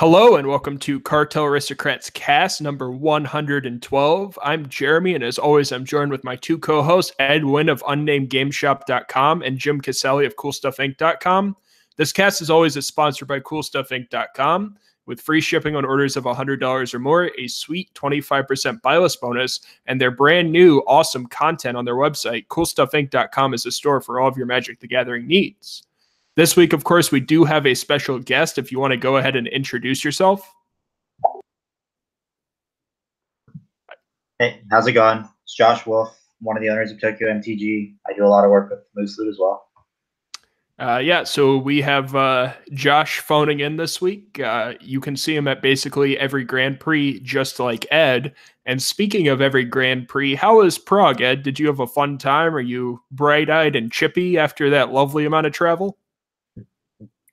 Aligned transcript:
Hello 0.00 0.36
and 0.36 0.46
welcome 0.48 0.78
to 0.78 0.98
Cartel 0.98 1.44
Aristocrats 1.44 2.08
cast 2.08 2.62
number 2.62 2.90
112. 2.90 4.38
I'm 4.42 4.66
Jeremy, 4.66 5.14
and 5.14 5.22
as 5.22 5.36
always, 5.36 5.72
I'm 5.72 5.84
joined 5.84 6.10
with 6.10 6.24
my 6.24 6.36
two 6.36 6.56
co 6.56 6.82
hosts, 6.82 7.12
Ed 7.18 7.44
Wynn 7.44 7.68
of 7.68 7.82
UnnamedGameShop.com 7.82 9.42
and 9.42 9.58
Jim 9.58 9.78
Caselli 9.78 10.24
of 10.24 10.36
CoolStuffInc.com. 10.36 11.54
This 11.98 12.12
cast, 12.14 12.40
as 12.40 12.48
always, 12.48 12.78
is 12.78 12.86
sponsored 12.86 13.28
by 13.28 13.40
CoolStuffInc.com. 13.40 14.78
With 15.04 15.20
free 15.20 15.42
shipping 15.42 15.76
on 15.76 15.84
orders 15.84 16.16
of 16.16 16.24
$100 16.24 16.94
or 16.94 16.98
more, 16.98 17.30
a 17.38 17.46
sweet 17.48 17.92
25% 17.92 18.80
buy 18.80 18.96
list 18.96 19.20
bonus, 19.20 19.60
and 19.84 20.00
their 20.00 20.10
brand 20.10 20.50
new 20.50 20.78
awesome 20.86 21.26
content 21.26 21.76
on 21.76 21.84
their 21.84 21.96
website, 21.96 22.46
CoolStuffInc.com 22.46 23.52
is 23.52 23.66
a 23.66 23.70
store 23.70 24.00
for 24.00 24.18
all 24.18 24.28
of 24.28 24.38
your 24.38 24.46
Magic 24.46 24.80
the 24.80 24.88
Gathering 24.88 25.26
needs. 25.26 25.82
This 26.40 26.56
week, 26.56 26.72
of 26.72 26.84
course, 26.84 27.12
we 27.12 27.20
do 27.20 27.44
have 27.44 27.66
a 27.66 27.74
special 27.74 28.18
guest. 28.18 28.56
If 28.56 28.72
you 28.72 28.80
want 28.80 28.92
to 28.92 28.96
go 28.96 29.18
ahead 29.18 29.36
and 29.36 29.46
introduce 29.46 30.02
yourself. 30.02 30.50
Hey, 34.38 34.62
how's 34.70 34.86
it 34.86 34.92
going? 34.92 35.28
It's 35.44 35.54
Josh 35.54 35.84
Wolf, 35.84 36.18
one 36.40 36.56
of 36.56 36.62
the 36.62 36.70
owners 36.70 36.92
of 36.92 36.98
Tokyo 36.98 37.28
MTG. 37.28 37.94
I 38.08 38.14
do 38.14 38.24
a 38.24 38.26
lot 38.26 38.46
of 38.46 38.50
work 38.50 38.70
with 38.70 38.78
Moose 38.96 39.18
Loot 39.18 39.28
as 39.28 39.36
well. 39.38 39.66
Uh, 40.78 40.96
yeah, 40.96 41.24
so 41.24 41.58
we 41.58 41.82
have 41.82 42.16
uh, 42.16 42.54
Josh 42.72 43.18
phoning 43.18 43.60
in 43.60 43.76
this 43.76 44.00
week. 44.00 44.40
Uh, 44.40 44.72
you 44.80 44.98
can 44.98 45.18
see 45.18 45.36
him 45.36 45.46
at 45.46 45.60
basically 45.60 46.18
every 46.18 46.44
Grand 46.44 46.80
Prix, 46.80 47.20
just 47.20 47.60
like 47.60 47.86
Ed. 47.92 48.34
And 48.64 48.82
speaking 48.82 49.28
of 49.28 49.42
every 49.42 49.66
Grand 49.66 50.08
Prix, 50.08 50.36
how 50.36 50.56
was 50.56 50.78
Prague, 50.78 51.20
Ed? 51.20 51.42
Did 51.42 51.58
you 51.58 51.66
have 51.66 51.80
a 51.80 51.86
fun 51.86 52.16
time? 52.16 52.54
Are 52.54 52.60
you 52.60 53.02
bright 53.10 53.50
eyed 53.50 53.76
and 53.76 53.92
chippy 53.92 54.38
after 54.38 54.70
that 54.70 54.90
lovely 54.90 55.26
amount 55.26 55.46
of 55.46 55.52
travel? 55.52 55.98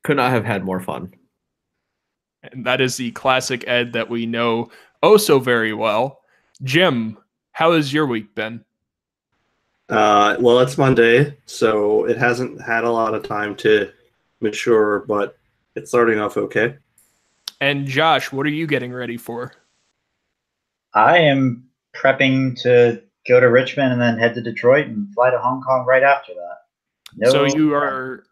Could 0.07 0.15
not 0.15 0.31
have 0.31 0.45
had 0.45 0.63
more 0.63 0.79
fun. 0.79 1.13
And 2.41 2.65
that 2.65 2.79
is 2.79 2.95
the 2.95 3.11
classic 3.11 3.67
Ed 3.67 3.91
that 3.91 4.09
we 4.09 4.25
know 4.25 4.71
oh 5.03 5.17
so 5.17 5.37
very 5.37 5.73
well. 5.73 6.21
Jim, 6.63 7.17
how 7.51 7.73
has 7.73 7.91
your 7.91 8.05
week 8.05 8.33
been? 8.33 8.63
Uh, 9.89 10.37
well, 10.39 10.61
it's 10.61 10.77
Monday, 10.77 11.35
so 11.45 12.05
it 12.05 12.17
hasn't 12.17 12.61
had 12.61 12.85
a 12.85 12.89
lot 12.89 13.15
of 13.15 13.23
time 13.23 13.53
to 13.57 13.91
mature, 14.39 14.99
but 15.09 15.37
it's 15.75 15.89
starting 15.89 16.19
off 16.19 16.37
okay. 16.37 16.77
And 17.59 17.85
Josh, 17.85 18.31
what 18.31 18.45
are 18.45 18.49
you 18.49 18.65
getting 18.65 18.93
ready 18.93 19.17
for? 19.17 19.55
I 20.93 21.17
am 21.17 21.67
prepping 21.93 22.57
to 22.61 23.03
go 23.27 23.41
to 23.41 23.47
Richmond 23.47 23.91
and 23.91 24.01
then 24.01 24.17
head 24.17 24.35
to 24.35 24.41
Detroit 24.41 24.87
and 24.87 25.13
fly 25.13 25.31
to 25.31 25.37
Hong 25.37 25.61
Kong 25.61 25.85
right 25.85 26.03
after 26.03 26.33
that. 26.33 26.59
No, 27.17 27.29
so 27.29 27.43
you 27.43 27.73
are 27.73 28.23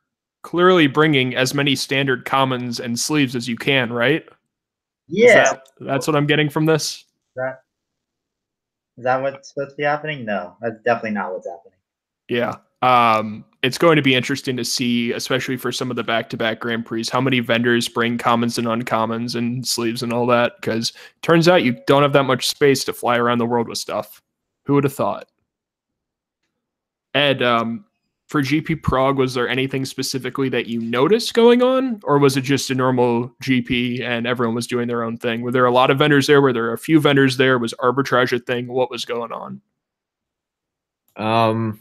clearly 0.46 0.86
bringing 0.86 1.36
as 1.36 1.56
many 1.56 1.76
standard 1.76 2.24
commons 2.24 2.80
and 2.80 3.00
sleeves 3.00 3.36
as 3.36 3.48
you 3.48 3.56
can, 3.58 3.92
right? 3.92 4.24
Yeah. 5.08 5.54
That, 5.54 5.68
that's 5.80 6.06
what 6.06 6.16
I'm 6.16 6.28
getting 6.28 6.52
from 6.52 6.68
this. 6.68 7.04
That 7.36 7.64
is 8.96 9.06
that 9.06 9.24
what's 9.24 9.50
supposed 9.50 9.72
to 9.72 9.76
be 9.76 9.84
happening? 9.84 10.24
No, 10.24 10.56
that's 10.62 10.80
definitely 10.86 11.12
not 11.12 11.34
what's 11.34 11.48
happening. 11.48 11.80
Yeah. 12.30 12.58
Um, 12.84 13.44
it's 13.64 13.80
going 13.80 13.96
to 13.96 14.04
be 14.04 14.14
interesting 14.14 14.56
to 14.58 14.64
see, 14.64 15.14
especially 15.14 15.58
for 15.58 15.72
some 15.72 15.90
of 15.90 15.96
the 15.96 16.04
back-to-back 16.04 16.60
Grand 16.60 16.86
Prix, 16.86 17.06
how 17.12 17.22
many 17.22 17.40
vendors 17.40 17.88
bring 17.88 18.20
commons 18.20 18.60
and 18.60 18.68
uncommons 18.68 19.34
and 19.36 19.68
sleeves 19.68 20.04
and 20.04 20.14
all 20.14 20.28
that. 20.28 20.54
Because 20.62 20.94
turns 21.24 21.48
out 21.48 21.64
you 21.64 21.76
don't 21.88 22.04
have 22.04 22.14
that 22.14 22.26
much 22.26 22.46
space 22.46 22.84
to 22.84 22.94
fly 22.94 23.18
around 23.18 23.40
the 23.40 23.48
world 23.48 23.68
with 23.68 23.80
stuff. 23.80 24.22
Who 24.66 24.76
would 24.76 24.84
have 24.84 24.94
thought? 24.94 25.28
Ed, 27.16 27.42
um, 27.42 27.86
for 28.28 28.42
GP 28.42 28.82
Prague, 28.82 29.18
was 29.18 29.36
there 29.36 29.48
anything 29.48 29.86
specifically 29.86 30.50
that 30.50 30.66
you 30.66 30.82
noticed 30.82 31.34
going 31.34 31.62
on, 31.62 32.00
or 32.04 32.18
was 32.18 32.36
it 32.38 32.42
just 32.42 32.72
a 32.72 32.76
normal 32.76 33.30
GP 33.44 34.02
and 34.02 34.26
everyone 34.26 34.56
was 34.56 34.68
doing 34.68 34.88
their 34.88 35.04
own 35.04 35.18
thing? 35.18 35.42
Were 35.42 35.52
there 35.52 35.66
a 35.66 35.72
lot 35.72 35.92
of 35.92 36.00
vendors 36.00 36.28
there? 36.28 36.42
Were 36.42 36.54
there 36.54 36.74
a 36.74 36.78
few 36.78 37.00
vendors 37.00 37.38
there? 37.38 37.60
Was 37.60 37.74
arbitrage 37.76 38.34
a 38.34 38.40
thing? 38.40 38.68
What 38.68 38.90
was 38.90 39.06
going 39.06 39.32
on? 39.32 39.62
Um, 41.18 41.80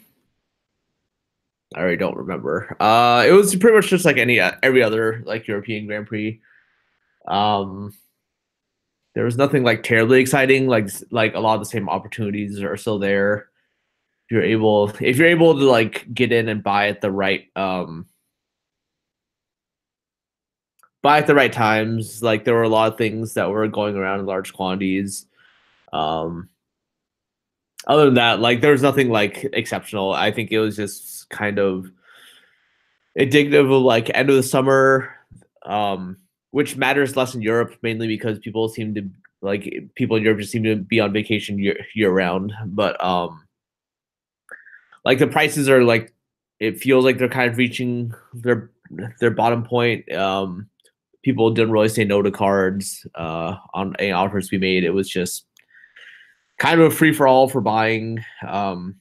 I 1.75 1.81
already 1.81 1.97
don't 1.97 2.17
remember. 2.17 2.77
Uh, 2.79 3.25
it 3.27 3.33
was 3.33 3.57
pretty 3.57 3.77
much 3.77 3.89
just 3.89 4.05
like 4.05 4.19
any 4.19 4.39
uh, 4.39 4.53
every 4.63 4.83
other 4.83 5.23
like 5.25 5.49
European 5.49 5.87
Grand 5.87 6.07
Prix. 6.07 6.41
Um, 7.27 7.95
there 9.15 9.25
was 9.25 9.39
nothing 9.39 9.65
like 9.65 9.83
terribly 9.83 10.21
exciting. 10.21 10.67
Like 10.67 10.91
like 11.11 11.35
a 11.35 11.41
lot 11.41 11.55
of 11.55 11.61
the 11.61 11.71
same 11.71 11.89
opportunities 11.89 12.63
are 12.63 12.77
still 12.77 12.99
there 12.99 13.49
you're 14.35 14.43
able 14.43 14.91
if 15.01 15.17
you're 15.17 15.29
able 15.29 15.57
to 15.57 15.65
like 15.65 16.13
get 16.13 16.33
in 16.33 16.49
and 16.49 16.63
buy 16.63 16.89
at 16.89 17.01
the 17.01 17.11
right 17.11 17.47
um 17.55 18.05
buy 21.03 21.19
at 21.19 21.29
the 21.29 21.35
right 21.35 21.53
times 21.53 22.21
like 22.21 22.45
there 22.45 22.55
were 22.55 22.65
a 22.65 22.69
lot 22.69 22.91
of 22.91 22.99
things 22.99 23.35
that 23.35 23.49
were 23.49 23.69
going 23.69 23.95
around 23.95 24.19
in 24.19 24.27
large 24.27 24.53
quantities 24.53 25.27
um 25.93 26.49
other 27.87 28.07
than 28.07 28.15
that 28.15 28.41
like 28.41 28.61
there 28.61 28.73
was 28.73 28.83
nothing 28.83 29.11
like 29.11 29.49
exceptional. 29.53 30.13
I 30.13 30.33
think 30.33 30.51
it 30.51 30.59
was 30.59 30.75
just 30.75 31.29
kind 31.31 31.59
of 31.59 31.91
indicative 33.15 33.71
of 33.71 33.83
like 33.83 34.11
end 34.15 34.31
of 34.31 34.37
the 34.37 34.43
summer 34.43 35.15
um 35.67 36.17
which 36.51 36.77
matters 36.77 37.17
less 37.17 37.35
in 37.35 37.43
europe 37.43 37.77
mainly 37.83 38.09
because 38.09 38.39
people 38.41 38.69
seem 38.69 38.95
to 38.95 39.09
like 39.41 39.73
people 39.95 40.17
in 40.17 40.23
europe 40.25 40.41
just 40.41 40.51
seem 40.51 40.65
to 40.65 40.75
be 40.75 40.99
on 40.99 41.13
vacation 41.13 41.59
year, 41.59 41.79
year 41.95 42.11
round 42.11 42.53
but 42.67 43.03
um 43.05 43.44
like 45.05 45.19
the 45.19 45.27
prices 45.27 45.69
are 45.69 45.85
like 45.85 46.13
it 46.61 46.79
feels 46.79 47.05
like 47.05 47.19
they're 47.19 47.29
kind 47.29 47.51
of 47.51 47.59
reaching 47.59 48.13
their 48.33 48.71
their 49.21 49.31
bottom 49.31 49.65
point. 49.65 50.11
Um, 50.13 50.69
people 51.23 51.51
didn't 51.51 51.73
really 51.73 51.89
say 51.89 52.05
no 52.05 52.23
to 52.23 52.31
cards 52.31 53.07
uh, 53.15 53.57
on 53.73 53.97
any 53.99 54.13
offers 54.13 54.51
we 54.51 54.59
made. 54.59 54.85
It 54.85 54.91
was 54.91 55.09
just 55.09 55.47
kind 56.59 56.81
of 56.81 56.93
a 56.93 56.95
free 56.95 57.13
for 57.13 57.27
all 57.27 57.49
for 57.49 57.61
buying. 57.61 58.25
Um, 58.47 58.97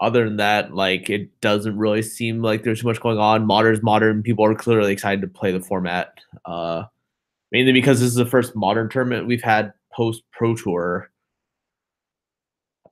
other 0.00 0.24
than 0.24 0.36
that, 0.36 0.72
like 0.72 1.10
it 1.10 1.40
doesn't 1.40 1.76
really 1.76 2.02
seem 2.02 2.40
like 2.40 2.62
there's 2.62 2.84
much 2.84 3.00
going 3.00 3.18
on. 3.18 3.46
Modern's 3.46 3.82
modern. 3.82 4.22
People 4.22 4.44
are 4.44 4.54
clearly 4.54 4.92
excited 4.92 5.22
to 5.22 5.28
play 5.28 5.50
the 5.50 5.60
format. 5.60 6.18
Uh, 6.44 6.84
mainly 7.50 7.72
because 7.72 8.00
this 8.00 8.08
is 8.08 8.14
the 8.14 8.26
first 8.26 8.54
modern 8.54 8.88
tournament 8.88 9.26
we've 9.26 9.42
had 9.42 9.72
post 9.92 10.22
Pro 10.32 10.54
Tour. 10.54 11.10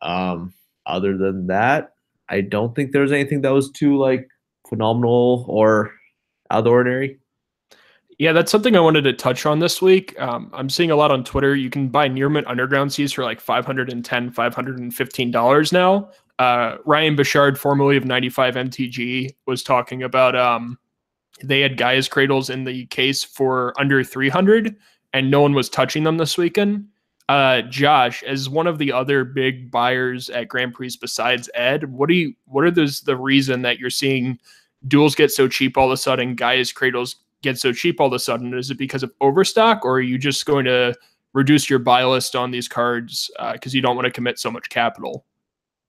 Um, 0.03 0.53
other 0.87 1.17
than 1.17 1.47
that, 1.49 1.93
I 2.29 2.41
don't 2.41 2.75
think 2.75 2.93
there's 2.93 3.13
anything 3.13 3.43
that 3.43 3.53
was 3.53 3.71
too 3.71 3.99
like 3.99 4.29
phenomenal 4.69 5.45
or 5.49 5.93
out 6.51 6.59
of 6.59 6.65
the 6.65 6.71
ordinary. 6.71 7.19
Yeah, 8.19 8.33
that's 8.33 8.51
something 8.51 8.75
I 8.77 8.81
wanted 8.81 9.03
to 9.03 9.13
touch 9.13 9.45
on 9.45 9.59
this 9.59 9.83
week. 9.83 10.19
Um, 10.19 10.51
I'm 10.55 10.71
seeing 10.71 10.91
a 10.91 10.97
lot 10.97 11.11
on 11.11 11.23
Twitter. 11.23 11.55
You 11.55 11.69
can 11.69 11.89
buy 11.89 12.09
near 12.09 12.31
mint 12.31 12.47
underground 12.47 12.93
seas 12.93 13.13
for 13.13 13.25
like 13.25 13.41
510 13.41 14.33
$515 14.33 15.73
now. 15.73 16.11
Uh, 16.39 16.77
Ryan 16.85 17.17
Bouchard, 17.17 17.59
formerly 17.59 17.97
of 17.97 18.05
95 18.05 18.55
MTG, 18.55 19.35
was 19.47 19.63
talking 19.63 20.03
about 20.03 20.35
um, 20.35 20.79
they 21.43 21.61
had 21.61 21.77
Gaea's 21.77 22.09
Cradles 22.09 22.49
in 22.49 22.65
the 22.65 22.87
case 22.87 23.23
for 23.23 23.79
under 23.79 24.03
300 24.03 24.77
and 25.13 25.31
no 25.31 25.41
one 25.41 25.53
was 25.53 25.69
touching 25.69 26.05
them 26.05 26.17
this 26.17 26.39
weekend. 26.39 26.87
Uh, 27.29 27.63
Josh, 27.63 28.23
as 28.23 28.49
one 28.49 28.69
of 28.69 28.79
the 28.79 28.93
other 28.93 29.25
big 29.25 29.71
buyers 29.71 30.31
at 30.31 30.49
Grand 30.49 30.75
Prix 30.75 30.97
besides 31.01 31.51
Ed, 31.55 31.91
what 31.91 32.09
do 32.09 32.15
you 32.15 32.35
what 32.47 32.65
are 32.65 32.71
those 32.71 33.01
the 33.01 33.17
reason 33.17 33.63
that 33.63 33.79
you're 33.81 33.91
seeing 33.91 34.39
duals 34.87 35.17
get 35.17 35.33
so 35.33 35.49
cheap 35.49 35.77
all 35.77 35.87
of 35.87 35.93
a 35.93 35.97
sudden, 35.97 36.37
Gaea's 36.37 36.73
Cradles 36.73 37.17
get 37.43 37.59
so 37.59 37.73
cheap 37.73 38.01
all 38.01 38.07
of 38.07 38.13
a 38.13 38.19
sudden? 38.21 38.55
Is 38.55 38.71
it 38.71 38.79
because 38.79 39.03
of 39.03 39.13
overstock, 39.21 39.85
or 39.85 39.95
are 39.97 40.01
you 40.01 40.19
just 40.19 40.47
going 40.47 40.67
to 40.67 40.95
reduce 41.33 41.69
your 41.69 41.81
buy 41.81 42.05
list 42.05 42.37
on 42.37 42.53
these 42.53 42.69
cards 42.69 43.29
because 43.53 43.75
uh, 43.75 43.77
you 43.77 43.83
don't 43.83 43.97
want 43.97 44.07
to 44.07 44.13
commit 44.13 44.39
so 44.39 44.51
much 44.51 44.69
capital 44.69 45.25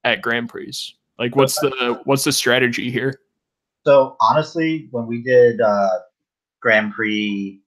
at 0.03 0.23
Grand 0.23 0.49
Prix? 0.49 0.73
Like, 1.19 1.35
what's 1.35 1.59
the 1.59 2.01
what's 2.05 2.23
the 2.23 2.31
strategy 2.31 2.89
here? 2.89 3.21
So 3.85 4.17
honestly, 4.19 4.87
when 4.89 5.05
we 5.05 5.21
did 5.21 5.61
uh, 5.61 5.99
Grand 6.61 6.93
Prix, 6.93 7.61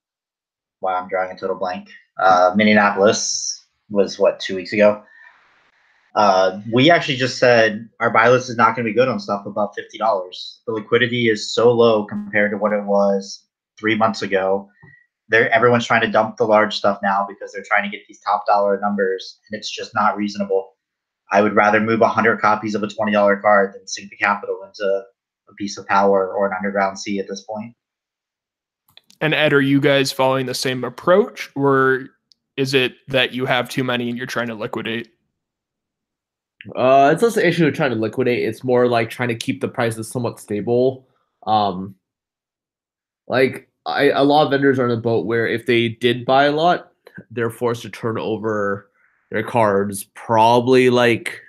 wow, 0.81 1.01
I'm 1.01 1.09
drawing 1.09 1.31
a 1.31 1.39
total 1.39 1.57
blank. 1.57 1.89
Uh, 2.19 2.53
Minneapolis 2.55 3.60
was 3.91 4.19
what 4.19 4.41
two 4.41 4.57
weeks 4.57 4.73
ago. 4.73 5.03
Uh, 6.17 6.61
we 6.73 6.91
actually 6.91 7.17
just 7.17 7.39
said 7.39 7.89
our 8.01 8.11
buy 8.11 8.29
list 8.29 8.51
is 8.51 8.57
not 8.57 8.75
going 8.75 8.85
to 8.85 8.91
be 8.91 8.97
good 8.97 9.09
on 9.09 9.21
stuff 9.21 9.47
above 9.47 9.71
fifty 9.77 9.99
dollars. 9.99 10.61
The 10.67 10.73
liquidity 10.73 11.29
is 11.29 11.53
so 11.55 11.71
low 11.73 12.05
compared 12.05 12.51
to 12.51 12.57
what 12.57 12.73
it 12.73 12.85
was 12.85 13.45
three 13.79 13.95
months 13.95 14.23
ago. 14.23 14.69
There, 15.29 15.49
everyone's 15.53 15.87
trying 15.87 16.01
to 16.01 16.11
dump 16.11 16.37
the 16.37 16.45
large 16.45 16.77
stuff 16.77 16.99
now 17.03 17.25
because 17.29 17.53
they're 17.53 17.63
trying 17.65 17.89
to 17.89 17.97
get 17.97 18.05
these 18.09 18.21
top 18.21 18.45
dollar 18.47 18.81
numbers, 18.81 19.39
and 19.49 19.59
it's 19.59 19.71
just 19.71 19.95
not 19.95 20.17
reasonable. 20.17 20.73
I 21.31 21.43
would 21.43 21.55
rather 21.55 21.79
move 21.79 22.01
hundred 22.01 22.41
copies 22.41 22.75
of 22.75 22.83
a 22.83 22.89
twenty 22.89 23.13
dollar 23.13 23.37
card 23.37 23.75
than 23.75 23.87
sink 23.87 24.11
the 24.11 24.17
capital 24.17 24.59
into 24.67 25.03
a 25.49 25.55
piece 25.55 25.79
of 25.79 25.87
power 25.87 26.35
or 26.35 26.49
an 26.49 26.53
underground 26.57 26.99
sea 26.99 27.21
at 27.21 27.29
this 27.29 27.43
point. 27.43 27.75
And 29.21 29.35
Ed, 29.35 29.53
are 29.53 29.61
you 29.61 29.81
guys 29.81 30.11
following 30.11 30.47
the 30.47 30.55
same 30.55 30.83
approach, 30.83 31.51
or 31.55 32.09
is 32.61 32.75
it 32.75 32.93
that 33.09 33.33
you 33.33 33.47
have 33.47 33.71
too 33.71 33.83
many 33.83 34.11
and 34.11 34.19
you're 34.19 34.27
trying 34.27 34.49
to 34.49 34.55
liquidate? 34.55 35.09
Uh, 36.77 37.11
it's 37.11 37.23
less 37.23 37.39
an 37.39 37.47
issue 37.47 37.67
of 37.67 37.73
trying 37.73 37.91
to 37.91 37.97
liquidate. 37.97 38.47
It's 38.47 38.63
more 38.63 38.87
like 38.87 39.09
trying 39.09 39.31
to 39.31 39.35
keep 39.35 39.63
the 39.63 39.69
prices 39.69 40.11
somewhat 40.11 40.39
stable. 40.39 41.09
Um, 41.47 41.95
like 43.29 43.71
I, 43.87 44.11
a 44.11 44.23
lot 44.25 44.45
of 44.45 44.51
vendors 44.51 44.79
are 44.79 44.85
in 44.85 44.91
a 44.91 45.01
boat 45.01 45.25
where 45.25 45.49
if 45.49 45.65
they 45.65 45.89
did 45.89 46.27
buy 46.27 46.45
a 46.45 46.53
lot, 46.53 46.93
they're 47.31 47.49
forced 47.49 47.81
to 47.83 47.89
turn 47.89 48.19
over 48.19 48.91
their 49.31 49.43
cards 49.43 50.05
probably 50.15 50.91
like 50.91 51.41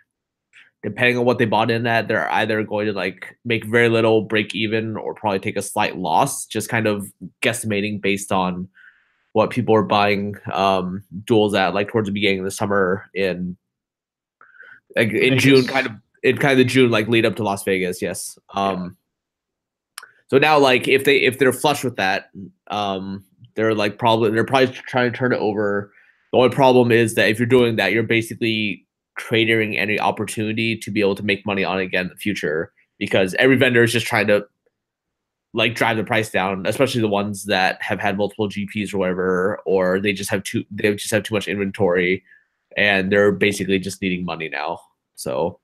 depending 0.81 1.17
on 1.17 1.25
what 1.25 1.39
they 1.39 1.45
bought 1.45 1.69
in 1.69 1.85
at, 1.85 2.07
they're 2.07 2.31
either 2.31 2.63
going 2.63 2.87
to 2.87 2.93
like 2.93 3.37
make 3.43 3.65
very 3.65 3.89
little 3.89 4.21
break 4.21 4.55
even 4.55 4.95
or 4.95 5.13
probably 5.13 5.39
take 5.39 5.57
a 5.57 5.61
slight 5.61 5.97
loss, 5.97 6.45
just 6.45 6.69
kind 6.69 6.87
of 6.87 7.11
guesstimating 7.41 8.01
based 8.01 8.31
on 8.31 8.69
what 9.33 9.49
people 9.49 9.75
are 9.75 9.83
buying 9.83 10.35
um 10.51 11.03
duals 11.23 11.57
at 11.57 11.73
like 11.73 11.89
towards 11.89 12.07
the 12.07 12.13
beginning 12.13 12.39
of 12.39 12.45
the 12.45 12.51
summer 12.51 13.09
in 13.13 13.55
like 14.95 15.09
in 15.09 15.35
Vegas. 15.35 15.43
June, 15.43 15.65
kind 15.67 15.87
of 15.87 15.93
in 16.23 16.37
kind 16.37 16.51
of 16.51 16.57
the 16.57 16.65
June 16.65 16.91
like 16.91 17.07
lead 17.07 17.25
up 17.25 17.35
to 17.37 17.43
Las 17.43 17.63
Vegas, 17.63 18.01
yes. 18.01 18.37
Um 18.53 18.97
so 20.27 20.37
now 20.37 20.57
like 20.57 20.87
if 20.87 21.05
they 21.05 21.17
if 21.17 21.39
they're 21.39 21.53
flush 21.53 21.83
with 21.83 21.95
that, 21.97 22.29
um 22.69 23.23
they're 23.55 23.75
like 23.75 23.97
probably 23.97 24.31
they're 24.31 24.43
probably 24.43 24.67
trying 24.67 25.11
to 25.11 25.17
turn 25.17 25.33
it 25.33 25.39
over. 25.39 25.91
The 26.31 26.37
only 26.37 26.49
problem 26.49 26.91
is 26.91 27.15
that 27.15 27.29
if 27.29 27.39
you're 27.39 27.45
doing 27.45 27.75
that, 27.75 27.91
you're 27.91 28.03
basically 28.03 28.85
trading 29.17 29.77
any 29.77 29.99
opportunity 29.99 30.77
to 30.77 30.89
be 30.91 31.01
able 31.01 31.15
to 31.15 31.23
make 31.23 31.45
money 31.45 31.63
on 31.63 31.79
it 31.79 31.83
again 31.83 32.05
in 32.05 32.09
the 32.09 32.15
future 32.15 32.71
because 32.97 33.35
every 33.35 33.57
vendor 33.57 33.83
is 33.83 33.91
just 33.91 34.05
trying 34.05 34.27
to 34.27 34.45
like 35.53 35.75
drive 35.75 35.97
the 35.97 36.03
price 36.03 36.29
down, 36.29 36.65
especially 36.65 37.01
the 37.01 37.07
ones 37.07 37.45
that 37.45 37.81
have 37.81 37.99
had 37.99 38.17
multiple 38.17 38.47
GPs 38.47 38.93
or 38.93 38.99
whatever, 38.99 39.59
or 39.65 39.99
they 39.99 40.13
just 40.13 40.29
have 40.29 40.43
too 40.43 40.63
they 40.71 40.93
just 40.95 41.11
have 41.11 41.23
too 41.23 41.35
much 41.35 41.47
inventory 41.47 42.23
and 42.77 43.11
they're 43.11 43.31
basically 43.31 43.79
just 43.79 44.01
needing 44.01 44.23
money 44.23 44.49
now. 44.49 44.79
So 45.15 45.59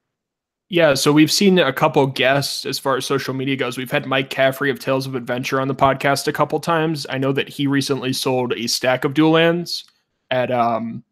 Yeah, 0.70 0.94
so 0.94 1.14
we've 1.14 1.32
seen 1.32 1.58
a 1.58 1.72
couple 1.72 2.06
guests 2.08 2.66
as 2.66 2.78
far 2.78 2.98
as 2.98 3.06
social 3.06 3.34
media 3.34 3.56
goes. 3.56 3.78
We've 3.78 3.92
had 3.92 4.06
Mike 4.06 4.30
Caffrey 4.30 4.70
of 4.70 4.80
Tales 4.80 5.08
of 5.08 5.16
Adventure 5.16 5.62
on 5.62 5.70
the 5.70 5.76
podcast 5.76 6.28
a 6.28 6.34
couple 6.34 6.60
times. 6.60 7.08
I 7.10 7.18
know 7.18 7.32
that 7.32 7.48
he 7.48 7.66
recently 7.66 8.12
sold 8.12 8.54
a 8.54 8.68
stack 8.68 9.06
of 9.06 9.14
dual 9.14 9.32
lands 9.32 9.86
at 10.32 10.52
um, 10.52 11.04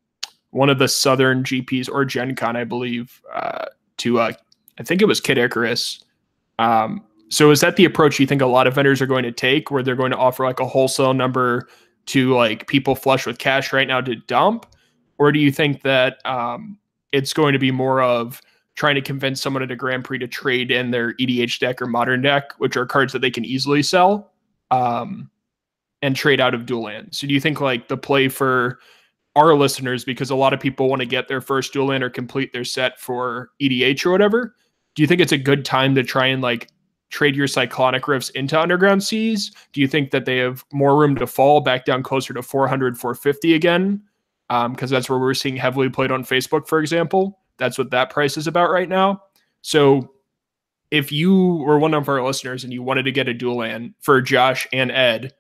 one 0.50 0.70
of 0.70 0.80
the 0.80 0.90
Southern 0.90 1.44
GPs 1.44 1.90
or 1.90 2.04
Gen 2.04 2.36
Con, 2.36 2.58
I 2.58 2.66
believe, 2.66 3.22
uh, 3.34 3.66
to 3.98 4.20
uh, 4.20 4.34
I 4.78 4.84
think 4.84 5.02
it 5.02 5.06
was 5.06 5.22
Kid 5.22 5.38
Icarus. 5.38 6.04
Um, 6.60 7.05
so 7.30 7.52
is 7.52 7.62
that 7.62 7.76
the 7.76 7.86
approach 7.86 8.20
you 8.20 8.28
think 8.28 8.42
a 8.42 8.46
lot 8.46 8.68
of 8.68 8.76
vendors 8.76 9.02
are 9.02 9.08
going 9.08 9.24
to 9.24 9.32
take, 9.32 9.72
where 9.72 9.84
they're 9.84 9.96
going 9.96 10.12
to 10.12 10.18
offer 10.18 10.44
like 10.44 10.60
a 10.60 10.68
wholesale 10.68 11.14
number 11.14 11.68
to 12.08 12.34
like 12.36 12.68
people 12.68 12.96
flush 12.96 13.26
with 13.26 13.40
cash 13.40 13.74
right 13.74 13.88
now 13.88 14.02
to 14.02 14.16
dump, 14.16 14.66
or 15.18 15.32
do 15.32 15.40
you 15.40 15.52
think 15.52 15.82
that 15.82 16.18
um, 16.26 16.78
it's 17.12 17.34
going 17.34 17.54
to 17.54 17.60
be 17.60 17.72
more 17.72 18.02
of 18.02 18.42
trying 18.76 18.96
to 18.96 19.02
convince 19.02 19.42
someone 19.42 19.64
at 19.64 19.72
a 19.72 19.76
Grand 19.76 20.04
Prix 20.04 20.20
to 20.20 20.28
trade 20.28 20.70
in 20.70 20.92
their 20.92 21.14
EDH 21.14 21.60
deck 21.60 21.82
or 21.82 21.88
modern 21.88 22.22
deck, 22.22 22.52
which 22.58 22.76
are 22.76 22.86
cards 22.86 23.14
that 23.14 23.20
they 23.20 23.32
can 23.32 23.46
easily 23.46 23.82
sell, 23.82 24.34
um, 24.70 25.30
and 26.02 26.16
trade 26.16 26.42
out 26.42 26.54
of 26.54 26.66
dual 26.66 26.84
lands. 26.84 27.18
So 27.20 27.28
do 27.28 27.34
you 27.34 27.40
think 27.40 27.62
like 27.62 27.88
the 27.88 27.98
play 27.98 28.28
for 28.28 28.80
our 29.36 29.56
listeners, 29.56 30.06
because 30.06 30.30
a 30.30 30.36
lot 30.36 30.54
of 30.54 30.60
people 30.60 30.90
want 30.90 31.02
to 31.02 31.06
get 31.06 31.28
their 31.28 31.42
first 31.42 31.74
dual 31.74 31.88
land 31.88 32.04
or 32.04 32.10
complete 32.10 32.54
their 32.54 32.64
set 32.64 33.00
for 33.00 33.50
EDH 33.62 34.06
or 34.06 34.12
whatever, 34.12 34.56
do 34.96 35.04
you 35.04 35.08
think 35.08 35.22
it's 35.22 35.32
a 35.32 35.38
good 35.38 35.66
time 35.66 35.96
to 35.96 36.04
try 36.04 36.26
and 36.26 36.42
like 36.42 36.70
trade 37.10 37.36
your 37.36 37.48
cyclonic 37.48 38.08
rifts 38.08 38.30
into 38.32 38.60
underground 38.60 39.04
seas? 39.04 39.52
Do 39.74 39.82
you 39.82 39.88
think 39.88 40.12
that 40.12 40.26
they 40.26 40.38
have 40.38 40.66
more 40.72 40.98
room 40.98 41.16
to 41.16 41.28
fall 41.28 41.62
back 41.62 41.86
down 41.86 42.04
closer 42.04 42.34
to 42.34 42.42
400, 42.42 42.98
450 42.98 43.54
again? 43.54 44.02
Because 44.48 44.90
that's 44.90 45.10
where 45.10 45.20
we're 45.20 45.34
seeing 45.34 45.56
heavily 45.56 45.90
played 45.90 46.12
on 46.12 46.24
Facebook, 46.24 46.68
for 46.68 46.80
example. 46.80 47.40
That's 47.58 47.78
what 47.78 47.92
that 47.92 48.10
price 48.10 48.38
is 48.38 48.48
about 48.48 48.70
right 48.70 48.90
now. 48.90 49.24
So 49.62 50.12
if 50.92 51.12
you 51.12 51.56
were 51.66 51.80
one 51.80 51.94
of 51.94 52.08
our 52.10 52.24
listeners 52.24 52.64
and 52.64 52.72
you 52.72 52.84
wanted 52.84 53.04
to 53.04 53.12
get 53.12 53.28
a 53.28 53.34
dual 53.34 53.58
land 53.58 53.94
for 54.00 54.22
Josh 54.22 54.68
and 54.72 54.92
Ed, 54.92 55.34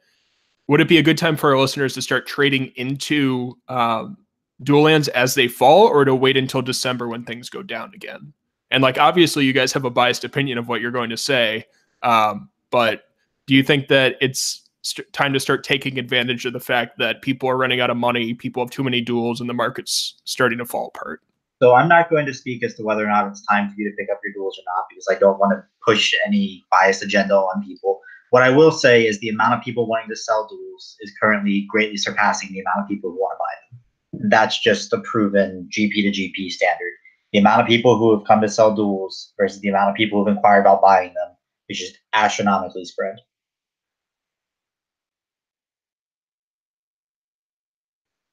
would 0.67 0.81
it 0.81 0.87
be 0.87 0.97
a 0.97 1.03
good 1.03 1.17
time 1.17 1.35
for 1.35 1.51
our 1.51 1.59
listeners 1.59 1.93
to 1.93 2.01
start 2.01 2.25
trading 2.25 2.71
into 2.75 3.57
um, 3.67 4.17
dual 4.63 4.83
lands 4.83 5.07
as 5.09 5.35
they 5.35 5.47
fall 5.47 5.83
or 5.83 6.05
to 6.05 6.15
wait 6.15 6.37
until 6.37 6.61
December 6.61 7.07
when 7.07 7.23
things 7.23 7.49
go 7.49 7.61
down 7.61 7.91
again? 7.93 8.33
And 8.71 8.81
like, 8.81 8.97
obviously, 8.97 9.45
you 9.45 9.53
guys 9.53 9.71
have 9.73 9.85
a 9.85 9.89
biased 9.89 10.23
opinion 10.23 10.57
of 10.57 10.67
what 10.67 10.81
you're 10.81 10.91
going 10.91 11.09
to 11.09 11.17
say. 11.17 11.65
Um, 12.03 12.49
but 12.71 13.03
do 13.47 13.53
you 13.53 13.63
think 13.63 13.87
that 13.89 14.15
it's 14.21 14.67
st- 14.81 15.11
time 15.13 15.33
to 15.33 15.39
start 15.39 15.63
taking 15.63 15.99
advantage 15.99 16.45
of 16.45 16.53
the 16.53 16.59
fact 16.59 16.97
that 16.97 17.21
people 17.21 17.49
are 17.49 17.57
running 17.57 17.79
out 17.79 17.89
of 17.89 17.97
money, 17.97 18.33
people 18.33 18.63
have 18.63 18.71
too 18.71 18.83
many 18.83 19.03
duals, 19.03 19.39
and 19.39 19.49
the 19.49 19.53
market's 19.53 20.15
starting 20.25 20.57
to 20.57 20.65
fall 20.65 20.91
apart? 20.93 21.21
So 21.61 21.73
I'm 21.73 21.87
not 21.87 22.09
going 22.09 22.25
to 22.25 22.33
speak 22.33 22.63
as 22.63 22.73
to 22.75 22.83
whether 22.83 23.05
or 23.05 23.07
not 23.07 23.27
it's 23.27 23.45
time 23.45 23.69
for 23.69 23.75
you 23.77 23.89
to 23.89 23.95
pick 23.95 24.09
up 24.11 24.19
your 24.23 24.33
duals 24.33 24.57
or 24.59 24.65
not 24.75 24.85
because 24.89 25.07
I 25.09 25.15
don't 25.15 25.39
want 25.39 25.53
to 25.53 25.63
push 25.85 26.13
any 26.25 26.63
biased 26.69 27.01
agenda 27.01 27.35
on 27.35 27.63
people. 27.63 28.01
What 28.31 28.43
I 28.43 28.49
will 28.49 28.71
say 28.71 29.07
is 29.07 29.19
the 29.19 29.29
amount 29.29 29.53
of 29.53 29.61
people 29.61 29.87
wanting 29.87 30.09
to 30.09 30.15
sell 30.15 30.49
duals 30.51 30.95
is 30.99 31.13
currently 31.21 31.65
greatly 31.69 31.95
surpassing 31.95 32.51
the 32.51 32.59
amount 32.59 32.81
of 32.81 32.87
people 32.87 33.11
who 33.11 33.17
want 33.17 33.37
to 33.37 33.39
buy 33.39 34.19
them. 34.19 34.29
That's 34.29 34.59
just 34.59 34.91
a 34.91 34.99
proven 34.99 35.69
GP 35.71 35.93
to 35.93 36.11
GP 36.11 36.51
standard. 36.51 36.91
The 37.35 37.39
amount 37.39 37.59
of 37.59 37.67
people 37.67 37.97
who 37.97 38.15
have 38.15 38.25
come 38.25 38.39
to 38.39 38.47
sell 38.47 38.73
duals 38.73 39.31
versus 39.37 39.59
the 39.59 39.67
amount 39.67 39.89
of 39.89 39.95
people 39.97 40.17
who 40.17 40.25
have 40.25 40.37
inquired 40.37 40.61
about 40.61 40.81
buying 40.81 41.13
them 41.13 41.35
is 41.67 41.77
just 41.77 41.99
astronomically 42.13 42.85
spread. 42.85 43.17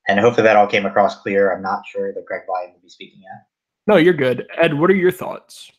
And 0.06 0.20
hopefully 0.20 0.44
that 0.44 0.54
all 0.54 0.68
came 0.68 0.86
across 0.86 1.20
clear. 1.20 1.52
I'm 1.52 1.62
not 1.62 1.82
sure 1.84 2.14
that 2.14 2.24
Greg 2.26 2.42
Biden 2.42 2.74
will 2.74 2.80
be 2.80 2.88
speaking 2.88 3.22
at. 3.34 3.44
No, 3.88 3.96
you're 3.96 4.14
good. 4.14 4.46
Ed, 4.56 4.78
what 4.78 4.88
are 4.88 4.94
your 4.94 5.10
thoughts? 5.10 5.72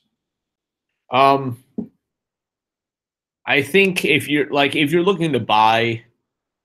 Um, 1.09 1.63
I 3.45 3.61
think 3.61 4.03
if 4.03 4.27
you're 4.27 4.51
like 4.51 4.75
if 4.75 4.91
you're 4.91 5.01
looking 5.01 5.31
to 5.31 5.39
buy, 5.39 6.03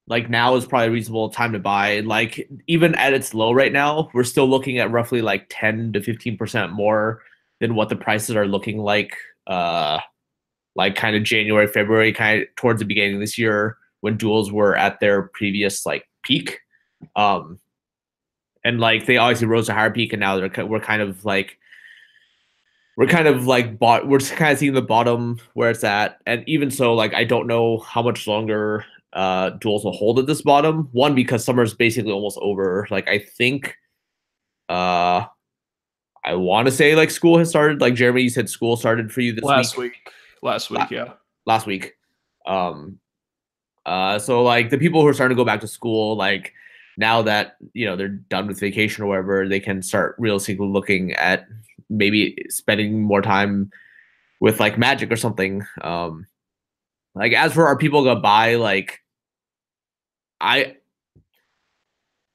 like 0.09 0.31
now 0.31 0.55
is 0.57 0.67
probably 0.67 0.89
a 0.89 0.91
reasonable 0.91 1.29
time 1.29 1.53
to 1.53 1.59
buy. 1.59 2.01
Like 2.01 2.49
even 2.67 2.95
at 2.95 3.13
its 3.13 3.35
low 3.35 3.53
right 3.53 3.73
now, 3.73 4.11
we're 4.15 4.25
still 4.25 4.49
looking 4.49 4.79
at 4.79 4.91
roughly 4.91 5.23
like 5.23 5.47
ten 5.51 5.93
to 5.93 6.03
fifteen 6.03 6.37
percent 6.37 6.73
more 6.73 7.23
than 7.61 7.75
what 7.75 7.89
the 7.89 7.97
prices 7.97 8.35
are 8.37 8.47
looking 8.47 8.79
like. 8.79 9.15
Uh, 9.47 9.99
like 10.75 10.95
kind 10.95 11.17
of 11.17 11.23
January, 11.23 11.67
February, 11.67 12.13
kind 12.13 12.43
of 12.43 12.49
towards 12.57 12.79
the 12.79 12.85
beginning 12.85 13.15
of 13.15 13.21
this 13.21 13.39
year 13.39 13.77
when 14.01 14.17
duals 14.17 14.53
were 14.53 14.77
at 14.77 15.01
their 15.01 15.23
previous 15.35 15.85
like 15.85 16.09
peak. 16.23 16.61
Um, 17.17 17.59
and 18.65 18.81
like 18.81 19.07
they 19.07 19.17
obviously 19.17 19.47
rose 19.47 19.67
to 19.67 19.75
higher 19.75 19.91
peak, 19.91 20.13
and 20.13 20.21
now 20.21 20.37
they're 20.37 20.67
we're 20.67 20.81
kind 20.81 21.03
of 21.03 21.25
like 21.25 21.59
we're 22.97 23.07
kind 23.07 23.29
of 23.29 23.47
like 23.47 23.79
bought 23.79 24.09
we're 24.09 24.19
kind 24.19 24.53
of 24.53 24.59
seeing 24.59 24.75
the 24.75 24.83
bottom 24.83 25.39
where 25.55 25.71
it's 25.71 25.85
at 25.85 26.19
and 26.27 26.43
even 26.49 26.69
so 26.69 26.95
like 26.95 27.15
i 27.15 27.23
don't 27.23 27.47
know 27.47 27.79
how 27.79 28.03
much 28.03 28.27
longer 28.27 28.85
uh 29.15 29.53
duals 29.53 29.85
will 29.85 29.93
hold 29.93 30.19
at 30.19 30.27
this 30.27 30.43
bottom 30.43 30.89
one 30.93 31.15
because 31.15 31.45
summer's 31.45 31.73
basically 31.73 32.13
almost 32.13 32.39
over 32.43 32.87
like 32.91 33.09
i 33.09 33.19
think 33.19 33.75
uh 34.69 35.25
i 36.25 36.35
want 36.35 36.67
to 36.67 36.73
say 36.73 36.95
like 36.95 37.11
school 37.11 37.39
has 37.39 37.49
started 37.49 37.81
like 37.81 37.95
jeremy 37.95 38.21
you 38.21 38.29
said 38.29 38.51
school 38.51 38.77
started 38.77 39.11
for 39.11 39.23
you 39.23 39.33
this 39.33 39.43
Last 39.45 39.77
week 39.77 39.89
week. 39.89 40.15
Last 40.43 40.71
week, 40.71 40.91
yeah. 40.91 41.13
last 41.47 41.67
week. 41.67 41.95
Um, 42.47 42.99
uh, 43.87 44.19
so 44.19 44.43
like 44.43 44.71
the 44.71 44.79
people 44.79 45.01
who 45.01 45.09
are 45.09 45.15
starting 45.15 45.37
to 45.37 45.41
go 45.41 45.45
back 45.45 45.61
to 45.61 45.69
school, 45.69 46.17
like 46.17 46.53
now 46.97 47.23
that 47.23 47.57
you 47.73 47.87
know 47.87 47.97
they're 47.97 48.09
done 48.09 48.47
with 48.47 48.61
vacation 48.61 49.05
or 49.05 49.09
whatever, 49.09 49.49
they 49.49 49.61
can 49.61 49.83
start 49.83 50.17
realistically 50.19 50.69
looking 50.69 51.13
at 51.15 51.47
maybe 51.91 52.37
spending 52.49 53.03
more 53.03 53.23
time 53.23 53.71
with 54.41 54.61
like 54.61 54.79
Magic 54.79 55.11
or 55.11 55.17
something. 55.17 55.65
Um, 55.83 56.27
like 57.19 57.33
as 57.33 57.53
for 57.53 57.67
our 57.67 57.77
people 57.77 58.05
gonna 58.05 58.21
buy, 58.21 58.55
like 58.55 59.01
I 60.41 60.77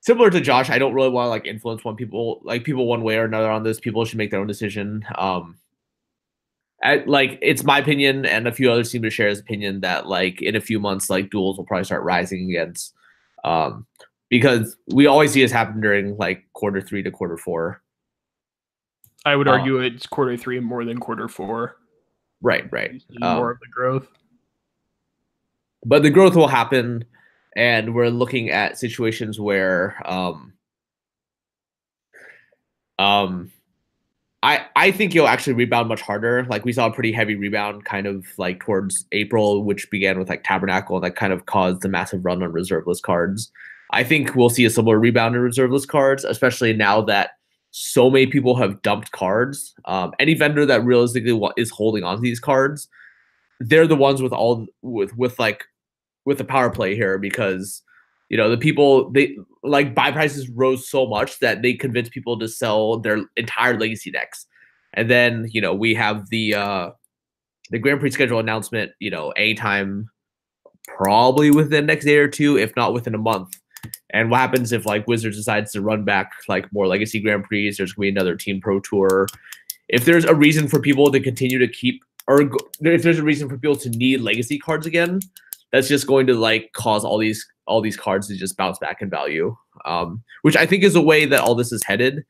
similar 0.01 0.29
to 0.29 0.41
Josh, 0.41 0.69
I 0.69 0.77
don't 0.77 0.93
really 0.93 1.09
want 1.09 1.27
to 1.27 1.29
like 1.29 1.47
influence 1.47 1.83
one 1.83 1.95
people 1.95 2.41
like 2.43 2.63
people 2.63 2.85
one 2.85 3.01
way 3.01 3.17
or 3.17 3.25
another 3.25 3.49
on 3.49 3.63
this. 3.63 3.79
People 3.79 4.05
should 4.05 4.17
make 4.17 4.31
their 4.31 4.41
own 4.41 4.47
decision. 4.47 5.05
Um, 5.17 5.57
I, 6.83 7.03
like 7.05 7.39
it's 7.41 7.63
my 7.63 7.79
opinion, 7.79 8.25
and 8.25 8.45
a 8.45 8.51
few 8.51 8.69
others 8.69 8.91
seem 8.91 9.01
to 9.03 9.09
share 9.09 9.29
his 9.29 9.39
opinion 9.39 9.79
that 9.81 10.07
like 10.07 10.41
in 10.41 10.55
a 10.55 10.61
few 10.61 10.79
months, 10.79 11.09
like 11.09 11.29
duals 11.29 11.57
will 11.57 11.65
probably 11.65 11.85
start 11.85 12.03
rising 12.03 12.49
against, 12.49 12.93
um, 13.45 13.87
because 14.29 14.75
we 14.93 15.07
always 15.07 15.31
see 15.31 15.41
this 15.41 15.51
happen 15.51 15.79
during 15.79 16.17
like 16.17 16.43
quarter 16.51 16.81
three 16.81 17.01
to 17.01 17.11
quarter 17.11 17.37
four. 17.37 17.81
I 19.25 19.37
would 19.37 19.47
argue 19.47 19.77
it's 19.77 20.05
quarter 20.05 20.35
three 20.35 20.59
more 20.59 20.83
than 20.83 20.99
quarter 20.99 21.29
four. 21.29 21.77
Right, 22.41 22.65
right. 22.73 23.01
Um, 23.21 23.37
more 23.37 23.51
of 23.51 23.59
the 23.61 23.69
growth. 23.71 24.09
But 25.85 26.03
the 26.03 26.09
growth 26.09 26.35
will 26.35 26.47
happen 26.47 27.05
and 27.55 27.93
we're 27.93 28.09
looking 28.09 28.49
at 28.49 28.77
situations 28.77 29.39
where 29.39 29.95
um 30.05 30.53
um 32.99 33.51
I 34.41 34.65
I 34.75 34.91
think 34.91 35.13
you'll 35.13 35.27
actually 35.27 35.53
rebound 35.53 35.87
much 35.87 36.01
harder. 36.01 36.45
Like 36.49 36.65
we 36.65 36.73
saw 36.73 36.87
a 36.87 36.93
pretty 36.93 37.11
heavy 37.11 37.35
rebound 37.35 37.85
kind 37.85 38.07
of 38.07 38.25
like 38.37 38.59
towards 38.59 39.05
April, 39.11 39.63
which 39.63 39.89
began 39.89 40.19
with 40.19 40.29
like 40.29 40.43
Tabernacle 40.43 40.97
and 40.97 41.05
that 41.05 41.15
kind 41.15 41.31
of 41.31 41.45
caused 41.45 41.81
the 41.81 41.89
massive 41.89 42.25
run 42.25 42.43
on 42.43 42.51
reserve 42.51 42.85
list 42.85 43.03
cards. 43.03 43.51
I 43.91 44.03
think 44.03 44.35
we'll 44.35 44.49
see 44.49 44.65
a 44.65 44.69
similar 44.69 44.99
rebound 44.99 45.35
in 45.35 45.41
reserve 45.41 45.71
list 45.71 45.87
cards, 45.87 46.23
especially 46.23 46.73
now 46.73 47.01
that 47.01 47.31
so 47.71 48.09
many 48.09 48.27
people 48.27 48.55
have 48.55 48.81
dumped 48.81 49.11
cards. 49.11 49.73
Um, 49.85 50.13
any 50.19 50.33
vendor 50.33 50.65
that 50.65 50.83
realistically 50.83 51.39
is 51.57 51.69
holding 51.69 52.03
on 52.03 52.15
to 52.17 52.21
these 52.21 52.39
cards, 52.39 52.87
they're 53.59 53.87
the 53.87 53.95
ones 53.95 54.21
with 54.21 54.33
all 54.33 54.67
with 54.81 55.15
with 55.15 55.39
like 55.39 55.65
with 56.25 56.37
the 56.37 56.45
power 56.45 56.69
play 56.69 56.95
here 56.95 57.17
because 57.17 57.81
you 58.29 58.37
know 58.37 58.49
the 58.49 58.57
people 58.57 59.11
they 59.11 59.37
like 59.63 59.93
buy 59.93 60.11
prices 60.11 60.49
rose 60.49 60.89
so 60.89 61.05
much 61.05 61.39
that 61.39 61.61
they 61.61 61.73
convinced 61.73 62.11
people 62.11 62.37
to 62.39 62.47
sell 62.47 62.97
their 62.97 63.19
entire 63.35 63.77
legacy 63.79 64.11
decks. 64.11 64.45
And 64.93 65.09
then 65.09 65.47
you 65.51 65.61
know 65.61 65.73
we 65.73 65.93
have 65.95 66.29
the 66.29 66.55
uh 66.55 66.89
the 67.69 67.79
grand 67.79 67.99
prix 67.99 68.11
schedule 68.11 68.39
announcement 68.39 68.91
you 68.99 69.09
know 69.09 69.31
anytime 69.31 70.09
probably 70.87 71.49
within 71.49 71.85
the 71.85 71.93
next 71.93 72.05
day 72.05 72.17
or 72.17 72.27
two 72.27 72.57
if 72.57 72.75
not 72.75 72.93
within 72.93 73.15
a 73.15 73.19
month. 73.19 73.59
And 74.11 74.29
what 74.29 74.39
happens 74.39 74.71
if 74.71 74.85
like 74.85 75.07
wizards 75.07 75.37
decides 75.37 75.71
to 75.73 75.81
run 75.81 76.03
back 76.03 76.31
like 76.47 76.71
more 76.73 76.87
legacy 76.87 77.19
grand 77.19 77.43
prix 77.43 77.71
there's 77.77 77.93
gonna 77.93 78.05
be 78.05 78.09
another 78.09 78.35
team 78.35 78.61
pro 78.61 78.79
tour. 78.79 79.27
If 79.89 80.05
there's 80.05 80.25
a 80.25 80.33
reason 80.33 80.67
for 80.67 80.79
people 80.79 81.11
to 81.11 81.19
continue 81.19 81.59
to 81.59 81.67
keep 81.67 82.03
or 82.27 82.49
if 82.81 83.03
there's 83.03 83.19
a 83.19 83.23
reason 83.23 83.49
for 83.49 83.57
people 83.57 83.75
to 83.75 83.89
need 83.89 84.21
legacy 84.21 84.57
cards 84.57 84.85
again 84.85 85.19
that's 85.73 85.89
just 85.89 86.07
going 86.07 86.25
to 86.27 86.33
like 86.35 86.71
cause 86.73 87.03
all 87.03 87.17
these 87.17 87.45
all 87.67 87.81
these 87.81 87.97
cards 87.97 88.27
to 88.27 88.35
just 88.35 88.55
bounce 88.55 88.79
back 88.79 89.01
in 89.01 89.09
value 89.09 89.53
um 89.83 90.23
which 90.43 90.55
i 90.55 90.65
think 90.65 90.83
is 90.83 90.95
a 90.95 91.01
way 91.01 91.25
that 91.25 91.41
all 91.41 91.55
this 91.55 91.73
is 91.73 91.83
headed 91.83 92.23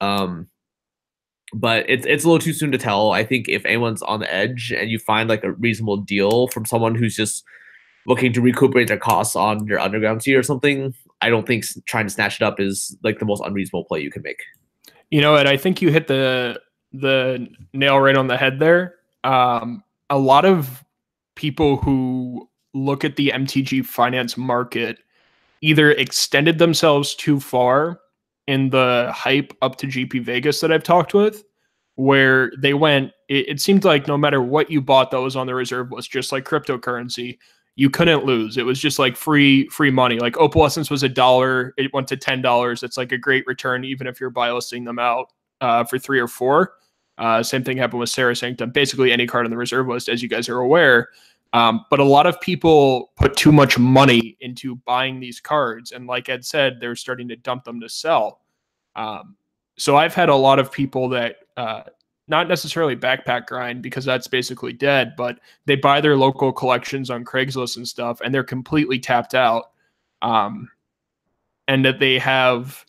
um 0.00 0.48
but 1.54 1.84
it's 1.88 2.06
it's 2.06 2.24
a 2.24 2.26
little 2.26 2.40
too 2.40 2.52
soon 2.52 2.72
to 2.72 2.78
tell 2.78 3.12
i 3.12 3.24
think 3.24 3.48
if 3.48 3.64
anyone's 3.64 4.02
on 4.02 4.18
the 4.18 4.34
edge 4.34 4.72
and 4.72 4.90
you 4.90 4.98
find 4.98 5.28
like 5.28 5.44
a 5.44 5.52
reasonable 5.52 5.98
deal 5.98 6.48
from 6.48 6.64
someone 6.64 6.96
who's 6.96 7.14
just 7.14 7.44
looking 8.06 8.32
to 8.32 8.40
recuperate 8.40 8.88
their 8.88 8.96
costs 8.96 9.36
on 9.36 9.64
your 9.66 9.78
underground 9.78 10.20
tier 10.20 10.40
or 10.40 10.42
something 10.42 10.92
i 11.20 11.28
don't 11.28 11.46
think 11.46 11.64
trying 11.86 12.06
to 12.06 12.12
snatch 12.12 12.40
it 12.40 12.44
up 12.44 12.58
is 12.58 12.96
like 13.04 13.18
the 13.20 13.24
most 13.24 13.42
unreasonable 13.44 13.84
play 13.84 14.00
you 14.00 14.10
can 14.10 14.22
make 14.22 14.40
You 15.10 15.20
know, 15.20 15.36
and 15.36 15.48
I 15.48 15.56
think 15.56 15.82
you 15.82 15.90
hit 15.90 16.06
the 16.06 16.60
the 16.92 17.48
nail 17.72 17.98
right 17.98 18.16
on 18.16 18.28
the 18.28 18.36
head 18.36 18.58
there. 18.58 18.94
Um, 19.24 19.82
a 20.08 20.18
lot 20.18 20.44
of 20.44 20.84
people 21.34 21.76
who 21.76 22.48
look 22.74 23.04
at 23.04 23.16
the 23.16 23.32
MTG 23.34 23.84
finance 23.84 24.36
market 24.36 24.98
either 25.60 25.92
extended 25.92 26.58
themselves 26.58 27.14
too 27.14 27.38
far 27.40 28.00
in 28.46 28.70
the 28.70 29.10
hype 29.14 29.56
up 29.62 29.76
to 29.76 29.86
GP 29.86 30.24
Vegas 30.24 30.60
that 30.60 30.72
I've 30.72 30.82
talked 30.82 31.14
with, 31.14 31.44
where 31.96 32.52
they 32.58 32.74
went. 32.74 33.12
It, 33.28 33.48
it 33.48 33.60
seemed 33.60 33.84
like 33.84 34.08
no 34.08 34.16
matter 34.16 34.42
what 34.42 34.70
you 34.70 34.80
bought 34.80 35.10
that 35.10 35.20
was 35.20 35.36
on 35.36 35.46
the 35.46 35.54
reserve 35.54 35.92
list, 35.92 36.10
just 36.10 36.32
like 36.32 36.44
cryptocurrency, 36.44 37.38
you 37.76 37.90
couldn't 37.90 38.24
lose. 38.24 38.56
It 38.56 38.66
was 38.66 38.80
just 38.80 38.98
like 38.98 39.16
free 39.16 39.68
free 39.68 39.90
money. 39.90 40.18
Like 40.18 40.34
Opalescence 40.34 40.90
was 40.90 41.02
a 41.02 41.08
dollar, 41.08 41.74
it 41.76 41.92
went 41.92 42.08
to 42.08 42.16
ten 42.16 42.42
dollars. 42.42 42.82
It's 42.82 42.96
like 42.96 43.12
a 43.12 43.18
great 43.18 43.46
return, 43.46 43.84
even 43.84 44.06
if 44.06 44.20
you're 44.20 44.30
buy 44.30 44.50
listing 44.50 44.84
them 44.84 44.98
out 44.98 45.32
uh, 45.60 45.84
for 45.84 45.98
three 45.98 46.20
or 46.20 46.28
four. 46.28 46.74
Uh, 47.18 47.42
same 47.42 47.62
thing 47.62 47.76
happened 47.76 48.00
with 48.00 48.08
Serra's 48.08 48.38
Sanctum. 48.38 48.70
Basically, 48.70 49.12
any 49.12 49.26
card 49.26 49.44
on 49.44 49.50
the 49.50 49.56
reserve 49.56 49.86
list, 49.86 50.08
as 50.08 50.22
you 50.22 50.28
guys 50.28 50.48
are 50.48 50.58
aware. 50.58 51.10
Um, 51.52 51.84
but 51.90 51.98
a 51.98 52.04
lot 52.04 52.26
of 52.26 52.40
people 52.40 53.10
put 53.16 53.36
too 53.36 53.50
much 53.50 53.78
money 53.78 54.36
into 54.40 54.76
buying 54.76 55.18
these 55.18 55.40
cards, 55.40 55.92
and 55.92 56.06
like 56.06 56.28
Ed 56.28 56.44
said, 56.44 56.78
they're 56.78 56.94
starting 56.94 57.28
to 57.28 57.36
dump 57.36 57.64
them 57.64 57.80
to 57.80 57.88
sell. 57.88 58.40
Um, 58.94 59.36
so 59.76 59.96
I've 59.96 60.14
had 60.14 60.28
a 60.28 60.36
lot 60.36 60.58
of 60.58 60.70
people 60.70 61.08
that 61.08 61.36
uh, 61.56 61.82
not 62.28 62.46
necessarily 62.46 62.94
backpack 62.94 63.46
grind 63.46 63.82
because 63.82 64.04
that's 64.04 64.28
basically 64.28 64.72
dead, 64.72 65.14
but 65.16 65.40
they 65.66 65.74
buy 65.74 66.00
their 66.00 66.16
local 66.16 66.52
collections 66.52 67.10
on 67.10 67.24
Craigslist 67.24 67.76
and 67.76 67.88
stuff, 67.88 68.20
and 68.20 68.32
they're 68.32 68.44
completely 68.44 69.00
tapped 69.00 69.34
out. 69.34 69.70
Um, 70.22 70.70
and 71.66 71.84
that 71.84 72.00
they 72.00 72.18
have 72.18 72.84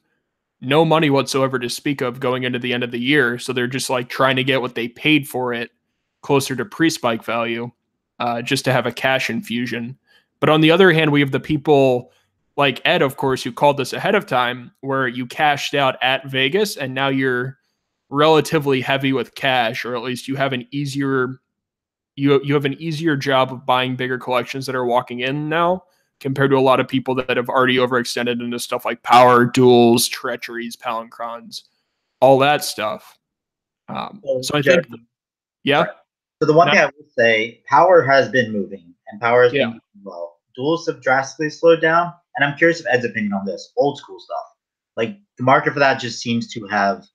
no 0.59 0.83
money 0.83 1.09
whatsoever 1.09 1.59
to 1.59 1.69
speak 1.69 2.01
of 2.01 2.19
going 2.19 2.43
into 2.43 2.57
the 2.57 2.73
end 2.73 2.83
of 2.83 2.89
the 2.89 2.99
year. 2.99 3.37
So 3.37 3.53
they're 3.53 3.67
just 3.67 3.89
like 3.89 4.09
trying 4.09 4.35
to 4.37 4.43
get 4.43 4.59
what 4.59 4.73
they 4.73 4.87
paid 4.87 5.27
for 5.27 5.53
it 5.53 5.71
closer 6.21 6.55
to 6.55 6.65
pre 6.65 6.89
spike 6.89 7.23
value 7.23 7.71
uh, 8.21 8.41
just 8.41 8.63
to 8.65 8.71
have 8.71 8.85
a 8.85 8.91
cash 8.91 9.31
infusion. 9.31 9.97
But 10.39 10.49
on 10.49 10.61
the 10.61 10.69
other 10.69 10.91
hand, 10.91 11.11
we 11.11 11.21
have 11.21 11.31
the 11.31 11.39
people 11.39 12.11
like 12.55 12.79
Ed, 12.85 13.01
of 13.01 13.17
course, 13.17 13.41
who 13.41 13.51
called 13.51 13.77
this 13.77 13.93
ahead 13.93 14.13
of 14.13 14.27
time, 14.27 14.71
where 14.81 15.07
you 15.07 15.25
cashed 15.25 15.73
out 15.73 15.97
at 16.03 16.27
Vegas 16.27 16.77
and 16.77 16.93
now 16.93 17.07
you're 17.07 17.57
relatively 18.09 18.79
heavy 18.79 19.11
with 19.11 19.33
cash, 19.33 19.85
or 19.85 19.95
at 19.95 20.03
least 20.03 20.27
you 20.27 20.35
have 20.35 20.53
an 20.53 20.67
easier 20.71 21.41
you 22.15 22.39
you 22.43 22.53
have 22.53 22.65
an 22.65 22.79
easier 22.79 23.15
job 23.15 23.51
of 23.51 23.65
buying 23.65 23.95
bigger 23.95 24.17
collections 24.17 24.65
that 24.67 24.75
are 24.75 24.85
walking 24.85 25.21
in 25.21 25.49
now 25.49 25.83
compared 26.19 26.51
to 26.51 26.57
a 26.57 26.59
lot 26.59 26.79
of 26.79 26.87
people 26.87 27.15
that 27.15 27.37
have 27.37 27.49
already 27.49 27.77
overextended 27.77 28.43
into 28.43 28.59
stuff 28.59 28.85
like 28.85 29.01
power, 29.01 29.47
duals, 29.47 30.07
treacheries, 30.07 30.75
Palinchrons, 30.75 31.63
all 32.19 32.37
that 32.37 32.63
stuff. 32.63 33.17
Um, 33.87 34.21
so 34.41 34.55
I 34.55 34.61
think, 34.61 34.85
yeah, 35.63 35.85
So 36.41 36.47
the 36.47 36.53
one 36.53 36.67
Yeah. 36.69 36.73
thing 36.73 36.81
I 36.81 36.85
will 36.87 37.09
say, 37.15 37.61
power 37.67 38.01
has 38.01 38.27
been 38.29 38.51
moving, 38.51 38.95
and 39.11 39.21
power 39.21 39.43
has 39.43 39.53
Yeah. 39.53 39.65
been 39.65 39.73
moving 39.73 40.03
well. 40.03 40.39
Duals 40.57 40.87
have 40.87 40.99
drastically 40.99 41.51
slowed 41.51 41.81
down, 41.81 42.11
and 42.35 42.43
I'm 42.43 42.57
curious 42.57 42.79
of 42.79 42.87
Ed's 42.89 43.05
opinion 43.05 43.33
on 43.33 43.45
this. 43.45 43.71
Old 43.77 43.99
school 43.99 44.19
stuff, 44.19 44.45
like 44.97 45.19
the 45.37 45.43
market 45.43 45.73
for 45.73 45.79
that, 45.79 45.99
just 45.99 46.19
seems 46.19 46.51
to 46.53 46.65
have 46.65 47.05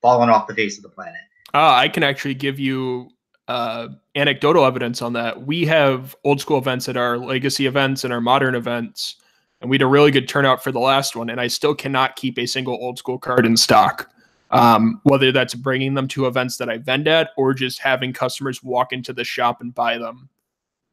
fallen 0.00 0.30
off 0.30 0.46
the 0.46 0.54
face 0.54 0.76
of 0.76 0.84
the 0.84 0.90
planet. 0.90 1.20
Uh, 1.52 1.72
I 1.74 1.88
can 1.88 2.04
actually 2.04 2.34
give 2.34 2.60
you 2.60 3.10
uh, 3.48 3.88
anecdotal 4.14 4.64
evidence 4.64 5.02
on 5.02 5.14
that. 5.14 5.44
We 5.44 5.66
have 5.66 6.14
old 6.22 6.40
school 6.40 6.58
events 6.58 6.88
at 6.88 6.96
our 6.96 7.18
legacy 7.18 7.66
events 7.66 8.04
and 8.04 8.12
our 8.12 8.20
modern 8.20 8.54
events, 8.54 9.16
and 9.60 9.68
we 9.68 9.74
had 9.74 9.82
a 9.82 9.86
really 9.86 10.12
good 10.12 10.28
turnout 10.28 10.62
for 10.62 10.70
the 10.70 10.78
last 10.78 11.16
one. 11.16 11.30
And 11.30 11.40
I 11.40 11.48
still 11.48 11.74
cannot 11.74 12.14
keep 12.14 12.38
a 12.38 12.46
single 12.46 12.74
old 12.74 12.96
school 12.96 13.18
card 13.18 13.44
in 13.44 13.56
stock. 13.56 14.08
Um, 14.50 15.00
whether 15.02 15.30
that's 15.30 15.54
bringing 15.54 15.92
them 15.92 16.08
to 16.08 16.26
events 16.26 16.56
that 16.56 16.70
I 16.70 16.78
vend 16.78 17.06
at 17.06 17.30
or 17.36 17.52
just 17.52 17.80
having 17.80 18.14
customers 18.14 18.62
walk 18.62 18.94
into 18.94 19.12
the 19.12 19.22
shop 19.24 19.60
and 19.60 19.74
buy 19.74 19.98
them. 19.98 20.30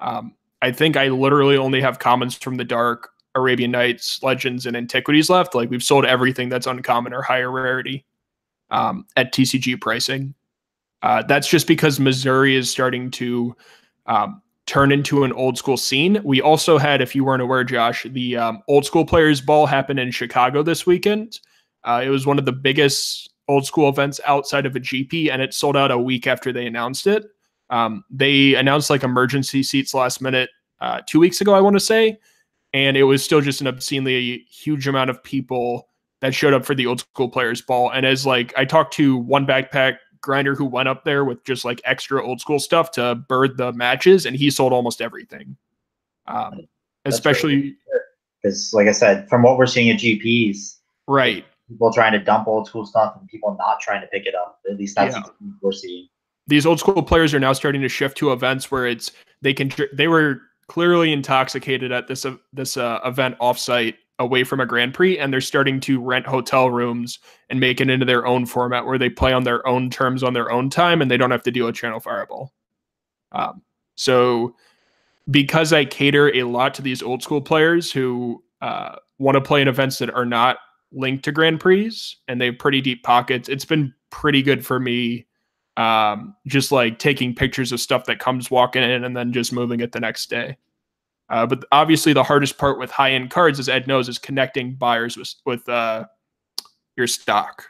Um, 0.02 0.36
I 0.62 0.72
think 0.72 0.98
I 0.98 1.08
literally 1.08 1.56
only 1.56 1.80
have 1.80 2.00
commons 2.00 2.36
from 2.36 2.58
the 2.58 2.66
dark, 2.66 3.12
Arabian 3.36 3.72
Nights, 3.72 4.22
Legends, 4.22 4.66
and 4.66 4.76
Antiquities 4.76 5.30
left. 5.30 5.56
Like 5.56 5.70
we've 5.70 5.84
sold 5.84 6.06
everything 6.06 6.50
that's 6.50 6.68
uncommon 6.68 7.14
or 7.14 7.22
higher 7.22 7.52
rarity 7.52 8.06
um, 8.72 9.06
at 9.16 9.34
TCG 9.34 9.80
pricing. 9.80 10.34
Uh, 11.02 11.22
that's 11.24 11.48
just 11.48 11.68
because 11.68 12.00
Missouri 12.00 12.56
is 12.56 12.70
starting 12.70 13.12
to 13.12 13.56
um, 14.08 14.42
turn 14.66 14.92
into 14.92 15.24
an 15.24 15.32
old 15.34 15.58
school 15.58 15.78
scene. 15.78 16.20
We 16.24 16.42
also 16.42 16.78
had, 16.78 17.02
if 17.02 17.16
you 17.16 17.24
weren't 17.24 17.42
aware, 17.42 17.64
Josh, 17.64 18.08
the 18.10 18.38
um, 18.38 18.64
old 18.68 18.86
school 18.86 19.06
players 19.06 19.42
ball 19.42 19.66
happened 19.66 20.00
in 20.00 20.12
Chicago 20.12 20.64
this 20.64 20.86
weekend. 20.86 21.40
Uh, 21.84 22.02
it 22.04 22.10
was 22.10 22.26
one 22.26 22.40
of 22.40 22.46
the 22.46 22.52
biggest 22.52 23.32
old 23.48 23.66
school 23.66 23.90
events 23.90 24.20
outside 24.26 24.66
of 24.66 24.76
a 24.76 24.80
GP, 24.80 25.32
and 25.32 25.42
it 25.42 25.54
sold 25.54 25.78
out 25.78 25.92
a 25.92 25.98
week 25.98 26.28
after 26.28 26.52
they 26.52 26.66
announced 26.66 27.08
it. 27.08 27.26
Um, 27.70 28.04
they 28.10 28.56
announced 28.56 28.90
like 28.90 29.04
emergency 29.04 29.64
seats 29.64 29.94
last 29.94 30.22
minute 30.22 30.50
uh, 30.82 31.02
two 31.08 31.20
weeks 31.20 31.42
ago, 31.42 31.54
I 31.54 31.62
want 31.62 31.76
to 31.76 31.80
say, 31.80 32.20
and 32.74 32.98
it 32.98 33.04
was 33.04 33.24
still 33.24 33.42
just 33.42 33.62
an 33.62 33.68
obscenely 33.68 34.46
huge 34.50 34.88
amount 34.88 35.10
of 35.10 35.24
people 35.24 35.90
that 36.22 36.34
showed 36.34 36.54
up 36.54 36.66
for 36.66 36.76
the 36.76 36.86
old 36.86 37.02
school 37.02 37.30
players 37.30 37.62
ball. 37.62 37.92
And 37.92 38.06
as 38.06 38.26
like 38.26 38.54
I 38.58 38.66
talked 38.66 38.94
to 38.96 39.18
one 39.18 39.46
backpack 39.46 39.98
grinder 40.22 40.56
who 40.56 40.66
went 40.66 40.90
up 40.90 41.06
there 41.06 41.24
with 41.24 41.44
just 41.46 41.66
like 41.66 41.82
extra 41.86 42.26
old 42.26 42.42
school 42.42 42.60
stuff 42.60 42.92
to 42.92 43.16
bird 43.16 43.58
the 43.58 43.72
matches, 43.74 44.26
and 44.26 44.36
he 44.36 44.50
sold 44.50 44.74
almost 44.74 45.02
everything. 45.02 45.56
Um, 46.28 46.68
especially 47.06 47.76
Because, 48.42 48.74
like 48.74 48.88
I 48.88 48.92
said, 48.92 49.30
from 49.30 49.44
what 49.44 49.58
we're 49.58 49.68
seeing 49.68 49.90
at 49.92 50.00
GPs, 50.00 50.78
right. 51.08 51.46
People 51.70 51.92
trying 51.92 52.12
to 52.12 52.20
dump 52.20 52.48
old 52.48 52.68
school 52.68 52.86
stuff 52.86 53.16
and 53.20 53.28
people 53.28 53.56
not 53.58 53.80
trying 53.80 54.02
to 54.02 54.08
pick 54.08 54.26
it 54.26 54.36
up. 54.36 54.60
At 54.70 54.78
least 54.78 54.96
that's 54.96 55.16
Yeah. 55.16 55.22
what 55.22 55.36
we're 55.62 55.72
seeing. 55.72 56.08
These 56.48 56.66
old 56.66 56.80
school 56.80 57.02
players 57.02 57.34
are 57.34 57.40
now 57.40 57.54
starting 57.54 57.82
to 57.82 57.90
shift 57.90 58.18
to 58.20 58.32
events 58.32 58.70
where 58.70 58.86
it's 58.86 59.12
they 59.42 59.54
can 59.54 59.72
they 59.94 60.08
were 60.08 60.42
clearly 60.68 61.12
intoxicated 61.12 61.92
at 61.92 62.08
this 62.08 62.26
uh, 62.26 62.36
this 62.54 62.78
uh, 62.78 63.00
event 63.04 63.38
offsite 63.40 63.96
away 64.20 64.44
from 64.44 64.60
a 64.60 64.66
Grand 64.66 64.94
Prix, 64.94 65.18
and 65.18 65.34
they're 65.34 65.42
starting 65.42 65.80
to 65.82 66.00
rent 66.00 66.26
hotel 66.26 66.70
rooms 66.70 67.20
and 67.50 67.60
make 67.60 67.82
it 67.82 67.90
into 67.90 68.06
their 68.06 68.26
own 68.26 68.46
format 68.46 68.86
where 68.86 68.98
they 68.98 69.10
play 69.10 69.34
on 69.34 69.44
their 69.44 69.66
own 69.68 69.90
terms 69.90 70.24
on 70.24 70.34
their 70.34 70.52
own 70.52 70.70
time, 70.70 71.02
and 71.02 71.12
they 71.12 71.18
don't 71.18 71.32
have 71.32 71.44
to 71.44 71.52
deal 71.52 71.66
with 71.66 71.76
Channel 71.76 72.00
Fireball. 72.00 72.54
Um, 73.34 73.62
so, 73.96 74.56
because 75.30 75.74
I 75.74 75.84
cater 75.84 76.34
a 76.34 76.44
lot 76.44 76.74
to 76.76 76.82
these 76.82 77.04
old 77.04 77.24
school 77.24 77.42
players 77.42 77.92
who 77.92 78.42
uh, 78.62 78.96
want 79.18 79.36
to 79.36 79.42
play 79.42 79.62
in 79.62 79.68
events 79.68 79.98
that 79.98 80.12
are 80.12 80.26
not 80.26 80.58
linked 80.92 81.26
to 81.26 81.32
Grand 81.32 81.60
Prix 81.60 81.96
and 82.28 82.40
they 82.40 82.48
have 82.48 82.60
pretty 82.60 82.82
deep 82.82 83.04
pockets, 83.04 83.50
it's 83.50 83.66
been 83.66 83.94
pretty 84.12 84.42
good 84.42 84.66
for 84.66 84.80
me. 84.80 85.28
Um, 85.78 86.36
just 86.48 86.72
like 86.72 87.00
taking 87.00 87.36
pictures 87.36 87.74
of 87.74 87.82
stuff 87.82 88.06
that 88.06 88.20
comes 88.20 88.50
walking 88.50 88.82
in 88.82 89.04
and 89.04 89.16
then 89.16 89.34
just 89.34 89.52
moving 89.52 89.82
it 89.82 89.92
the 89.92 90.00
next 90.00 90.30
day. 90.30 90.58
Uh, 91.30 91.46
but 91.46 91.66
obviously, 91.72 92.14
the 92.14 92.24
hardest 92.24 92.58
part 92.58 92.80
with 92.80 92.92
high 92.92 93.12
end 93.12 93.32
cards, 93.32 93.60
as 93.60 93.68
Ed 93.68 93.88
knows, 93.88 94.08
is 94.08 94.20
connecting 94.20 94.76
buyers 94.76 95.18
with 95.18 95.34
with 95.46 95.68
uh, 95.68 96.06
your 96.96 97.08
stock 97.08 97.66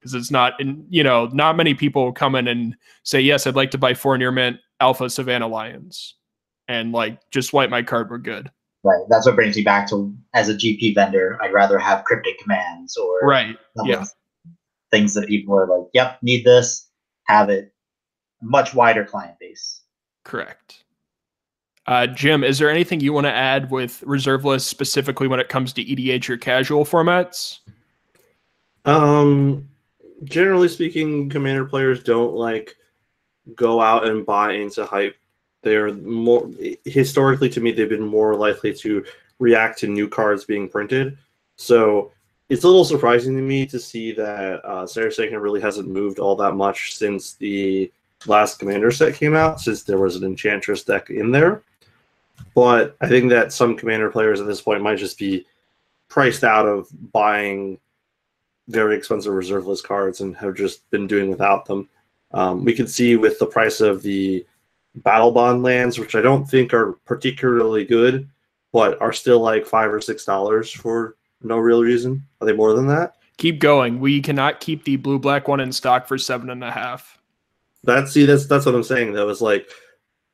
because 0.00 0.14
it's 0.14 0.30
not, 0.30 0.60
and 0.60 0.84
you 0.90 1.02
know, 1.02 1.26
not 1.32 1.56
many 1.56 1.74
people 1.74 2.12
come 2.12 2.34
in 2.34 2.48
and 2.48 2.76
say, 3.04 3.20
"Yes, 3.20 3.46
I'd 3.46 3.54
like 3.54 3.70
to 3.72 3.78
buy 3.78 3.94
four 3.94 4.18
near 4.18 4.32
mint 4.32 4.58
Alpha 4.80 5.08
Savannah 5.08 5.46
Lions," 5.46 6.16
and 6.68 6.92
like 6.92 7.20
just 7.30 7.52
wipe 7.52 7.70
my 7.70 7.82
card. 7.82 8.10
We're 8.10 8.18
good. 8.18 8.50
Right. 8.84 9.02
That's 9.08 9.26
what 9.26 9.34
brings 9.34 9.56
me 9.56 9.62
back 9.62 9.88
to 9.90 10.14
as 10.34 10.48
a 10.48 10.54
GP 10.54 10.94
vendor, 10.94 11.38
I'd 11.42 11.52
rather 11.52 11.78
have 11.78 12.04
cryptic 12.04 12.38
commands 12.38 12.96
or 12.96 13.20
Right. 13.26 13.56
Yeah. 13.84 14.04
things 14.90 15.14
that 15.14 15.26
people 15.26 15.58
are 15.58 15.66
like, 15.66 15.88
yep, 15.92 16.18
need 16.22 16.44
this, 16.44 16.88
have 17.24 17.50
it. 17.50 17.72
Much 18.40 18.74
wider 18.74 19.04
client 19.04 19.38
base. 19.40 19.82
Correct. 20.24 20.84
Uh, 21.86 22.06
Jim, 22.06 22.42
is 22.44 22.58
there 22.58 22.70
anything 22.70 23.00
you 23.00 23.12
want 23.12 23.26
to 23.26 23.32
add 23.32 23.70
with 23.70 24.02
reserve 24.02 24.44
lists 24.44 24.68
specifically 24.68 25.28
when 25.28 25.40
it 25.40 25.48
comes 25.48 25.72
to 25.72 25.84
EDH 25.84 26.28
or 26.28 26.36
casual 26.36 26.84
formats? 26.84 27.58
Um, 28.84 29.68
generally 30.24 30.68
speaking, 30.68 31.28
commander 31.28 31.64
players 31.64 32.02
don't 32.02 32.34
like 32.34 32.74
go 33.54 33.80
out 33.80 34.06
and 34.06 34.26
buy 34.26 34.52
into 34.54 34.84
hype. 34.84 35.16
They're 35.66 35.92
more 35.94 36.48
historically 36.84 37.48
to 37.48 37.60
me, 37.60 37.72
they've 37.72 37.88
been 37.88 38.06
more 38.06 38.36
likely 38.36 38.72
to 38.74 39.04
react 39.40 39.80
to 39.80 39.88
new 39.88 40.06
cards 40.08 40.44
being 40.44 40.68
printed. 40.68 41.18
So 41.56 42.12
it's 42.48 42.62
a 42.62 42.68
little 42.68 42.84
surprising 42.84 43.34
to 43.34 43.42
me 43.42 43.66
to 43.66 43.80
see 43.80 44.12
that 44.12 44.64
uh, 44.64 44.86
Serra's 44.86 45.16
Sanctum 45.16 45.42
really 45.42 45.60
hasn't 45.60 45.88
moved 45.88 46.20
all 46.20 46.36
that 46.36 46.54
much 46.54 46.94
since 46.94 47.34
the 47.34 47.90
last 48.26 48.60
commander 48.60 48.92
set 48.92 49.16
came 49.16 49.34
out, 49.34 49.60
since 49.60 49.82
there 49.82 49.98
was 49.98 50.14
an 50.14 50.22
Enchantress 50.22 50.84
deck 50.84 51.10
in 51.10 51.32
there. 51.32 51.64
But 52.54 52.96
I 53.00 53.08
think 53.08 53.28
that 53.30 53.52
some 53.52 53.76
commander 53.76 54.08
players 54.08 54.40
at 54.40 54.46
this 54.46 54.60
point 54.60 54.84
might 54.84 54.98
just 54.98 55.18
be 55.18 55.46
priced 56.08 56.44
out 56.44 56.68
of 56.68 56.86
buying 57.10 57.76
very 58.68 58.96
expensive 58.96 59.32
reserve 59.32 59.66
list 59.66 59.82
cards 59.82 60.20
and 60.20 60.36
have 60.36 60.54
just 60.54 60.88
been 60.90 61.08
doing 61.08 61.28
without 61.28 61.66
them. 61.66 61.88
Um, 62.30 62.64
we 62.64 62.72
can 62.72 62.86
see 62.86 63.16
with 63.16 63.40
the 63.40 63.46
price 63.46 63.80
of 63.80 64.02
the 64.02 64.46
battle 64.96 65.30
bond 65.30 65.62
lands, 65.62 65.98
which 65.98 66.14
I 66.14 66.20
don't 66.20 66.44
think 66.44 66.72
are 66.74 66.92
particularly 67.04 67.84
good, 67.84 68.28
but 68.72 69.00
are 69.00 69.12
still 69.12 69.40
like 69.40 69.66
five 69.66 69.92
or 69.92 70.00
six 70.00 70.24
dollars 70.24 70.70
for 70.70 71.16
no 71.42 71.58
real 71.58 71.82
reason. 71.82 72.26
Are 72.40 72.46
they 72.46 72.52
more 72.52 72.72
than 72.72 72.86
that? 72.88 73.14
Keep 73.38 73.60
going. 73.60 74.00
We 74.00 74.22
cannot 74.22 74.60
keep 74.60 74.84
the 74.84 74.96
blue 74.96 75.18
black 75.18 75.48
one 75.48 75.60
in 75.60 75.70
stock 75.70 76.08
for 76.08 76.16
seven 76.16 76.50
and 76.50 76.64
a 76.64 76.70
half. 76.70 77.18
That's 77.84 78.12
see, 78.12 78.24
that's 78.24 78.46
that's 78.46 78.66
what 78.66 78.74
I'm 78.74 78.82
saying. 78.82 79.12
That 79.12 79.26
was 79.26 79.40
like 79.40 79.68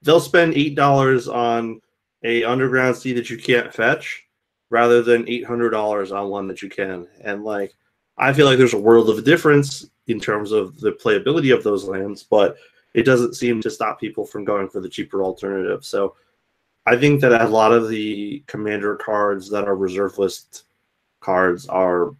they'll 0.02 0.20
spend 0.20 0.54
eight 0.54 0.74
dollars 0.74 1.28
on 1.28 1.80
a 2.24 2.44
underground 2.44 2.96
sea 2.96 3.12
that 3.14 3.30
you 3.30 3.36
can't 3.36 3.74
fetch, 3.74 4.24
rather 4.70 5.02
than 5.02 5.28
eight 5.28 5.44
hundred 5.44 5.70
dollars 5.70 6.12
on 6.12 6.28
one 6.28 6.46
that 6.48 6.62
you 6.62 6.68
can. 6.68 7.06
And 7.22 7.44
like, 7.44 7.74
I 8.16 8.32
feel 8.32 8.46
like 8.46 8.58
there's 8.58 8.74
a 8.74 8.78
world 8.78 9.10
of 9.10 9.24
difference 9.24 9.90
in 10.06 10.20
terms 10.20 10.52
of 10.52 10.80
the 10.80 10.92
playability 10.92 11.54
of 11.54 11.62
those 11.62 11.84
lands, 11.84 12.22
but 12.22 12.56
it 12.94 13.04
doesn't 13.04 13.34
seem 13.34 13.60
to 13.62 13.70
stop 13.70 14.00
people 14.00 14.26
from 14.26 14.44
going 14.44 14.68
for 14.68 14.80
the 14.80 14.88
cheaper 14.88 15.22
alternative. 15.22 15.84
So 15.84 16.16
I 16.86 16.96
think 16.96 17.20
that 17.20 17.40
a 17.40 17.48
lot 17.48 17.72
of 17.72 17.88
the 17.88 18.42
commander 18.46 18.96
cards 18.96 19.48
that 19.50 19.68
are 19.68 19.76
reserve 19.76 20.18
list 20.18 20.64
cards 21.20 21.66
are 21.68 22.14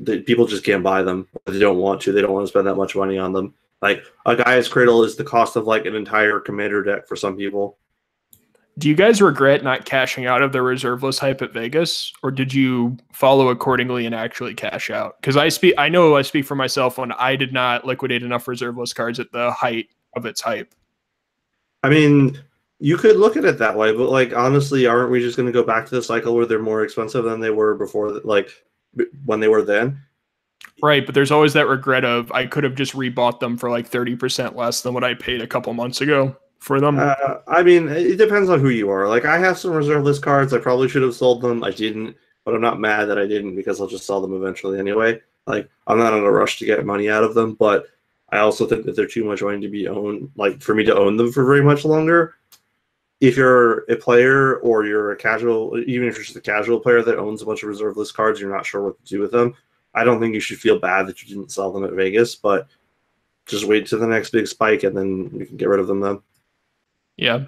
that 0.00 0.26
people 0.26 0.46
just 0.46 0.64
can't 0.64 0.82
buy 0.82 1.02
them. 1.02 1.28
They 1.46 1.58
don't 1.58 1.78
want 1.78 2.00
to. 2.02 2.12
They 2.12 2.22
don't 2.22 2.32
want 2.32 2.44
to 2.44 2.50
spend 2.50 2.66
that 2.66 2.76
much 2.76 2.96
money 2.96 3.18
on 3.18 3.32
them. 3.32 3.54
Like 3.82 4.04
a 4.26 4.36
Gaea's 4.36 4.68
Cradle 4.68 5.04
is 5.04 5.16
the 5.16 5.24
cost 5.24 5.56
of 5.56 5.66
like 5.66 5.86
an 5.86 5.94
entire 5.94 6.40
commander 6.40 6.82
deck 6.82 7.06
for 7.06 7.16
some 7.16 7.36
people. 7.36 7.78
Do 8.80 8.88
you 8.88 8.94
guys 8.94 9.20
regret 9.20 9.62
not 9.62 9.84
cashing 9.84 10.24
out 10.24 10.40
of 10.40 10.52
the 10.52 10.62
reserve 10.62 11.02
list 11.02 11.18
hype 11.18 11.42
at 11.42 11.52
Vegas, 11.52 12.14
or 12.22 12.30
did 12.30 12.54
you 12.54 12.96
follow 13.12 13.50
accordingly 13.50 14.06
and 14.06 14.14
actually 14.14 14.54
cash 14.54 14.88
out? 14.88 15.20
Because 15.20 15.36
I 15.36 15.50
speak, 15.50 15.74
I 15.76 15.90
know 15.90 16.16
I 16.16 16.22
speak 16.22 16.46
for 16.46 16.54
myself 16.54 16.96
when 16.96 17.12
I 17.12 17.36
did 17.36 17.52
not 17.52 17.84
liquidate 17.84 18.22
enough 18.22 18.48
reserve 18.48 18.78
list 18.78 18.96
cards 18.96 19.20
at 19.20 19.32
the 19.32 19.50
height 19.50 19.88
of 20.16 20.24
its 20.24 20.40
hype. 20.40 20.74
I 21.82 21.90
mean, 21.90 22.40
you 22.78 22.96
could 22.96 23.18
look 23.18 23.36
at 23.36 23.44
it 23.44 23.58
that 23.58 23.76
way, 23.76 23.94
but 23.94 24.08
like 24.08 24.32
honestly, 24.32 24.86
aren't 24.86 25.10
we 25.10 25.20
just 25.20 25.36
going 25.36 25.44
to 25.44 25.52
go 25.52 25.62
back 25.62 25.84
to 25.84 25.94
the 25.94 26.02
cycle 26.02 26.34
where 26.34 26.46
they're 26.46 26.58
more 26.58 26.82
expensive 26.82 27.24
than 27.24 27.38
they 27.38 27.50
were 27.50 27.74
before? 27.74 28.08
Like 28.24 28.48
when 29.26 29.40
they 29.40 29.48
were 29.48 29.62
then. 29.62 30.00
Right, 30.82 31.04
but 31.04 31.14
there's 31.14 31.30
always 31.30 31.52
that 31.52 31.68
regret 31.68 32.06
of 32.06 32.32
I 32.32 32.46
could 32.46 32.64
have 32.64 32.76
just 32.76 32.94
rebought 32.94 33.40
them 33.40 33.58
for 33.58 33.68
like 33.68 33.90
30% 33.90 34.56
less 34.56 34.80
than 34.80 34.94
what 34.94 35.04
I 35.04 35.12
paid 35.12 35.42
a 35.42 35.46
couple 35.46 35.74
months 35.74 36.00
ago 36.00 36.34
for 36.60 36.80
them. 36.80 36.98
Uh, 36.98 37.38
I 37.48 37.62
mean, 37.62 37.88
it 37.88 38.16
depends 38.16 38.48
on 38.48 38.60
who 38.60 38.68
you 38.68 38.90
are. 38.90 39.08
Like 39.08 39.24
I 39.24 39.38
have 39.38 39.58
some 39.58 39.72
reserve 39.72 40.04
list 40.04 40.22
cards. 40.22 40.52
I 40.52 40.58
probably 40.58 40.88
should 40.88 41.02
have 41.02 41.14
sold 41.14 41.40
them. 41.42 41.64
I 41.64 41.70
didn't, 41.70 42.16
but 42.44 42.54
I'm 42.54 42.60
not 42.60 42.78
mad 42.78 43.06
that 43.06 43.18
I 43.18 43.26
didn't 43.26 43.56
because 43.56 43.80
I'll 43.80 43.88
just 43.88 44.06
sell 44.06 44.20
them 44.20 44.34
eventually 44.34 44.78
anyway. 44.78 45.20
Like 45.46 45.68
I'm 45.86 45.98
not 45.98 46.12
in 46.12 46.22
a 46.22 46.30
rush 46.30 46.58
to 46.58 46.66
get 46.66 46.84
money 46.86 47.10
out 47.10 47.24
of 47.24 47.34
them, 47.34 47.54
but 47.54 47.86
I 48.28 48.38
also 48.38 48.66
think 48.66 48.84
that 48.84 48.94
they're 48.94 49.06
too 49.06 49.24
much 49.24 49.40
going 49.40 49.60
to 49.62 49.68
be 49.68 49.88
owned, 49.88 50.30
like 50.36 50.62
for 50.62 50.74
me 50.74 50.84
to 50.84 50.96
own 50.96 51.16
them 51.16 51.32
for 51.32 51.44
very 51.44 51.62
much 51.62 51.84
longer. 51.84 52.36
If 53.20 53.36
you're 53.36 53.80
a 53.90 53.96
player 53.96 54.56
or 54.58 54.86
you're 54.86 55.12
a 55.12 55.16
casual, 55.16 55.78
even 55.86 56.08
if 56.08 56.14
you're 56.14 56.24
just 56.24 56.36
a 56.36 56.40
casual 56.40 56.80
player 56.80 57.02
that 57.02 57.18
owns 57.18 57.42
a 57.42 57.46
bunch 57.46 57.62
of 57.62 57.68
reserve 57.68 57.96
list 57.96 58.14
cards, 58.14 58.40
you're 58.40 58.54
not 58.54 58.64
sure 58.64 58.82
what 58.82 59.04
to 59.04 59.08
do 59.08 59.20
with 59.20 59.32
them. 59.32 59.54
I 59.94 60.04
don't 60.04 60.20
think 60.20 60.34
you 60.34 60.40
should 60.40 60.58
feel 60.58 60.78
bad 60.78 61.06
that 61.06 61.22
you 61.22 61.34
didn't 61.34 61.52
sell 61.52 61.72
them 61.72 61.84
at 61.84 61.92
Vegas, 61.92 62.34
but 62.34 62.68
just 63.46 63.66
wait 63.66 63.86
to 63.86 63.96
the 63.96 64.06
next 64.06 64.30
big 64.30 64.46
spike 64.46 64.84
and 64.84 64.96
then 64.96 65.30
you 65.34 65.44
can 65.44 65.56
get 65.56 65.68
rid 65.68 65.80
of 65.80 65.86
them 65.86 66.00
then. 66.00 66.20
Yeah. 67.20 67.44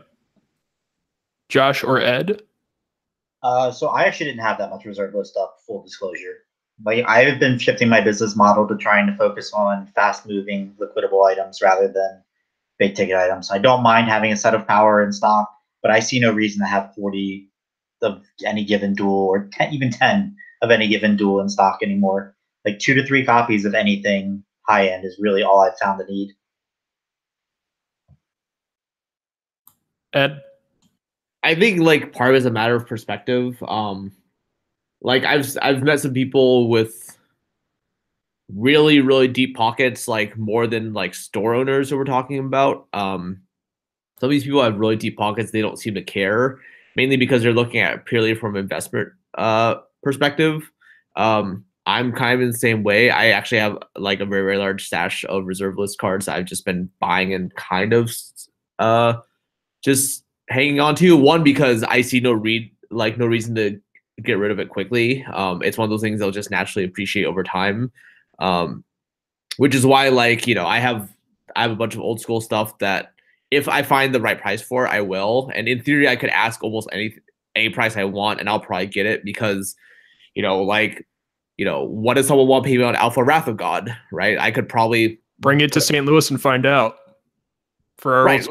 Josh 1.49 1.83
or 1.83 1.99
Ed? 1.99 2.43
Uh, 3.43 3.73
so 3.73 3.89
I 3.89 4.03
actually 4.03 4.27
didn't 4.27 4.43
have 4.45 4.59
that 4.59 4.71
much 4.71 4.85
reserve 4.85 5.15
list 5.15 5.37
up, 5.37 5.57
full 5.67 5.83
disclosure. 5.83 6.45
But 6.79 7.09
I 7.09 7.25
have 7.25 7.41
been 7.41 7.59
shifting 7.59 7.89
my 7.89 8.03
business 8.03 8.37
model 8.37 8.69
to 8.69 8.77
trying 8.77 9.07
to 9.07 9.17
focus 9.17 9.53
on 9.55 9.87
fast 9.95 10.27
moving, 10.27 10.77
liquidable 10.79 11.27
items 11.27 11.63
rather 11.63 11.89
than 11.89 12.23
big 12.79 12.95
ticket 12.95 13.17
items. 13.17 13.51
I 13.51 13.59
don't 13.59 13.83
mind 13.83 14.09
having 14.09 14.31
a 14.31 14.37
set 14.37 14.55
of 14.55 14.67
power 14.67 15.03
in 15.03 15.11
stock, 15.11 15.51
but 15.81 15.91
I 15.91 16.01
see 16.01 16.21
no 16.21 16.33
reason 16.33 16.61
to 16.61 16.67
have 16.67 16.95
40 16.95 17.49
of 18.03 18.23
any 18.45 18.65
given 18.65 18.95
dual 18.95 19.27
or 19.27 19.49
10, 19.53 19.73
even 19.73 19.91
10 19.91 20.37
of 20.61 20.71
any 20.71 20.89
given 20.89 21.17
dual 21.17 21.41
in 21.41 21.49
stock 21.49 21.79
anymore. 21.83 22.37
Like 22.67 22.79
two 22.79 22.95
to 22.95 23.07
three 23.07 23.25
copies 23.25 23.65
of 23.65 23.75
anything 23.75 24.45
high 24.69 24.89
end 24.89 25.07
is 25.07 25.19
really 25.19 25.43
all 25.43 25.61
I've 25.61 25.79
found 25.79 25.99
the 25.99 26.05
need. 26.05 26.35
Ed? 30.13 30.43
I 31.43 31.55
think 31.55 31.81
like 31.81 32.13
part 32.13 32.31
of 32.31 32.35
it 32.37 32.39
is 32.39 32.47
a 32.47 32.51
matter 32.51 32.75
of 32.75 32.87
perspective. 32.87 33.63
Um, 33.67 34.13
like 35.01 35.25
I've 35.25 35.47
I've 35.61 35.83
met 35.83 36.01
some 36.01 36.15
people 36.15 36.69
with 36.69 37.19
really 38.55 39.01
really 39.01 39.29
deep 39.29 39.57
pockets, 39.57 40.07
like 40.07 40.37
more 40.37 40.67
than 40.67 40.93
like 40.93 41.15
store 41.15 41.55
owners 41.55 41.91
who 41.91 41.97
we're 41.97 42.05
talking 42.05 42.39
about. 42.39 42.87
Um, 42.93 43.43
some 44.21 44.29
of 44.29 44.31
these 44.31 44.45
people 44.45 44.63
have 44.63 44.79
really 44.79 44.97
deep 44.97 45.17
pockets. 45.17 45.51
They 45.51 45.63
don't 45.63 45.79
seem 45.79 45.95
to 45.95 46.03
care, 46.03 46.61
mainly 46.95 47.17
because 47.17 47.43
they're 47.43 47.53
looking 47.53 47.81
at 47.81 48.07
purely 48.07 48.35
from 48.35 48.57
investment 48.57 49.09
uh, 49.37 49.77
perspective. 50.03 50.71
Um, 51.17 51.65
I'm 51.87 52.13
kind 52.13 52.35
of 52.35 52.41
in 52.43 52.53
the 52.53 52.59
same 52.59 52.85
way. 52.85 53.11
I 53.11 53.29
actually 53.31 53.59
have 53.59 53.79
like 53.97 54.21
a 54.21 54.27
very 54.27 54.43
very 54.43 54.59
large 54.59 54.87
stash 54.87 55.25
of 55.25 55.47
reserve 55.47 55.77
list 55.77 55.99
cards. 55.99 56.29
I've 56.29 56.45
just 56.45 56.65
been 56.65 56.89
buying 57.01 57.35
and 57.35 57.53
kind 57.57 57.93
of 57.93 58.13
uh, 58.79 59.15
just 59.83 60.25
hanging 60.49 60.81
on 60.81 60.95
to. 60.97 61.17
One 61.17 61.43
because 61.43 61.83
I 61.83 62.01
see 62.03 62.21
no 62.21 62.33
read 62.33 62.71
like 62.91 63.19
no 63.19 63.27
reason 63.27 63.55
to 63.57 63.81
get 64.23 64.35
rid 64.35 64.51
of 64.51 64.59
it 64.59 64.69
quickly. 64.69 65.25
Um, 65.25 65.63
it's 65.63 65.79
one 65.79 65.85
of 65.85 65.91
those 65.91 66.03
things 66.03 66.21
they'll 66.21 66.31
just 66.31 66.51
naturally 66.51 66.85
appreciate 66.85 67.25
over 67.25 67.43
time. 67.43 67.93
Um, 68.39 68.85
which 69.59 69.75
is 69.75 69.85
why 69.85 70.09
like 70.09 70.47
you 70.47 70.55
know 70.55 70.67
I 70.67 70.79
have 70.79 71.13
I 71.57 71.63
have 71.63 71.71
a 71.71 71.77
bunch 71.77 71.95
of 71.95 72.01
old 72.01 72.21
school 72.21 72.41
stuff 72.41 72.79
that 72.79 73.13
if 73.53 73.69
I 73.69 73.83
find 73.83 74.15
the 74.15 74.21
right 74.21 74.41
price 74.41 74.63
for, 74.63 74.89
I 74.89 75.03
will. 75.03 75.51
And 75.55 75.69
in 75.69 75.83
theory, 75.83 76.09
I 76.09 76.17
could 76.17 76.31
ask 76.31 76.65
almost 76.65 76.89
any 76.91 77.15
any 77.55 77.69
price 77.69 77.97
I 77.97 78.05
want, 78.05 78.41
and 78.41 78.49
I'll 78.49 78.61
probably 78.61 78.87
get 78.87 79.05
it 79.05 79.25
because, 79.25 79.77
you 80.35 80.43
know, 80.43 80.63
like, 80.63 81.07
you 81.59 81.67
know, 81.67 81.85
what 81.85 82.15
does 82.15 82.27
someone 82.27 82.49
want 82.49 82.65
to 82.65 82.69
pay 82.71 82.79
me 82.79 82.85
on 82.85 82.97
Alpha 82.97 83.23
Wrath 83.23 83.47
of 83.47 83.59
God, 83.59 83.95
right? 84.11 84.39
I 84.39 84.51
could 84.51 84.71
probably 84.71 85.21
bring 85.39 85.61
it 85.61 85.71
to 85.73 85.83
St. 85.83 86.07
Louis 86.07 86.31
and 86.31 86.41
find 86.41 86.65
out. 86.65 86.97
For 88.03 88.25
right, 88.25 88.45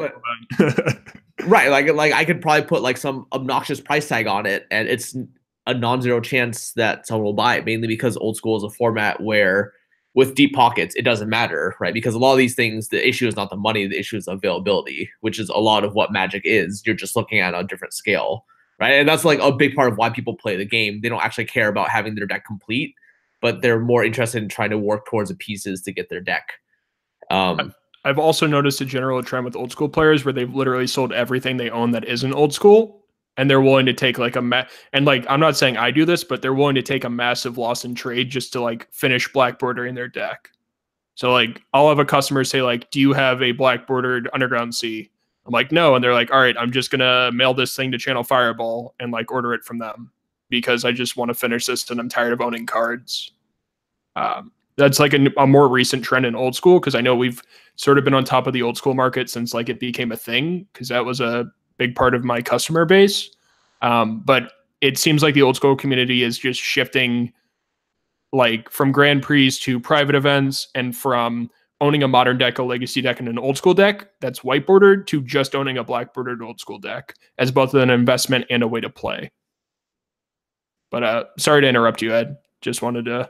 right, 1.44 1.68
like 1.68 1.92
like 1.92 2.14
I 2.14 2.24
could 2.24 2.40
probably 2.40 2.66
put 2.66 2.80
like 2.80 2.96
some 2.96 3.26
obnoxious 3.34 3.82
price 3.82 4.08
tag 4.08 4.26
on 4.26 4.46
it, 4.46 4.66
and 4.70 4.88
it's 4.88 5.14
a 5.66 5.74
non-zero 5.74 6.22
chance 6.22 6.72
that 6.72 7.06
someone 7.06 7.26
will 7.26 7.34
buy 7.34 7.56
it, 7.56 7.66
mainly 7.66 7.86
because 7.86 8.16
old 8.16 8.38
school 8.38 8.56
is 8.56 8.62
a 8.62 8.70
format 8.70 9.20
where 9.20 9.74
with 10.14 10.34
deep 10.34 10.54
pockets, 10.54 10.94
it 10.94 11.02
doesn't 11.02 11.28
matter, 11.28 11.76
right? 11.80 11.92
Because 11.92 12.14
a 12.14 12.18
lot 12.18 12.32
of 12.32 12.38
these 12.38 12.54
things, 12.54 12.88
the 12.88 13.06
issue 13.06 13.28
is 13.28 13.36
not 13.36 13.50
the 13.50 13.56
money, 13.56 13.86
the 13.86 13.98
issue 13.98 14.16
is 14.16 14.26
availability, 14.26 15.10
which 15.20 15.38
is 15.38 15.50
a 15.50 15.58
lot 15.58 15.84
of 15.84 15.94
what 15.94 16.12
Magic 16.12 16.40
is. 16.46 16.82
You're 16.86 16.96
just 16.96 17.14
looking 17.14 17.40
at 17.40 17.54
a 17.54 17.62
different 17.62 17.92
scale, 17.92 18.46
right? 18.80 18.94
And 18.94 19.06
that's 19.06 19.26
like 19.26 19.38
a 19.40 19.52
big 19.52 19.74
part 19.74 19.92
of 19.92 19.98
why 19.98 20.08
people 20.08 20.34
play 20.34 20.56
the 20.56 20.64
game. 20.64 21.02
They 21.02 21.10
don't 21.10 21.22
actually 21.22 21.44
care 21.44 21.68
about 21.68 21.90
having 21.90 22.14
their 22.14 22.26
deck 22.26 22.46
complete, 22.46 22.94
but 23.42 23.60
they're 23.60 23.80
more 23.80 24.02
interested 24.02 24.42
in 24.42 24.48
trying 24.48 24.70
to 24.70 24.78
work 24.78 25.04
towards 25.04 25.28
the 25.28 25.36
pieces 25.36 25.82
to 25.82 25.92
get 25.92 26.08
their 26.08 26.22
deck. 26.22 26.52
Um, 27.30 27.74
I've 28.04 28.18
also 28.18 28.46
noticed 28.46 28.80
a 28.80 28.84
general 28.84 29.22
trend 29.22 29.44
with 29.44 29.56
old 29.56 29.70
school 29.70 29.88
players 29.88 30.24
where 30.24 30.32
they've 30.32 30.52
literally 30.52 30.86
sold 30.86 31.12
everything 31.12 31.56
they 31.56 31.70
own 31.70 31.92
that 31.92 32.04
isn't 32.04 32.34
old 32.34 32.52
school 32.52 33.02
and 33.36 33.48
they're 33.48 33.60
willing 33.60 33.86
to 33.86 33.92
take 33.92 34.18
like 34.18 34.36
a 34.36 34.42
ma- 34.42 34.64
and 34.92 35.06
like 35.06 35.24
I'm 35.28 35.40
not 35.40 35.56
saying 35.56 35.76
I 35.76 35.90
do 35.90 36.04
this, 36.04 36.24
but 36.24 36.42
they're 36.42 36.54
willing 36.54 36.74
to 36.74 36.82
take 36.82 37.04
a 37.04 37.10
massive 37.10 37.58
loss 37.58 37.84
in 37.84 37.94
trade 37.94 38.30
just 38.30 38.52
to 38.54 38.60
like 38.60 38.92
finish 38.92 39.32
black 39.32 39.58
border 39.58 39.86
in 39.86 39.94
their 39.94 40.08
deck. 40.08 40.50
So 41.14 41.32
like 41.32 41.62
I'll 41.72 41.88
have 41.88 41.98
a 41.98 42.04
customer 42.04 42.44
say 42.44 42.62
like, 42.62 42.90
"Do 42.90 43.00
you 43.00 43.12
have 43.12 43.42
a 43.42 43.52
black 43.52 43.86
bordered 43.86 44.28
underground 44.32 44.74
sea?" 44.74 45.10
I'm 45.46 45.52
like, 45.52 45.72
"No," 45.72 45.94
and 45.94 46.04
they're 46.04 46.14
like, 46.14 46.30
"All 46.32 46.40
right, 46.40 46.56
I'm 46.58 46.72
just 46.72 46.90
gonna 46.90 47.30
mail 47.32 47.54
this 47.54 47.74
thing 47.76 47.92
to 47.92 47.98
Channel 47.98 48.24
Fireball 48.24 48.94
and 49.00 49.12
like 49.12 49.32
order 49.32 49.54
it 49.54 49.64
from 49.64 49.78
them 49.78 50.12
because 50.50 50.84
I 50.84 50.92
just 50.92 51.16
want 51.16 51.30
to 51.30 51.34
finish 51.34 51.66
this 51.66 51.88
and 51.90 52.00
I'm 52.00 52.08
tired 52.08 52.32
of 52.32 52.40
owning 52.40 52.66
cards." 52.66 53.32
Um, 54.16 54.52
that's 54.76 54.98
like 54.98 55.12
a, 55.14 55.28
a 55.36 55.46
more 55.46 55.68
recent 55.68 56.04
trend 56.04 56.26
in 56.26 56.34
old 56.34 56.56
school 56.56 56.80
because 56.80 56.94
I 56.94 57.00
know 57.00 57.14
we've 57.14 57.42
sort 57.76 57.98
of 57.98 58.04
been 58.04 58.14
on 58.14 58.24
top 58.24 58.46
of 58.46 58.52
the 58.52 58.62
old 58.62 58.76
school 58.76 58.94
market 58.94 59.28
since 59.28 59.54
like 59.54 59.68
it 59.68 59.80
became 59.80 60.12
a 60.12 60.16
thing 60.16 60.66
because 60.72 60.88
that 60.88 61.04
was 61.04 61.20
a 61.20 61.46
big 61.76 61.94
part 61.94 62.14
of 62.14 62.24
my 62.24 62.40
customer 62.42 62.84
base. 62.84 63.30
Um, 63.82 64.22
but 64.24 64.52
it 64.80 64.98
seems 64.98 65.22
like 65.22 65.34
the 65.34 65.42
old 65.42 65.56
school 65.56 65.76
community 65.76 66.22
is 66.22 66.38
just 66.38 66.60
shifting 66.60 67.32
like 68.32 68.70
from 68.70 68.92
Grand 68.92 69.22
Prix 69.22 69.50
to 69.50 69.78
private 69.78 70.14
events 70.14 70.68
and 70.74 70.96
from 70.96 71.50
owning 71.80 72.02
a 72.02 72.08
modern 72.08 72.38
deck, 72.38 72.58
a 72.58 72.62
legacy 72.62 73.02
deck, 73.02 73.18
and 73.18 73.28
an 73.28 73.38
old 73.38 73.58
school 73.58 73.74
deck 73.74 74.08
that's 74.20 74.44
white 74.44 74.66
bordered 74.66 75.06
to 75.08 75.20
just 75.22 75.54
owning 75.54 75.78
a 75.78 75.84
black 75.84 76.14
bordered 76.14 76.40
old 76.40 76.60
school 76.60 76.78
deck 76.78 77.14
as 77.38 77.50
both 77.50 77.74
an 77.74 77.90
investment 77.90 78.46
and 78.50 78.62
a 78.62 78.68
way 78.68 78.80
to 78.80 78.88
play. 78.88 79.30
But 80.90 81.02
uh, 81.02 81.24
sorry 81.38 81.62
to 81.62 81.68
interrupt 81.68 82.00
you, 82.00 82.14
Ed. 82.14 82.36
Just 82.60 82.82
wanted 82.82 83.06
to 83.06 83.28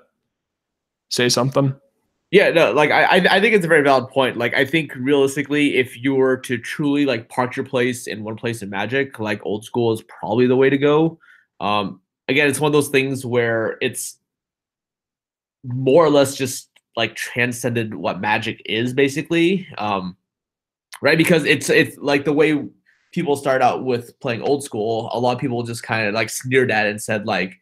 say 1.13 1.29
something. 1.29 1.75
Yeah, 2.31 2.49
no, 2.49 2.73
like 2.73 2.91
I, 2.91 3.19
I 3.31 3.41
think 3.41 3.55
it's 3.55 3.67
a 3.67 3.69
very 3.69 3.83
valid 3.83 4.09
point. 4.09 4.39
Like 4.39 4.55
I 4.55 4.65
think 4.65 4.95
realistically, 4.97 5.77
if 5.77 6.03
you 6.03 6.15
were 6.15 6.39
to 6.39 6.57
truly 6.57 7.05
like 7.05 7.29
park 7.29 7.55
your 7.57 7.67
place 7.67 8.07
in 8.07 8.25
one 8.25 8.37
place 8.37 8.63
in 8.63 8.71
Magic, 8.71 9.19
like 9.19 9.45
old 9.45 9.67
school 9.67 9.93
is 9.93 10.03
probably 10.03 10.47
the 10.47 10.57
way 10.57 10.71
to 10.71 10.79
go. 10.79 11.19
Um, 11.61 12.01
again, 12.29 12.49
it's 12.49 12.59
one 12.59 12.71
of 12.71 12.73
those 12.73 12.89
things 12.89 13.27
where 13.27 13.77
it's 13.83 14.17
more 15.65 16.05
or 16.05 16.11
less 16.11 16.35
just 16.35 16.71
like 16.97 17.15
transcended 17.15 17.95
what 17.95 18.21
magic 18.21 18.61
is 18.67 18.93
basically 18.93 19.67
um 19.79 20.17
right 21.01 21.17
because 21.17 21.45
it's 21.45 21.71
it's 21.71 21.97
like 21.99 22.25
the 22.25 22.33
way 22.33 22.65
people 23.13 23.37
start 23.37 23.63
out 23.63 23.85
with 23.85 24.19
playing 24.21 24.43
old 24.43 24.63
school 24.63 25.09
a 25.13 25.19
lot 25.19 25.35
of 25.35 25.41
people 25.41 25.63
just 25.63 25.83
kind 25.83 26.07
of 26.07 26.15
like 26.15 26.29
sneered 26.29 26.71
at 26.71 26.87
it 26.87 26.91
and 26.91 27.03
said 27.03 27.27
like 27.27 27.55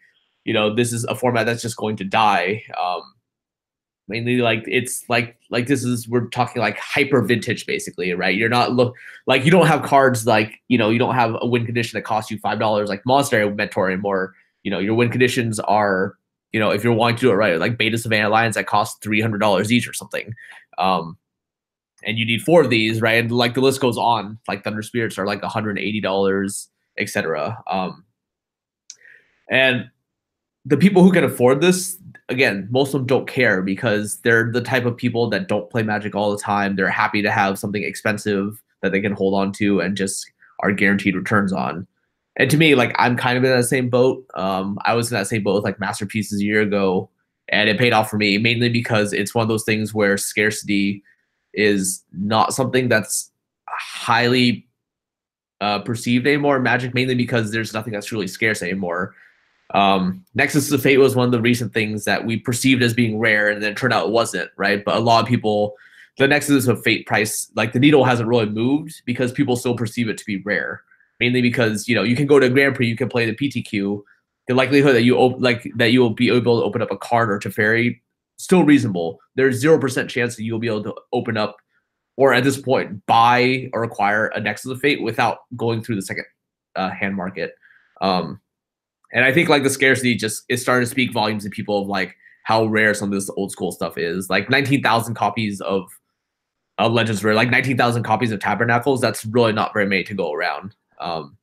you 0.44 0.52
know 0.52 0.74
this 0.74 0.92
is 0.92 1.04
a 1.04 1.14
format 1.14 1.46
that's 1.46 1.62
just 1.62 1.76
going 1.76 1.96
to 1.96 2.04
die 2.04 2.62
um 2.80 3.02
mainly 4.10 4.38
like 4.38 4.62
it's 4.66 5.08
like 5.08 5.38
like 5.48 5.66
this 5.66 5.82
is 5.84 6.06
we're 6.06 6.28
talking 6.28 6.60
like 6.60 6.76
hyper 6.78 7.22
vintage 7.22 7.64
basically 7.64 8.12
right 8.12 8.36
you're 8.36 8.48
not 8.48 8.72
look 8.72 8.94
like 9.26 9.44
you 9.44 9.50
don't 9.50 9.66
have 9.66 9.82
cards 9.82 10.26
like 10.26 10.60
you 10.68 10.76
know 10.76 10.90
you 10.90 10.98
don't 10.98 11.14
have 11.14 11.36
a 11.40 11.46
win 11.46 11.64
condition 11.64 11.96
that 11.96 12.02
costs 12.02 12.30
you 12.30 12.38
five 12.38 12.58
dollars 12.58 12.88
like 12.88 13.00
Monastery 13.06 13.48
Mentor 13.50 13.88
anymore 13.90 14.34
you 14.62 14.70
know 14.70 14.78
your 14.78 14.94
win 14.94 15.08
conditions 15.08 15.58
are 15.60 16.16
you 16.52 16.58
know, 16.58 16.70
if 16.70 16.82
you're 16.82 16.92
wanting 16.92 17.16
to 17.16 17.20
do 17.20 17.30
it 17.30 17.34
right, 17.34 17.58
like 17.58 17.78
Beta 17.78 17.96
Savannah 17.96 18.28
Lions 18.28 18.56
that 18.56 18.66
cost 18.66 19.02
three 19.02 19.20
hundred 19.20 19.38
dollars 19.38 19.72
each 19.72 19.88
or 19.88 19.92
something. 19.92 20.34
Um, 20.78 21.16
and 22.04 22.18
you 22.18 22.24
need 22.24 22.42
four 22.42 22.62
of 22.62 22.70
these, 22.70 23.00
right? 23.00 23.22
And 23.22 23.30
like 23.30 23.54
the 23.54 23.60
list 23.60 23.80
goes 23.80 23.98
on. 23.98 24.38
Like 24.48 24.64
Thunder 24.64 24.82
Spirits 24.82 25.18
are 25.18 25.26
like 25.26 25.42
hundred 25.42 25.70
and 25.70 25.78
eighty 25.78 26.00
dollars, 26.00 26.68
etc. 26.98 27.62
Um, 27.68 28.04
and 29.48 29.90
the 30.64 30.76
people 30.76 31.02
who 31.02 31.12
can 31.12 31.24
afford 31.24 31.60
this, 31.60 31.98
again, 32.30 32.68
most 32.70 32.94
of 32.94 33.00
them 33.00 33.06
don't 33.06 33.28
care 33.28 33.60
because 33.60 34.18
they're 34.18 34.50
the 34.50 34.62
type 34.62 34.86
of 34.86 34.96
people 34.96 35.28
that 35.30 35.48
don't 35.48 35.68
play 35.70 35.82
Magic 35.82 36.14
all 36.14 36.30
the 36.30 36.42
time. 36.42 36.76
They're 36.76 36.88
happy 36.88 37.20
to 37.22 37.30
have 37.30 37.58
something 37.58 37.82
expensive 37.82 38.62
that 38.82 38.92
they 38.92 39.00
can 39.00 39.12
hold 39.12 39.34
on 39.34 39.52
to 39.52 39.80
and 39.80 39.96
just 39.96 40.30
are 40.60 40.72
guaranteed 40.72 41.16
returns 41.16 41.52
on 41.52 41.86
and 42.36 42.50
to 42.50 42.56
me, 42.56 42.74
like 42.74 42.94
I'm 42.98 43.16
kind 43.16 43.36
of 43.36 43.44
in 43.44 43.50
that 43.50 43.64
same 43.64 43.90
boat. 43.90 44.24
Um, 44.34 44.78
I 44.84 44.94
was 44.94 45.10
in 45.10 45.18
that 45.18 45.26
same 45.26 45.42
boat 45.42 45.56
with 45.56 45.64
like 45.64 45.80
masterpieces 45.80 46.40
a 46.40 46.44
year 46.44 46.62
ago, 46.62 47.10
and 47.48 47.68
it 47.68 47.78
paid 47.78 47.92
off 47.92 48.08
for 48.08 48.16
me 48.16 48.38
mainly 48.38 48.68
because 48.68 49.12
it's 49.12 49.34
one 49.34 49.42
of 49.42 49.48
those 49.48 49.64
things 49.64 49.92
where 49.92 50.16
scarcity 50.16 51.02
is 51.52 52.02
not 52.12 52.54
something 52.54 52.88
that's 52.88 53.30
highly 53.68 54.66
uh, 55.60 55.80
perceived 55.80 56.26
anymore 56.26 56.60
Magic, 56.60 56.94
mainly 56.94 57.14
because 57.14 57.50
there's 57.50 57.74
nothing 57.74 57.92
that's 57.92 58.12
really 58.12 58.28
scarce 58.28 58.62
anymore. 58.62 59.14
Um, 59.74 60.24
Nexus 60.34 60.70
of 60.72 60.82
Fate 60.82 60.98
was 60.98 61.14
one 61.14 61.26
of 61.26 61.32
the 61.32 61.40
recent 61.40 61.72
things 61.72 62.04
that 62.04 62.24
we 62.24 62.38
perceived 62.38 62.82
as 62.82 62.94
being 62.94 63.18
rare, 63.18 63.48
and 63.48 63.62
then 63.62 63.74
turned 63.74 63.92
out 63.92 64.06
it 64.06 64.12
wasn't, 64.12 64.50
right? 64.56 64.84
But 64.84 64.96
a 64.96 65.00
lot 65.00 65.22
of 65.22 65.28
people, 65.28 65.76
the 66.18 66.26
Nexus 66.26 66.66
of 66.66 66.82
Fate 66.82 67.06
price, 67.06 67.50
like 67.54 67.72
the 67.72 67.80
needle 67.80 68.04
hasn't 68.04 68.28
really 68.28 68.46
moved 68.46 69.02
because 69.04 69.32
people 69.32 69.56
still 69.56 69.76
perceive 69.76 70.08
it 70.08 70.18
to 70.18 70.24
be 70.24 70.42
rare 70.42 70.82
mainly 71.20 71.42
because 71.42 71.86
you 71.86 71.94
know 71.94 72.02
you 72.02 72.16
can 72.16 72.26
go 72.26 72.40
to 72.40 72.46
a 72.46 72.50
Grand 72.50 72.74
Prix, 72.74 72.88
you 72.88 72.96
can 72.96 73.08
play 73.08 73.30
the 73.30 73.36
PTQ. 73.36 74.02
The 74.48 74.54
likelihood 74.54 74.96
that 74.96 75.02
you 75.02 75.16
op- 75.16 75.40
like 75.40 75.70
that 75.76 75.92
you 75.92 76.00
will 76.00 76.10
be 76.10 76.30
able 76.30 76.58
to 76.58 76.64
open 76.64 76.82
up 76.82 76.90
a 76.90 76.96
card 76.96 77.30
or 77.30 77.38
Teferi 77.38 77.90
is 77.90 77.96
still 78.38 78.64
reasonable. 78.64 79.20
There's 79.36 79.58
zero 79.58 79.78
percent 79.78 80.10
chance 80.10 80.34
that 80.34 80.42
you'll 80.42 80.58
be 80.58 80.66
able 80.66 80.82
to 80.84 80.94
open 81.12 81.36
up 81.36 81.58
or 82.16 82.32
at 82.32 82.42
this 82.42 82.60
point 82.60 83.06
buy 83.06 83.70
or 83.72 83.84
acquire 83.84 84.26
a 84.28 84.40
Nexus 84.40 84.72
of 84.72 84.80
Fate 84.80 85.02
without 85.02 85.40
going 85.56 85.84
through 85.84 85.96
the 85.96 86.02
second 86.02 86.24
uh, 86.74 86.90
hand 86.90 87.14
market. 87.14 87.54
Um, 88.00 88.40
and 89.12 89.24
I 89.24 89.32
think 89.32 89.48
like 89.48 89.62
the 89.62 89.70
scarcity 89.70 90.14
just 90.14 90.44
is 90.48 90.62
starting 90.62 90.84
to 90.84 90.90
speak 90.90 91.12
volumes 91.12 91.44
to 91.44 91.50
people 91.50 91.82
of 91.82 91.88
like 91.88 92.16
how 92.44 92.64
rare 92.64 92.94
some 92.94 93.12
of 93.12 93.14
this 93.14 93.30
old 93.36 93.52
school 93.52 93.72
stuff 93.72 93.98
is. 93.98 94.30
Like 94.30 94.50
19,000 94.50 95.14
copies 95.14 95.60
of 95.60 95.90
uh, 96.78 96.88
Legends 96.88 97.22
Rare, 97.22 97.34
like 97.34 97.50
19,000 97.50 98.02
copies 98.02 98.32
of 98.32 98.40
Tabernacles, 98.40 99.00
that's 99.00 99.24
really 99.26 99.52
not 99.52 99.72
very 99.72 99.86
many 99.86 100.04
to 100.04 100.14
go 100.14 100.32
around. 100.32 100.74
Um, 101.00 101.36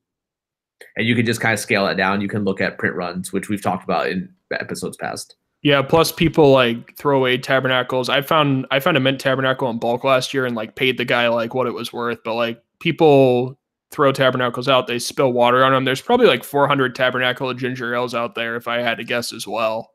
and 0.96 1.06
you 1.06 1.14
can 1.14 1.26
just 1.26 1.40
kind 1.40 1.54
of 1.54 1.60
scale 1.60 1.86
it 1.86 1.94
down. 1.94 2.20
You 2.20 2.28
can 2.28 2.44
look 2.44 2.60
at 2.60 2.78
print 2.78 2.96
runs, 2.96 3.32
which 3.32 3.48
we've 3.48 3.62
talked 3.62 3.84
about 3.84 4.08
in 4.08 4.28
episodes 4.52 4.96
past. 4.96 5.36
Yeah, 5.62 5.82
plus 5.82 6.12
people 6.12 6.52
like 6.52 6.96
throw 6.96 7.16
away 7.16 7.36
tabernacles. 7.36 8.08
I 8.08 8.22
found 8.22 8.66
I 8.70 8.78
found 8.78 8.96
a 8.96 9.00
mint 9.00 9.20
tabernacle 9.20 9.68
in 9.70 9.78
bulk 9.78 10.04
last 10.04 10.32
year 10.32 10.46
and 10.46 10.54
like 10.54 10.76
paid 10.76 10.98
the 10.98 11.04
guy 11.04 11.28
like 11.28 11.52
what 11.52 11.66
it 11.66 11.74
was 11.74 11.92
worth, 11.92 12.18
but 12.24 12.34
like 12.34 12.62
people 12.78 13.58
throw 13.90 14.12
tabernacles 14.12 14.68
out, 14.68 14.86
they 14.86 14.98
spill 14.98 15.32
water 15.32 15.64
on 15.64 15.72
them. 15.72 15.84
There's 15.84 16.00
probably 16.00 16.26
like 16.26 16.44
400 16.44 16.94
tabernacle 16.94 17.52
ginger 17.54 17.94
ales 17.94 18.14
out 18.14 18.34
there 18.34 18.56
if 18.56 18.68
I 18.68 18.78
had 18.78 18.98
to 18.98 19.04
guess 19.04 19.32
as 19.32 19.46
well. 19.46 19.90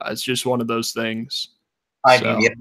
Uh, 0.00 0.10
it's 0.10 0.22
just 0.22 0.46
one 0.46 0.60
of 0.60 0.66
those 0.66 0.92
things. 0.92 1.48
I 2.04 2.18
so. 2.18 2.36
mean, 2.36 2.40
the, 2.40 2.56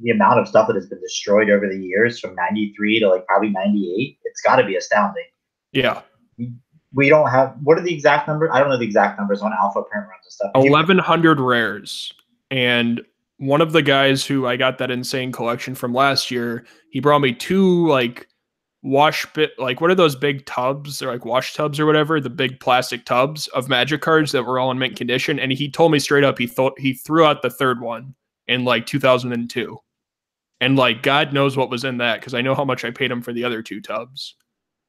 the 0.00 0.10
amount 0.10 0.40
of 0.40 0.48
stuff 0.48 0.68
that 0.68 0.76
has 0.76 0.86
been 0.86 1.00
destroyed 1.00 1.50
over 1.50 1.68
the 1.68 1.78
years 1.78 2.20
from 2.20 2.34
93 2.34 3.00
to 3.00 3.08
like 3.08 3.26
probably 3.26 3.50
98, 3.50 4.18
it's 4.24 4.40
got 4.42 4.56
to 4.56 4.64
be 4.64 4.76
astounding. 4.76 5.24
Yeah. 5.72 6.02
We 6.94 7.08
don't 7.08 7.28
have 7.28 7.54
what 7.62 7.78
are 7.78 7.82
the 7.82 7.92
exact 7.92 8.28
numbers? 8.28 8.50
I 8.52 8.60
don't 8.60 8.68
know 8.68 8.78
the 8.78 8.84
exact 8.84 9.18
numbers 9.18 9.42
on 9.42 9.52
alpha 9.52 9.82
print 9.82 10.06
runs 10.06 10.24
and 10.24 10.32
stuff. 10.32 10.50
Eleven 10.54 10.96
hundred 10.96 11.40
rares. 11.40 12.12
And 12.50 13.02
one 13.38 13.60
of 13.60 13.72
the 13.72 13.82
guys 13.82 14.24
who 14.24 14.46
I 14.46 14.56
got 14.56 14.78
that 14.78 14.90
insane 14.90 15.32
collection 15.32 15.74
from 15.74 15.92
last 15.92 16.30
year, 16.30 16.64
he 16.90 17.00
brought 17.00 17.18
me 17.18 17.34
two 17.34 17.86
like 17.88 18.28
wash 18.86 19.26
bit 19.32 19.52
like 19.58 19.80
what 19.80 19.90
are 19.90 19.94
those 19.94 20.14
big 20.14 20.46
tubs 20.46 21.02
or 21.02 21.12
like 21.12 21.24
wash 21.24 21.54
tubs 21.54 21.80
or 21.80 21.86
whatever 21.86 22.20
the 22.20 22.30
big 22.30 22.60
plastic 22.60 23.04
tubs 23.04 23.48
of 23.48 23.68
magic 23.68 24.00
cards 24.00 24.32
that 24.32 24.44
were 24.44 24.58
all 24.58 24.70
in 24.70 24.78
mint 24.78 24.96
condition 24.96 25.38
and 25.38 25.52
he 25.52 25.70
told 25.70 25.90
me 25.90 25.98
straight 25.98 26.24
up 26.24 26.38
he 26.38 26.46
thought 26.46 26.78
he 26.78 26.92
threw 26.92 27.24
out 27.24 27.42
the 27.42 27.50
third 27.50 27.80
one 27.80 28.14
in 28.46 28.64
like 28.64 28.86
2002 28.86 29.76
and 30.60 30.76
like 30.76 31.02
god 31.02 31.32
knows 31.32 31.56
what 31.56 31.68
was 31.68 31.84
in 31.84 31.98
that 31.98 32.20
because 32.20 32.32
i 32.32 32.40
know 32.40 32.54
how 32.54 32.64
much 32.64 32.84
i 32.84 32.90
paid 32.90 33.10
him 33.10 33.20
for 33.20 33.32
the 33.32 33.42
other 33.42 33.60
two 33.60 33.80
tubs 33.80 34.36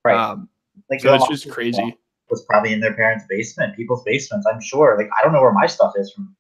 right 0.06 0.16
um, 0.16 0.48
like 0.90 1.02
so 1.02 1.14
it's 1.14 1.28
just 1.28 1.50
crazy. 1.50 1.98
Was 2.30 2.46
probably 2.46 2.74
in 2.74 2.82
their 2.82 2.94
parents' 2.94 3.26
basement, 3.30 3.76
people's 3.76 4.04
basements. 4.04 4.46
I'm 4.52 4.62
sure. 4.62 4.98
Like 4.98 5.10
I 5.18 5.24
don't 5.24 5.34
know 5.34 5.42
where 5.42 5.54
my 5.54 5.66
stuff 5.66 5.94
is 5.96 6.12
from. 6.12 6.36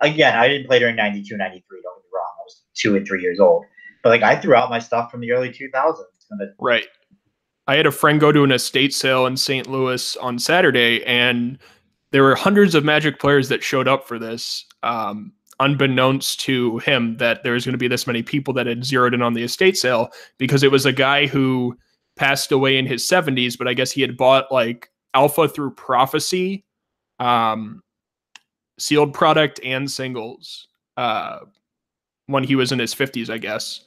Again, 0.00 0.34
I 0.34 0.48
didn't 0.48 0.66
play 0.66 0.78
during 0.78 0.96
92, 0.96 1.36
93. 1.36 1.80
Don't 1.82 1.96
get 1.98 2.04
me 2.04 2.08
wrong. 2.14 2.32
I 2.38 2.42
was 2.42 2.62
two 2.74 2.96
and 2.96 3.06
three 3.06 3.20
years 3.20 3.38
old. 3.38 3.66
But 4.02 4.10
like 4.10 4.22
I 4.22 4.40
threw 4.40 4.54
out 4.54 4.70
my 4.70 4.78
stuff 4.78 5.10
from 5.10 5.20
the 5.20 5.32
early 5.32 5.50
2000s. 5.50 5.96
Right. 6.58 6.86
I 7.66 7.76
had 7.76 7.86
a 7.86 7.92
friend 7.92 8.20
go 8.20 8.32
to 8.32 8.42
an 8.44 8.52
estate 8.52 8.92
sale 8.92 9.26
in 9.26 9.36
St. 9.36 9.68
Louis 9.68 10.16
on 10.16 10.38
Saturday, 10.38 11.04
and 11.04 11.58
there 12.10 12.22
were 12.22 12.34
hundreds 12.34 12.74
of 12.74 12.84
Magic 12.84 13.20
players 13.20 13.48
that 13.48 13.62
showed 13.62 13.86
up 13.86 14.08
for 14.08 14.18
this. 14.18 14.66
Um, 14.82 15.32
unbeknownst 15.60 16.40
to 16.40 16.78
him 16.78 17.18
that 17.18 17.44
there 17.44 17.52
was 17.52 17.64
going 17.64 17.74
to 17.74 17.78
be 17.78 17.86
this 17.86 18.06
many 18.06 18.22
people 18.22 18.54
that 18.54 18.66
had 18.66 18.84
zeroed 18.84 19.14
in 19.14 19.22
on 19.22 19.34
the 19.34 19.42
estate 19.42 19.76
sale 19.76 20.10
because 20.38 20.62
it 20.62 20.72
was 20.72 20.86
a 20.86 20.92
guy 20.92 21.26
who 21.26 21.76
passed 22.16 22.50
away 22.50 22.78
in 22.78 22.86
his 22.86 23.06
70s, 23.06 23.56
but 23.56 23.68
I 23.68 23.74
guess 23.74 23.92
he 23.92 24.00
had 24.00 24.16
bought 24.16 24.50
like 24.50 24.90
Alpha 25.14 25.48
through 25.48 25.72
Prophecy, 25.72 26.64
um, 27.18 27.82
sealed 28.78 29.12
product 29.12 29.60
and 29.62 29.88
singles 29.90 30.66
uh, 30.96 31.40
when 32.26 32.42
he 32.42 32.56
was 32.56 32.72
in 32.72 32.78
his 32.78 32.94
50s, 32.94 33.28
I 33.28 33.38
guess. 33.38 33.82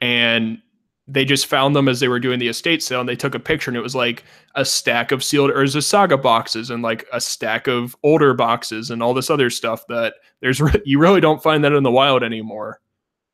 And 0.00 0.62
they 1.10 1.24
just 1.24 1.46
found 1.46 1.74
them 1.74 1.88
as 1.88 2.00
they 2.00 2.08
were 2.08 2.20
doing 2.20 2.38
the 2.38 2.48
estate 2.48 2.82
sale 2.82 3.00
and 3.00 3.08
they 3.08 3.16
took 3.16 3.34
a 3.34 3.40
picture 3.40 3.70
and 3.70 3.78
it 3.78 3.82
was 3.82 3.94
like 3.94 4.24
a 4.56 4.64
stack 4.64 5.10
of 5.10 5.24
sealed 5.24 5.50
Urza 5.50 5.82
Saga 5.82 6.18
boxes 6.18 6.68
and 6.68 6.82
like 6.82 7.06
a 7.14 7.20
stack 7.20 7.66
of 7.66 7.96
older 8.02 8.34
boxes 8.34 8.90
and 8.90 9.02
all 9.02 9.14
this 9.14 9.30
other 9.30 9.48
stuff 9.48 9.86
that 9.88 10.14
there's 10.40 10.60
you 10.84 10.98
really 10.98 11.20
don't 11.20 11.42
find 11.42 11.64
that 11.64 11.72
in 11.72 11.82
the 11.82 11.90
wild 11.90 12.22
anymore. 12.22 12.80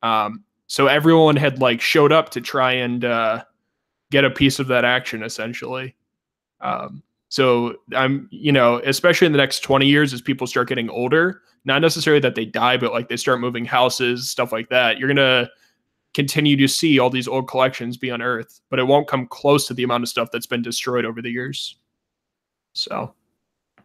Um, 0.03 0.45
so 0.69 0.87
everyone 0.87 1.35
had 1.35 1.61
like 1.61 1.81
showed 1.81 2.13
up 2.13 2.31
to 2.31 2.41
try 2.41 2.73
and 2.73 3.05
uh, 3.05 3.43
get 4.11 4.25
a 4.25 4.31
piece 4.31 4.61
of 4.61 4.69
that 4.69 4.85
action 4.85 5.25
essentially. 5.25 5.97
Um, 6.61 7.03
so 7.29 7.75
I'm, 7.93 8.29
you 8.31 8.53
know, 8.53 8.81
especially 8.85 9.27
in 9.27 9.33
the 9.33 9.39
next 9.39 9.61
20 9.61 9.87
years 9.87 10.13
as 10.13 10.21
people 10.21 10.47
start 10.47 10.69
getting 10.69 10.89
older, 10.89 11.43
not 11.65 11.83
necessarily 11.83 12.21
that 12.21 12.37
they 12.37 12.45
die, 12.45 12.77
but 12.77 12.93
like 12.93 13.09
they 13.09 13.17
start 13.17 13.41
moving 13.41 13.65
houses, 13.65 14.31
stuff 14.31 14.53
like 14.53 14.69
that. 14.69 14.99
You're 14.99 15.09
gonna 15.09 15.51
continue 16.15 16.57
to 16.57 16.69
see 16.69 16.99
all 16.99 17.11
these 17.11 17.29
old 17.29 17.49
collections 17.49 17.97
be 17.97 18.09
unearthed, 18.09 18.61
but 18.71 18.79
it 18.79 18.85
won't 18.85 19.09
come 19.09 19.27
close 19.27 19.67
to 19.67 19.75
the 19.75 19.83
amount 19.83 20.05
of 20.05 20.09
stuff 20.09 20.31
that's 20.33 20.47
been 20.47 20.63
destroyed 20.63 21.05
over 21.05 21.21
the 21.21 21.31
years. 21.31 21.77
So 22.73 23.15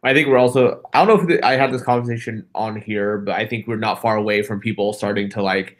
I 0.04 0.13
think 0.13 0.28
we're 0.28 0.38
also. 0.38 0.82
I 0.94 1.04
don't 1.04 1.08
know 1.08 1.22
if 1.22 1.28
the, 1.28 1.46
I 1.46 1.54
had 1.58 1.74
this 1.74 1.82
conversation 1.82 2.46
on 2.56 2.80
here, 2.82 3.18
but 3.18 3.36
I 3.36 3.46
think 3.46 3.68
we're 3.68 3.76
not 3.76 4.02
far 4.02 4.15
away 4.15 4.42
from 4.44 4.60
people 4.60 4.94
starting 4.94 5.30
to 5.32 5.42
like, 5.42 5.78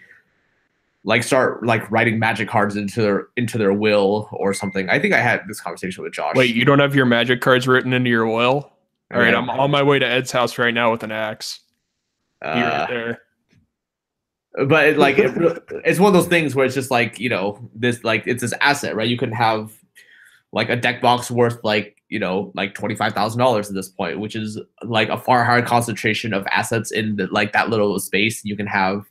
like 1.04 1.24
start 1.24 1.66
like 1.66 1.90
writing 1.90 2.20
magic 2.20 2.50
cards 2.50 2.76
into 2.76 3.02
their 3.02 3.28
into 3.38 3.58
their 3.58 3.74
will 3.74 4.28
or 4.32 4.54
something. 4.54 4.90
I 4.90 5.00
think 5.00 5.14
I 5.14 5.22
had 5.22 5.48
this 5.48 5.62
conversation 5.62 6.04
with 6.04 6.14
Josh. 6.14 6.36
Wait, 6.36 6.54
you 6.54 6.66
don't 6.66 6.80
have 6.80 6.96
your 6.96 7.06
magic 7.06 7.42
cards 7.42 7.68
written 7.68 7.94
into 7.94 8.10
your 8.10 8.28
will? 8.28 8.74
All 9.12 9.20
right. 9.20 9.34
I'm 9.34 9.50
on 9.50 9.72
my 9.72 9.82
way 9.82 9.98
to 9.98 10.06
Ed's 10.06 10.32
house 10.32 10.58
right 10.58 10.74
now 10.74 10.92
with 10.92 11.02
an 11.04 11.12
axe. 11.12 11.62
Be 12.42 12.48
right 12.48 12.64
Uh, 12.64 12.88
there. 12.88 13.22
But 14.68 14.88
it, 14.88 14.98
like 14.98 15.18
it, 15.18 15.32
it's 15.86 16.00
one 16.00 16.08
of 16.08 16.14
those 16.14 16.28
things 16.30 16.56
where 16.56 16.66
it's 16.66 16.76
just 16.76 16.92
like 16.92 17.20
you 17.20 17.30
know 17.30 17.60
this 17.76 18.04
like 18.04 18.24
it's 18.26 18.42
this 18.42 18.54
asset 18.62 18.96
right? 18.96 19.10
You 19.10 19.18
can 19.18 19.32
have 19.32 19.72
like 20.52 20.70
a 20.70 20.76
deck 20.76 21.02
box 21.02 21.30
worth 21.30 21.60
like 21.64 22.02
you 22.10 22.18
know 22.18 22.52
like 22.56 22.74
$25000 22.74 23.68
at 23.70 23.74
this 23.76 23.88
point 23.88 24.20
which 24.20 24.36
is 24.36 24.60
like 24.82 25.10
a 25.10 25.18
far 25.18 25.44
higher 25.46 25.62
concentration 25.62 26.34
of 26.34 26.48
assets 26.48 26.92
in 26.92 27.18
the, 27.18 27.28
like 27.28 27.54
that 27.54 27.70
little 27.70 28.00
space 28.00 28.44
you 28.44 28.56
can 28.58 28.66
have 28.66 29.06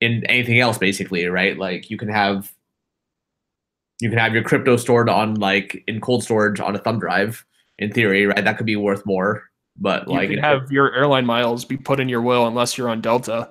in 0.00 0.24
anything 0.26 0.58
else 0.58 0.76
basically 0.78 1.24
right? 1.26 1.56
Like 1.56 1.88
you 1.88 1.96
can 1.96 2.08
have 2.08 2.52
you 4.00 4.08
can 4.10 4.18
have 4.18 4.32
your 4.34 4.42
crypto 4.42 4.76
stored 4.76 5.08
on 5.08 5.34
like 5.36 5.82
in 5.86 6.00
cold 6.00 6.24
storage 6.24 6.58
on 6.60 6.74
a 6.74 6.78
thumb 6.78 6.98
drive 6.98 7.44
in 7.78 7.92
theory 7.92 8.26
right? 8.26 8.44
That 8.44 8.56
could 8.56 8.66
be 8.66 8.74
worth 8.76 9.06
more 9.06 9.44
but 9.76 10.08
like 10.08 10.08
You 10.08 10.18
like 10.18 10.28
can 10.30 10.38
it- 10.38 10.42
have 10.60 10.72
your 10.72 10.92
airline 10.94 11.26
miles 11.26 11.64
be 11.64 11.76
put 11.76 12.00
in 12.00 12.08
your 12.08 12.22
will 12.22 12.48
unless 12.48 12.76
you're 12.76 12.88
on 12.88 13.00
Delta. 13.00 13.50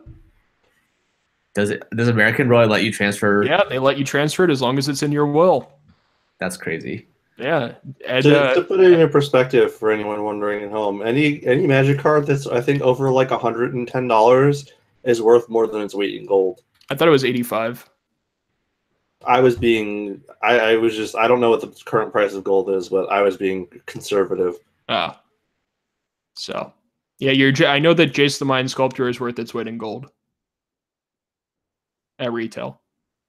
Does 1.58 1.72
it 1.72 1.84
does 1.96 2.08
american 2.08 2.48
really 2.48 2.68
let 2.68 2.84
you 2.84 2.92
transfer 2.92 3.44
Yeah, 3.44 3.64
they 3.68 3.80
let 3.80 3.98
you 3.98 4.06
transfer 4.06 4.44
it 4.44 4.52
as 4.52 4.62
long 4.62 4.78
as 4.78 4.88
it's 4.88 5.02
in 5.02 5.12
your 5.12 5.26
will. 5.26 5.72
that's 6.40 6.56
crazy 6.56 7.08
Yeah, 7.38 7.74
and 8.08 8.24
To, 8.24 8.40
uh, 8.44 8.54
to 8.54 8.62
put 8.62 8.80
it 8.80 9.00
in 9.00 9.10
perspective 9.10 9.74
for 9.74 9.92
anyone 9.92 10.24
wondering 10.24 10.64
at 10.64 10.70
home, 10.72 11.02
any 11.02 11.44
any 11.46 11.66
magic 11.66 11.98
card 12.00 12.28
that's 12.28 12.46
I 12.46 12.62
think 12.62 12.82
over 12.84 13.10
like 13.12 13.32
hundred 13.32 13.74
and 13.74 13.88
ten 13.88 14.08
dollars 14.08 14.72
is 15.04 15.20
worth 15.22 15.50
more 15.50 15.66
than 15.68 15.82
its 15.82 15.96
weight 15.96 16.14
in 16.16 16.28
gold. 16.28 16.62
I 16.92 16.96
thought 16.96 17.08
it 17.08 17.12
was 17.12 17.26
85. 17.26 17.90
I 19.26 19.40
was 19.40 19.56
being 19.56 20.22
I, 20.44 20.60
I 20.60 20.76
was 20.76 20.96
just 20.96 21.16
I 21.16 21.28
don't 21.28 21.40
know 21.42 21.50
what 21.50 21.62
the 21.62 21.74
current 21.86 22.12
price 22.12 22.34
of 22.36 22.44
gold 22.44 22.70
is, 22.70 22.88
but 22.90 23.08
I 23.12 23.22
was 23.24 23.36
being 23.36 23.68
conservative. 23.88 24.56
Ah, 24.90 25.20
so 26.36 26.72
yeah, 27.20 27.32
you're. 27.32 27.52
I 27.68 27.80
know 27.80 27.96
that 27.96 28.14
Jace 28.14 28.38
the 28.38 28.46
Mind 28.46 28.70
Sculptor 28.70 29.10
is 29.10 29.20
worth 29.20 29.40
its 29.40 29.54
weight 29.56 29.68
in 29.68 29.78
gold 29.80 30.12
at 32.20 32.34
retail. 32.34 32.82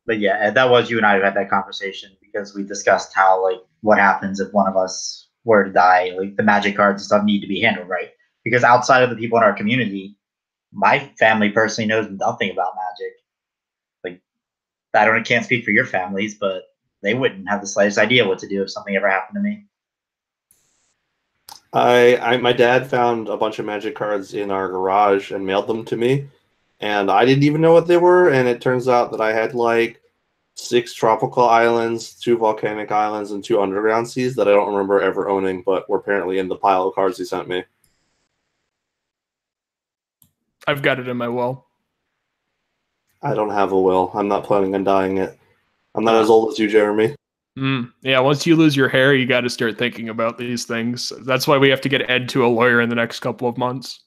But 0.07 0.19
yeah, 0.21 0.51
that 0.51 0.71
was 0.71 0.91
you 0.91 0.97
and 0.97 1.07
I 1.07 1.19
who 1.19 1.25
had 1.25 1.35
that 1.37 1.51
conversation 1.51 2.11
because 2.21 2.55
we 2.55 2.63
discussed 2.63 3.13
how 3.15 3.43
like 3.43 3.61
what 3.83 3.99
happens 3.99 4.41
if 4.41 4.53
one 4.53 4.67
of 4.67 4.77
us 4.77 5.29
were 5.45 5.65
to 5.65 5.73
die. 5.73 6.13
Like 6.19 6.37
the 6.37 6.43
magic 6.43 6.77
cards 6.77 7.03
and 7.03 7.07
stuff 7.07 7.25
need 7.25 7.41
to 7.41 7.47
be 7.47 7.61
handled 7.61 7.89
right 7.89 8.11
because 8.45 8.65
outside 8.65 9.03
of 9.03 9.11
the 9.11 9.17
people 9.17 9.39
in 9.39 9.45
our 9.45 9.53
community, 9.53 10.17
my 10.73 11.11
family 11.19 11.51
personally 11.51 11.89
knows 11.89 12.11
nothing 12.11 12.51
about 12.51 12.73
magic. 12.77 13.13
Like 14.05 14.23
I 14.95 15.05
don't 15.05 15.27
can't 15.27 15.45
speak 15.45 15.65
for 15.65 15.71
your 15.71 15.87
families, 15.87 16.35
but 16.35 16.65
they 17.03 17.15
wouldn't 17.15 17.49
have 17.49 17.61
the 17.61 17.67
slightest 17.67 17.99
idea 17.99 18.27
what 18.27 18.39
to 18.41 18.49
do 18.49 18.63
if 18.63 18.71
something 18.71 18.97
ever 18.97 19.09
happened 19.09 19.37
to 19.37 19.43
me. 19.43 19.65
I, 21.73 22.17
I 22.17 22.37
my 22.39 22.53
dad 22.53 22.89
found 22.89 23.29
a 23.29 23.37
bunch 23.37 23.59
of 23.59 23.67
magic 23.67 23.95
cards 23.95 24.35
in 24.35 24.51
our 24.51 24.69
garage 24.69 25.31
and 25.31 25.47
mailed 25.47 25.67
them 25.67 25.85
to 25.87 25.97
me, 25.97 26.29
and 26.81 27.11
I 27.11 27.25
didn't 27.25 27.45
even 27.45 27.61
know 27.61 27.73
what 27.73 27.87
they 27.87 27.97
were. 27.97 28.31
And 28.31 28.49
it 28.49 28.61
turns 28.61 28.89
out 28.89 29.11
that 29.13 29.21
I 29.21 29.33
had 29.33 29.55
like 29.55 30.01
six 30.55 30.93
tropical 30.93 31.49
islands, 31.49 32.15
two 32.15 32.37
volcanic 32.37 32.91
islands, 32.91 33.31
and 33.31 33.43
two 33.43 33.61
underground 33.61 34.09
seas 34.09 34.35
that 34.37 34.49
I 34.49 34.53
don't 34.53 34.73
remember 34.73 35.01
ever 35.01 35.29
owning, 35.29 35.63
but 35.63 35.89
were 35.89 35.99
apparently 35.99 36.39
in 36.39 36.49
the 36.49 36.57
pile 36.57 36.89
of 36.89 36.95
cards 36.95 37.19
he 37.19 37.25
sent 37.25 37.49
me. 37.49 37.65
I've 40.67 40.83
got 40.83 40.99
it 40.99 41.09
in 41.09 41.17
my 41.17 41.29
will. 41.29 41.65
I 43.23 43.35
don't 43.35 43.51
have 43.51 43.73
a 43.73 43.81
will. 43.81 44.11
I'm 44.15 44.29
not 44.29 44.45
planning 44.45 44.75
on 44.75 44.85
dying 44.85 45.19
it. 45.19 45.39
I'm 45.95 46.05
not 46.05 46.23
as 46.23 46.31
old 46.31 46.53
as 46.53 46.59
you, 46.59 46.69
Jeremy. 46.69 47.15
Mm, 47.59 47.93
yeah, 48.03 48.21
once 48.21 48.47
you 48.47 48.55
lose 48.55 48.77
your 48.77 48.89
hair, 48.89 49.15
you 49.15 49.27
got 49.27 49.41
to 49.41 49.51
start 49.51 49.77
thinking 49.77 50.11
about 50.11 50.39
these 50.39 50.65
things. 50.65 51.13
That's 51.23 51.49
why 51.49 51.59
we 51.59 51.71
have 51.71 51.81
to 51.81 51.89
get 51.89 52.09
Ed 52.09 52.29
to 52.31 52.47
a 52.47 52.49
lawyer 52.49 52.81
in 52.81 52.89
the 52.89 52.95
next 52.95 53.19
couple 53.21 53.49
of 53.49 53.59
months. 53.59 54.01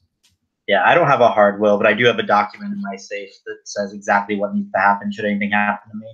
Yeah, 0.68 0.84
I 0.86 0.96
don't 0.96 1.08
have 1.08 1.22
a 1.22 1.30
hard 1.30 1.60
will, 1.60 1.78
but 1.78 1.88
I 1.88 1.94
do 1.94 2.06
have 2.06 2.20
a 2.20 2.24
document 2.24 2.74
in 2.74 2.82
my 2.82 2.96
safe 2.96 3.32
that 3.46 3.58
says 3.66 3.94
exactly 3.94 4.36
what 4.36 4.54
needs 4.54 4.72
to 4.72 4.80
happen 4.80 5.12
should 5.12 5.26
anything 5.26 5.52
happen 5.52 5.92
to 5.92 5.98
me. 5.98 6.08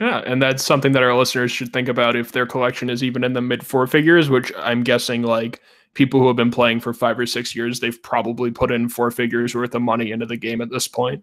Yeah, 0.00 0.18
and 0.26 0.42
that's 0.42 0.64
something 0.64 0.92
that 0.92 1.02
our 1.02 1.14
listeners 1.14 1.52
should 1.52 1.72
think 1.72 1.88
about 1.88 2.16
if 2.16 2.32
their 2.32 2.46
collection 2.46 2.88
is 2.88 3.02
even 3.02 3.24
in 3.24 3.34
the 3.34 3.42
mid 3.42 3.64
four 3.64 3.86
figures, 3.86 4.30
which 4.30 4.52
I'm 4.56 4.82
guessing 4.82 5.22
like 5.22 5.60
people 5.94 6.20
who 6.20 6.26
have 6.28 6.36
been 6.36 6.50
playing 6.50 6.80
for 6.80 6.94
five 6.94 7.18
or 7.18 7.26
six 7.26 7.54
years, 7.54 7.80
they've 7.80 8.02
probably 8.02 8.50
put 8.50 8.72
in 8.72 8.88
four 8.88 9.10
figures 9.10 9.54
worth 9.54 9.74
of 9.74 9.82
money 9.82 10.10
into 10.10 10.26
the 10.26 10.36
game 10.36 10.60
at 10.60 10.70
this 10.70 10.88
point. 10.88 11.22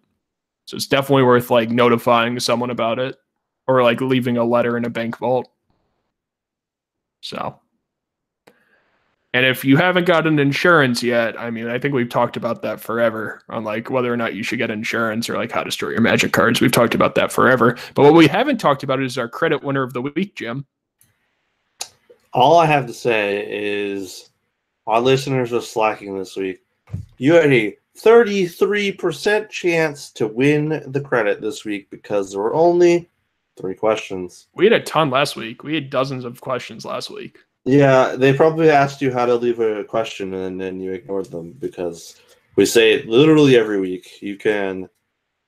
So 0.65 0.75
it's 0.75 0.87
definitely 0.87 1.23
worth 1.23 1.49
like 1.49 1.71
notifying 1.71 2.39
someone 2.39 2.69
about 2.69 2.99
it 2.99 3.17
or 3.67 3.81
like 3.83 4.01
leaving 4.01 4.37
a 4.37 4.43
letter 4.43 4.77
in 4.77 4.85
a 4.85 4.89
bank 4.89 5.17
vault. 5.17 5.49
So, 7.21 7.59
and 9.33 9.45
if 9.45 9.63
you 9.63 9.77
haven't 9.77 10.05
gotten 10.05 10.39
insurance 10.39 11.03
yet, 11.03 11.39
I 11.39 11.51
mean, 11.51 11.67
I 11.67 11.77
think 11.77 11.93
we've 11.93 12.09
talked 12.09 12.35
about 12.35 12.63
that 12.63 12.79
forever 12.79 13.41
on 13.49 13.63
like 13.63 13.91
whether 13.91 14.11
or 14.11 14.17
not 14.17 14.33
you 14.33 14.41
should 14.41 14.57
get 14.57 14.71
insurance 14.71 15.29
or 15.29 15.37
like 15.37 15.51
how 15.51 15.63
to 15.63 15.69
store 15.69 15.91
your 15.91 16.01
magic 16.01 16.33
cards. 16.33 16.61
We've 16.61 16.71
talked 16.71 16.95
about 16.95 17.13
that 17.15 17.31
forever. 17.31 17.77
But 17.93 18.03
what 18.03 18.15
we 18.15 18.27
haven't 18.27 18.57
talked 18.57 18.81
about 18.81 19.03
is 19.03 19.19
our 19.19 19.29
credit 19.29 19.63
winner 19.63 19.83
of 19.83 19.93
the 19.93 20.01
week, 20.01 20.35
Jim. 20.35 20.65
All 22.33 22.57
I 22.57 22.65
have 22.65 22.87
to 22.87 22.93
say 22.93 23.45
is 23.47 24.29
our 24.87 24.99
listeners 24.99 25.53
are 25.53 25.61
slacking 25.61 26.17
this 26.17 26.35
week. 26.35 26.61
You 27.19 27.33
had 27.33 27.53
a 27.53 27.77
33% 27.99 29.49
chance 29.49 30.09
to 30.11 30.25
win 30.25 30.83
the 30.87 31.01
credit 31.01 31.39
this 31.39 31.65
week 31.65 31.91
because 31.91 32.31
there 32.31 32.41
were 32.41 32.55
only 32.55 33.09
three 33.57 33.75
questions. 33.75 34.47
We 34.55 34.65
had 34.65 34.73
a 34.73 34.79
ton 34.79 35.11
last 35.11 35.35
week. 35.35 35.63
We 35.63 35.75
had 35.75 35.91
dozens 35.91 36.25
of 36.25 36.41
questions 36.41 36.83
last 36.83 37.11
week. 37.11 37.39
Yeah, 37.65 38.15
they 38.15 38.33
probably 38.33 38.69
asked 38.69 39.01
you 39.01 39.11
how 39.11 39.25
to 39.25 39.35
leave 39.35 39.59
a 39.59 39.83
question 39.83 40.33
and 40.33 40.59
then 40.59 40.79
you 40.79 40.93
ignored 40.93 41.25
them 41.25 41.51
because 41.51 42.15
we 42.55 42.65
say 42.65 42.93
it 42.93 43.07
literally 43.07 43.57
every 43.57 43.79
week. 43.79 44.21
You 44.21 44.37
can 44.37 44.89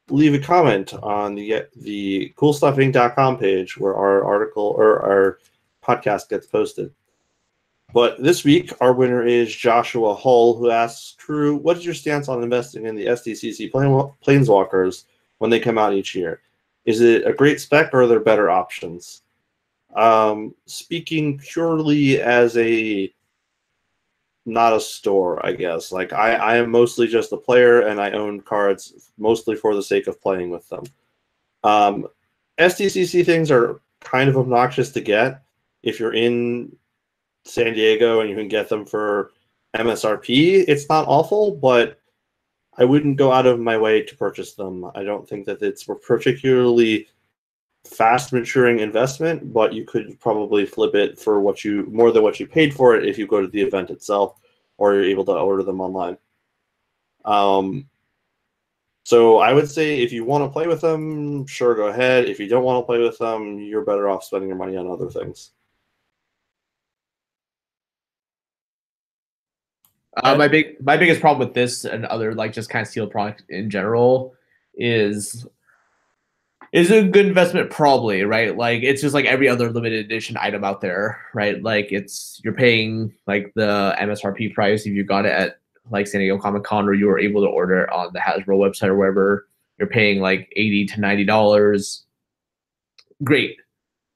leave 0.10 0.34
a 0.34 0.40
comment 0.40 0.94
on 0.94 1.36
the 1.36 1.64
the 1.76 2.34
coolstuffinc.com 2.38 3.38
page 3.38 3.78
where 3.78 3.96
our 3.96 4.24
article 4.24 4.76
or 4.78 5.02
our 5.02 5.40
podcast 5.84 6.30
gets 6.30 6.48
posted. 6.48 6.94
But 7.94 8.22
this 8.24 8.44
week, 8.46 8.72
our 8.80 8.94
winner 8.94 9.26
is 9.26 9.54
Joshua 9.54 10.16
Hull, 10.16 10.56
who 10.56 10.70
asks, 10.70 11.16
"True, 11.18 11.56
what 11.58 11.78
is 11.78 11.86
your 11.86 11.94
stance 11.94 12.30
on 12.30 12.44
investing 12.44 12.86
in 12.86 12.96
the 12.96 13.08
SDCC 13.08 13.70
plane, 13.70 13.90
Planeswalkers 14.26 15.06
when 15.40 15.50
they 15.50 15.60
come 15.60 15.78
out 15.78 15.94
each 15.94 16.16
year? 16.16 16.42
Is 16.86 17.02
it 17.02 17.28
a 17.28 17.34
great 17.34 17.60
spec 17.60 17.94
or 17.94 18.04
are 18.04 18.08
there 18.08 18.20
better 18.20 18.50
options? 18.50 19.24
Um, 19.96 20.56
speaking 20.66 21.38
purely 21.38 22.22
as 22.22 22.58
a 22.58 23.14
not 24.46 24.74
a 24.74 24.80
store, 24.80 25.46
I 25.46 25.54
guess. 25.54 25.92
Like 25.92 26.14
I, 26.14 26.34
I 26.34 26.56
am 26.58 26.72
mostly 26.72 27.08
just 27.08 27.32
a 27.32 27.38
player 27.38 27.82
and 27.82 28.02
I 28.02 28.12
own 28.12 28.42
cards 28.42 29.12
mostly 29.18 29.56
for 29.56 29.76
the 29.76 29.84
sake 29.84 30.08
of 30.08 30.22
playing 30.22 30.50
with 30.50 30.68
them. 30.70 30.84
Um, 31.64 32.08
SDCC 32.58 33.26
things 33.26 33.52
are 33.52 33.82
kind 34.00 34.30
of 34.30 34.38
obnoxious 34.38 34.92
to 34.92 35.02
get 35.02 35.44
if 35.84 36.00
you're 36.00 36.14
in 36.14 36.76
San 37.46 37.74
Diego 37.74 38.22
and 38.22 38.30
you 38.30 38.36
can 38.36 38.48
get 38.48 38.70
them 38.70 38.86
for 38.86 39.32
MSRP. 39.76 40.66
It's 40.68 40.90
not 40.90 41.08
awful, 41.08 41.56
but 41.56 42.00
I 42.78 42.86
wouldn't 42.86 43.18
go 43.18 43.32
out 43.32 43.46
of 43.46 43.60
my 43.60 43.78
way 43.78 44.02
to 44.02 44.16
purchase 44.16 44.54
them. 44.54 44.90
I 44.96 45.04
don't 45.04 45.28
think 45.28 45.46
that 45.46 45.62
it's 45.62 45.84
particularly 45.84 47.08
fast 47.86 48.32
maturing 48.32 48.80
investment, 48.80 49.54
but 49.54 49.74
you 49.74 49.84
could 49.86 50.20
probably 50.20 50.66
flip 50.66 50.96
it 50.96 51.20
for 51.20 51.42
what 51.42 51.64
you 51.64 51.88
more 51.92 52.12
than 52.12 52.24
what 52.24 52.40
you 52.40 52.48
paid 52.48 52.74
for 52.74 52.96
it 52.96 53.08
if 53.08 53.18
you 53.18 53.28
go 53.28 53.42
to 53.42 53.48
the 53.48 53.62
event 53.62 53.90
itself 53.90 54.40
or 54.78 54.94
you're 54.94 55.04
able 55.04 55.26
to 55.26 55.32
order 55.32 55.64
them 55.64 55.82
online. 55.82 56.18
Um, 57.26 57.90
so 59.04 59.40
I 59.40 59.54
would 59.54 59.70
say 59.70 60.02
if 60.02 60.12
you 60.12 60.24
want 60.26 60.44
to 60.44 60.50
play 60.50 60.68
with 60.68 60.82
them, 60.82 61.46
sure, 61.48 61.76
go 61.76 61.88
ahead. 61.88 62.26
If 62.26 62.40
you 62.40 62.48
don't 62.48 62.64
want 62.64 62.82
to 62.82 62.86
play 62.86 63.00
with 63.00 63.18
them, 63.18 63.60
you're 63.60 63.86
better 63.86 64.10
off 64.10 64.24
spending 64.24 64.48
your 64.48 64.58
money 64.58 64.78
on 64.78 64.90
other 64.90 65.10
things. 65.10 65.52
Uh, 70.24 70.36
my 70.36 70.48
big 70.48 70.76
my 70.82 70.98
biggest 70.98 71.22
problem 71.22 71.48
with 71.48 71.56
this 71.56 71.86
and 71.86 72.06
other 72.06 72.36
like 72.36 72.52
just 72.52 72.70
kind 72.70 72.86
of 72.86 72.92
sealed 72.92 73.12
product 73.12 73.44
in 73.50 73.70
general 73.70 74.34
is 74.76 75.48
is 76.72 76.90
it 76.90 77.06
a 77.06 77.08
good 77.08 77.26
investment 77.26 77.70
probably 77.70 78.24
right 78.24 78.58
like 78.58 78.82
it's 78.84 79.02
just 79.02 79.14
like 79.14 79.26
every 79.26 79.48
other 79.48 79.70
limited 79.72 80.06
edition 80.06 80.38
item 80.40 80.64
out 80.64 80.82
there 80.82 81.22
right 81.34 81.62
like 81.64 81.92
it's 81.92 82.40
you're 82.44 82.54
paying 82.54 83.14
like 83.28 83.52
the 83.56 83.96
msrp 84.00 84.54
price 84.54 84.86
if 84.86 84.94
you 84.94 85.04
got 85.04 85.26
it 85.26 85.32
at 85.32 85.60
like 85.90 86.08
san 86.08 86.20
diego 86.22 86.38
comic 86.38 86.64
con 86.64 86.88
or 86.88 86.94
you 86.94 87.08
were 87.08 87.20
able 87.20 87.42
to 87.42 87.48
order 87.48 87.82
it 87.82 87.92
on 87.92 88.12
the 88.14 88.20
hasbro 88.20 88.58
website 88.58 88.88
or 88.88 88.96
wherever 88.96 89.48
you're 89.78 89.88
paying 89.88 90.22
like 90.22 90.52
80 90.56 90.86
to 90.88 91.00
90 91.02 91.26
dollars 91.26 92.06
great 93.24 93.58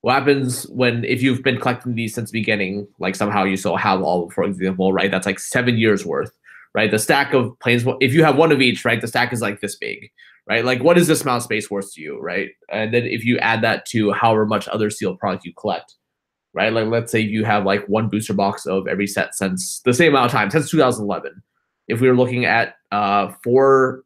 what 0.05 0.13
happens 0.13 0.67
when 0.69 1.03
if 1.03 1.23
you've 1.23 1.41
been 1.41 1.59
collecting 1.59 1.95
these 1.95 2.13
since 2.13 2.29
the 2.29 2.39
beginning, 2.39 2.87
like 2.99 3.15
somehow 3.15 3.43
you 3.43 3.57
still 3.57 3.75
have 3.75 4.03
all, 4.03 4.29
for 4.29 4.43
example, 4.43 4.93
right? 4.93 5.09
That's 5.09 5.25
like 5.25 5.39
seven 5.39 5.79
years 5.79 6.05
worth, 6.05 6.31
right? 6.75 6.91
The 6.91 6.99
stack 6.99 7.33
of 7.33 7.57
planes, 7.57 7.83
if 8.01 8.13
you 8.13 8.23
have 8.23 8.37
one 8.37 8.51
of 8.51 8.61
each, 8.61 8.85
right? 8.85 9.01
The 9.01 9.07
stack 9.07 9.33
is 9.33 9.41
like 9.41 9.61
this 9.61 9.75
big, 9.75 10.11
right? 10.47 10.63
Like 10.63 10.83
what 10.83 10.97
is 10.97 11.07
this 11.07 11.21
amount 11.21 11.37
of 11.37 11.43
space 11.43 11.69
worth 11.69 11.93
to 11.93 12.01
you, 12.01 12.19
right? 12.19 12.49
And 12.71 12.93
then 12.93 13.03
if 13.03 13.25
you 13.25 13.37
add 13.39 13.61
that 13.63 13.85
to 13.87 14.11
however 14.11 14.45
much 14.45 14.67
other 14.67 14.89
sealed 14.89 15.19
product 15.19 15.45
you 15.45 15.53
collect, 15.53 15.95
right? 16.53 16.71
Like 16.71 16.87
let's 16.87 17.11
say 17.11 17.19
you 17.19 17.45
have 17.45 17.65
like 17.65 17.85
one 17.87 18.09
booster 18.09 18.33
box 18.33 18.65
of 18.65 18.87
every 18.87 19.07
set 19.07 19.35
since 19.35 19.81
the 19.81 19.93
same 19.93 20.13
amount 20.13 20.27
of 20.27 20.31
time 20.31 20.49
since 20.49 20.69
2011. 20.69 21.41
If 21.87 22.01
we 22.01 22.07
were 22.07 22.15
looking 22.15 22.45
at 22.45 22.75
uh 22.91 23.31
four 23.43 24.03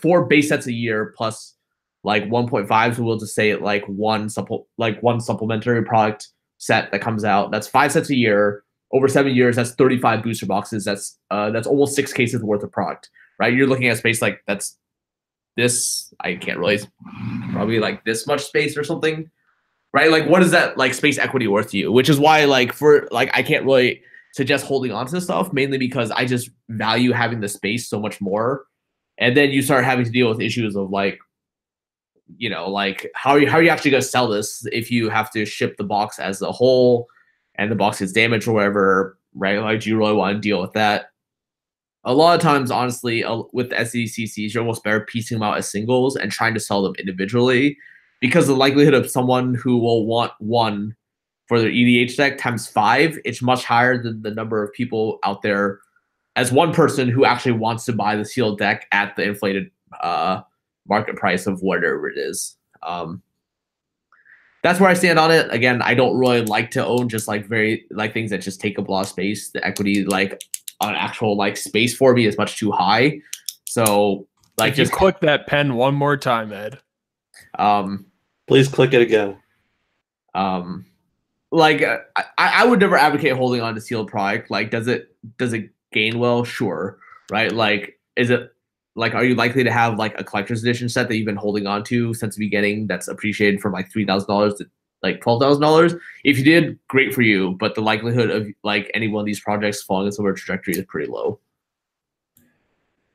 four 0.00 0.26
base 0.26 0.48
sets 0.48 0.66
a 0.66 0.72
year 0.72 1.14
plus 1.16 1.54
like 2.02 2.24
1.5 2.24 2.96
so 2.96 3.02
we'll 3.02 3.18
just 3.18 3.34
say 3.34 3.54
like 3.56 3.84
one 3.86 4.28
supple 4.28 4.68
like 4.78 5.02
one 5.02 5.20
supplementary 5.20 5.84
product 5.84 6.28
set 6.58 6.90
that 6.92 7.00
comes 7.00 7.24
out 7.24 7.50
that's 7.50 7.66
five 7.66 7.92
sets 7.92 8.10
a 8.10 8.16
year 8.16 8.62
over 8.92 9.08
seven 9.08 9.34
years 9.34 9.56
that's 9.56 9.72
35 9.72 10.22
booster 10.22 10.46
boxes 10.46 10.84
that's 10.84 11.18
uh 11.30 11.50
that's 11.50 11.66
almost 11.66 11.94
six 11.94 12.12
cases 12.12 12.42
worth 12.42 12.62
of 12.62 12.72
product 12.72 13.10
right 13.38 13.52
you're 13.52 13.66
looking 13.66 13.88
at 13.88 13.98
space 13.98 14.22
like 14.22 14.42
that's 14.46 14.78
this 15.60 16.12
i 16.20 16.34
can't 16.34 16.58
really 16.58 16.78
probably 17.52 17.78
like 17.78 18.04
this 18.04 18.26
much 18.26 18.44
space 18.44 18.76
or 18.76 18.84
something 18.84 19.30
right 19.92 20.10
like 20.10 20.28
what 20.28 20.42
is 20.42 20.50
that 20.50 20.76
like 20.76 20.94
space 20.94 21.18
equity 21.18 21.46
worth 21.46 21.70
to 21.70 21.78
you 21.78 21.92
which 21.92 22.08
is 22.08 22.18
why 22.18 22.44
like 22.44 22.72
for 22.72 23.08
like 23.10 23.30
i 23.34 23.42
can't 23.42 23.64
really 23.64 24.02
suggest 24.32 24.64
holding 24.64 24.92
on 24.92 25.06
to 25.06 25.12
this 25.12 25.24
stuff 25.24 25.52
mainly 25.52 25.78
because 25.78 26.10
i 26.12 26.24
just 26.24 26.50
value 26.68 27.12
having 27.12 27.40
the 27.40 27.48
space 27.48 27.88
so 27.88 28.00
much 28.00 28.20
more 28.20 28.64
and 29.18 29.36
then 29.36 29.50
you 29.50 29.60
start 29.62 29.84
having 29.84 30.04
to 30.04 30.10
deal 30.10 30.28
with 30.28 30.40
issues 30.40 30.76
of 30.76 30.90
like 30.90 31.18
you 32.36 32.48
know, 32.48 32.68
like 32.68 33.10
how 33.14 33.30
are 33.30 33.38
you 33.38 33.48
how 33.48 33.58
are 33.58 33.62
you 33.62 33.70
actually 33.70 33.90
going 33.90 34.02
to 34.02 34.08
sell 34.08 34.28
this 34.28 34.66
if 34.72 34.90
you 34.90 35.08
have 35.08 35.30
to 35.32 35.44
ship 35.44 35.76
the 35.76 35.84
box 35.84 36.18
as 36.18 36.40
a 36.42 36.52
whole 36.52 37.08
and 37.56 37.70
the 37.70 37.76
box 37.76 37.98
gets 37.98 38.12
damaged 38.12 38.48
or 38.48 38.52
whatever, 38.52 39.18
right? 39.34 39.60
Like, 39.60 39.80
do 39.80 39.90
you 39.90 39.96
really 39.96 40.14
want 40.14 40.36
to 40.36 40.40
deal 40.40 40.60
with 40.60 40.72
that? 40.72 41.09
A 42.04 42.14
lot 42.14 42.34
of 42.34 42.40
times, 42.40 42.70
honestly, 42.70 43.22
uh, 43.22 43.42
with 43.52 43.70
the 43.70 43.76
SDCCs, 43.76 44.54
you're 44.54 44.62
almost 44.62 44.82
better 44.82 45.00
piecing 45.00 45.38
them 45.38 45.42
out 45.42 45.58
as 45.58 45.70
singles 45.70 46.16
and 46.16 46.32
trying 46.32 46.54
to 46.54 46.60
sell 46.60 46.82
them 46.82 46.94
individually 46.98 47.76
because 48.20 48.46
the 48.46 48.56
likelihood 48.56 48.94
of 48.94 49.10
someone 49.10 49.54
who 49.54 49.78
will 49.78 50.06
want 50.06 50.32
one 50.38 50.94
for 51.46 51.60
their 51.60 51.70
EDH 51.70 52.16
deck 52.16 52.38
times 52.38 52.68
five, 52.68 53.18
it's 53.24 53.42
much 53.42 53.64
higher 53.64 54.00
than 54.00 54.22
the 54.22 54.30
number 54.30 54.62
of 54.62 54.72
people 54.72 55.18
out 55.24 55.42
there 55.42 55.80
as 56.36 56.52
one 56.52 56.72
person 56.72 57.08
who 57.08 57.24
actually 57.24 57.52
wants 57.52 57.84
to 57.84 57.92
buy 57.92 58.16
the 58.16 58.24
sealed 58.24 58.58
deck 58.58 58.86
at 58.92 59.16
the 59.16 59.24
inflated 59.24 59.70
uh, 60.00 60.40
market 60.88 61.16
price 61.16 61.46
of 61.46 61.60
whatever 61.60 62.08
it 62.08 62.16
is. 62.16 62.56
Um, 62.82 63.22
that's 64.62 64.78
where 64.78 64.90
I 64.90 64.94
stand 64.94 65.18
on 65.18 65.30
it. 65.30 65.52
Again, 65.52 65.82
I 65.82 65.94
don't 65.94 66.18
really 66.18 66.42
like 66.42 66.70
to 66.72 66.84
own 66.84 67.08
just 67.08 67.26
like 67.26 67.46
very 67.46 67.86
like 67.90 68.12
things 68.12 68.30
that 68.30 68.42
just 68.42 68.60
take 68.60 68.78
up 68.78 68.88
a 68.88 68.92
lot 68.92 69.00
of 69.00 69.08
space. 69.08 69.50
The 69.50 69.66
equity 69.66 70.04
like 70.04 70.42
on 70.80 70.94
actual 70.94 71.36
like 71.36 71.56
space 71.56 71.94
for 71.94 72.14
me 72.14 72.26
is 72.26 72.38
much 72.38 72.58
too 72.58 72.70
high. 72.70 73.20
So 73.66 74.26
like 74.58 74.70
if 74.72 74.76
just 74.76 74.92
click 74.92 75.20
that 75.20 75.46
pen 75.46 75.74
one 75.74 75.94
more 75.94 76.16
time, 76.16 76.52
Ed. 76.52 76.78
um 77.58 78.06
Please 78.46 78.68
click 78.68 78.92
it 78.92 79.02
again. 79.02 79.36
um 80.34 80.86
like 81.52 81.82
uh, 81.82 81.98
I, 82.16 82.62
I 82.62 82.66
would 82.66 82.80
never 82.80 82.96
advocate 82.96 83.32
holding 83.32 83.60
on 83.60 83.74
to 83.74 83.80
sealed 83.80 84.08
product. 84.08 84.50
Like 84.50 84.70
does 84.70 84.86
it 84.88 85.14
does 85.38 85.52
it 85.52 85.70
gain 85.92 86.18
well? 86.18 86.44
Sure. 86.44 86.98
Right? 87.30 87.52
Like 87.52 87.98
is 88.16 88.30
it 88.30 88.52
like 88.96 89.14
are 89.14 89.24
you 89.24 89.34
likely 89.34 89.64
to 89.64 89.70
have 89.72 89.98
like 89.98 90.18
a 90.18 90.24
collector's 90.24 90.62
edition 90.62 90.88
set 90.88 91.08
that 91.08 91.16
you've 91.16 91.26
been 91.26 91.36
holding 91.36 91.66
on 91.66 91.84
to 91.84 92.14
since 92.14 92.36
the 92.36 92.44
beginning 92.44 92.86
that's 92.86 93.08
appreciated 93.08 93.60
from 93.60 93.72
like 93.72 93.90
three 93.90 94.04
thousand 94.04 94.28
dollars 94.28 94.54
to 94.54 94.66
like 95.02 95.20
twelve 95.20 95.40
thousand 95.40 95.62
dollars? 95.62 95.94
If 96.24 96.38
you 96.38 96.44
did, 96.44 96.78
great 96.88 97.14
for 97.14 97.22
you, 97.22 97.56
but 97.58 97.74
the 97.74 97.80
likelihood 97.80 98.30
of 98.30 98.46
like 98.64 98.90
any 98.94 99.08
one 99.08 99.20
of 99.20 99.26
these 99.26 99.40
projects 99.40 99.82
falling 99.82 100.08
a 100.08 100.12
similar 100.12 100.34
trajectory 100.34 100.74
is 100.74 100.84
pretty 100.86 101.10
low. 101.10 101.40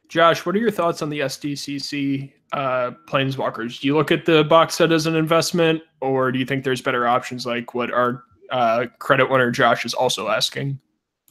Josh, 0.07 0.45
what 0.45 0.55
are 0.55 0.59
your 0.59 0.71
thoughts 0.71 1.01
on 1.01 1.09
the 1.09 1.21
SDCC 1.21 2.31
uh, 2.53 2.91
Planeswalkers? 3.07 3.81
Do 3.81 3.87
you 3.87 3.95
look 3.95 4.11
at 4.11 4.25
the 4.25 4.43
box 4.43 4.75
set 4.75 4.91
as 4.91 5.07
an 5.07 5.15
investment, 5.15 5.81
or 6.01 6.31
do 6.31 6.39
you 6.39 6.45
think 6.45 6.63
there's 6.63 6.81
better 6.81 7.07
options 7.07 7.45
like 7.45 7.73
what 7.73 7.91
our 7.91 8.23
uh, 8.51 8.85
credit 8.99 9.29
winner 9.29 9.51
Josh 9.51 9.85
is 9.85 9.93
also 9.93 10.29
asking? 10.29 10.79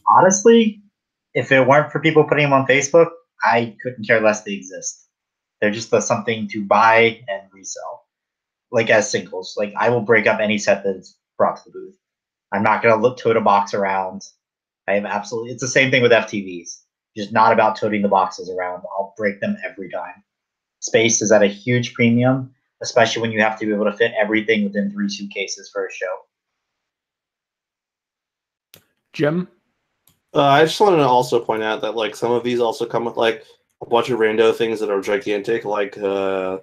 Honestly, 0.09 0.83
if 1.35 1.51
it 1.53 1.67
weren't 1.67 1.93
for 1.93 2.01
people 2.01 2.25
putting 2.25 2.45
them 2.45 2.53
on 2.53 2.67
Facebook, 2.67 3.09
I 3.43 3.77
couldn't 3.83 4.07
care 4.07 4.21
less 4.21 4.43
they 4.43 4.53
exist. 4.53 5.09
They're 5.61 5.71
just 5.71 5.90
the 5.90 6.01
something 6.01 6.49
to 6.49 6.64
buy 6.64 7.21
and 7.29 7.43
resell, 7.53 8.04
like 8.74 8.90
as 8.90 9.10
singles. 9.10 9.54
Like 9.56 9.72
I 9.78 9.88
will 9.88 10.02
break 10.02 10.26
up 10.26 10.40
any 10.40 10.58
set 10.58 10.84
that's 10.84 11.16
brought 11.38 11.56
to 11.56 11.62
the 11.66 11.70
booth. 11.70 11.96
I'm 12.52 12.62
not 12.62 12.82
gonna 12.82 13.00
look 13.00 13.16
tote 13.16 13.37
a 13.37 13.40
box 13.40 13.72
around. 13.72 14.22
I 14.87 14.94
have 14.94 15.06
absolutely. 15.06 15.52
It's 15.52 15.62
the 15.62 15.68
same 15.68 15.90
thing 15.90 16.02
with 16.02 16.12
FTVs. 16.12 16.80
Just 17.16 17.32
not 17.32 17.52
about 17.52 17.76
toting 17.76 18.02
the 18.02 18.08
boxes 18.08 18.50
around. 18.50 18.82
I'll 18.92 19.14
break 19.16 19.40
them 19.40 19.56
every 19.64 19.88
time. 19.88 20.22
Space 20.80 21.22
is 21.22 21.30
at 21.30 21.42
a 21.42 21.46
huge 21.46 21.94
premium, 21.94 22.52
especially 22.82 23.22
when 23.22 23.30
you 23.30 23.40
have 23.40 23.58
to 23.60 23.64
be 23.64 23.72
able 23.72 23.84
to 23.84 23.96
fit 23.96 24.12
everything 24.20 24.64
within 24.64 24.90
three 24.90 25.08
suitcases 25.08 25.70
for 25.72 25.87
a 25.87 25.92
show. 25.92 26.16
Jim? 29.12 29.48
Uh, 30.34 30.42
I 30.42 30.64
just 30.64 30.80
wanted 30.80 30.96
to 30.96 31.06
also 31.06 31.38
point 31.38 31.62
out 31.62 31.80
that 31.82 31.94
like 31.94 32.16
some 32.16 32.32
of 32.32 32.42
these 32.42 32.58
also 32.58 32.84
come 32.84 33.04
with 33.04 33.16
like 33.16 33.44
a 33.80 33.87
bunch 33.87 34.10
of 34.10 34.18
rando 34.18 34.52
things 34.52 34.80
that 34.80 34.90
are 34.90 35.00
gigantic. 35.00 35.64
Like 35.64 35.96
uh, 35.96 36.58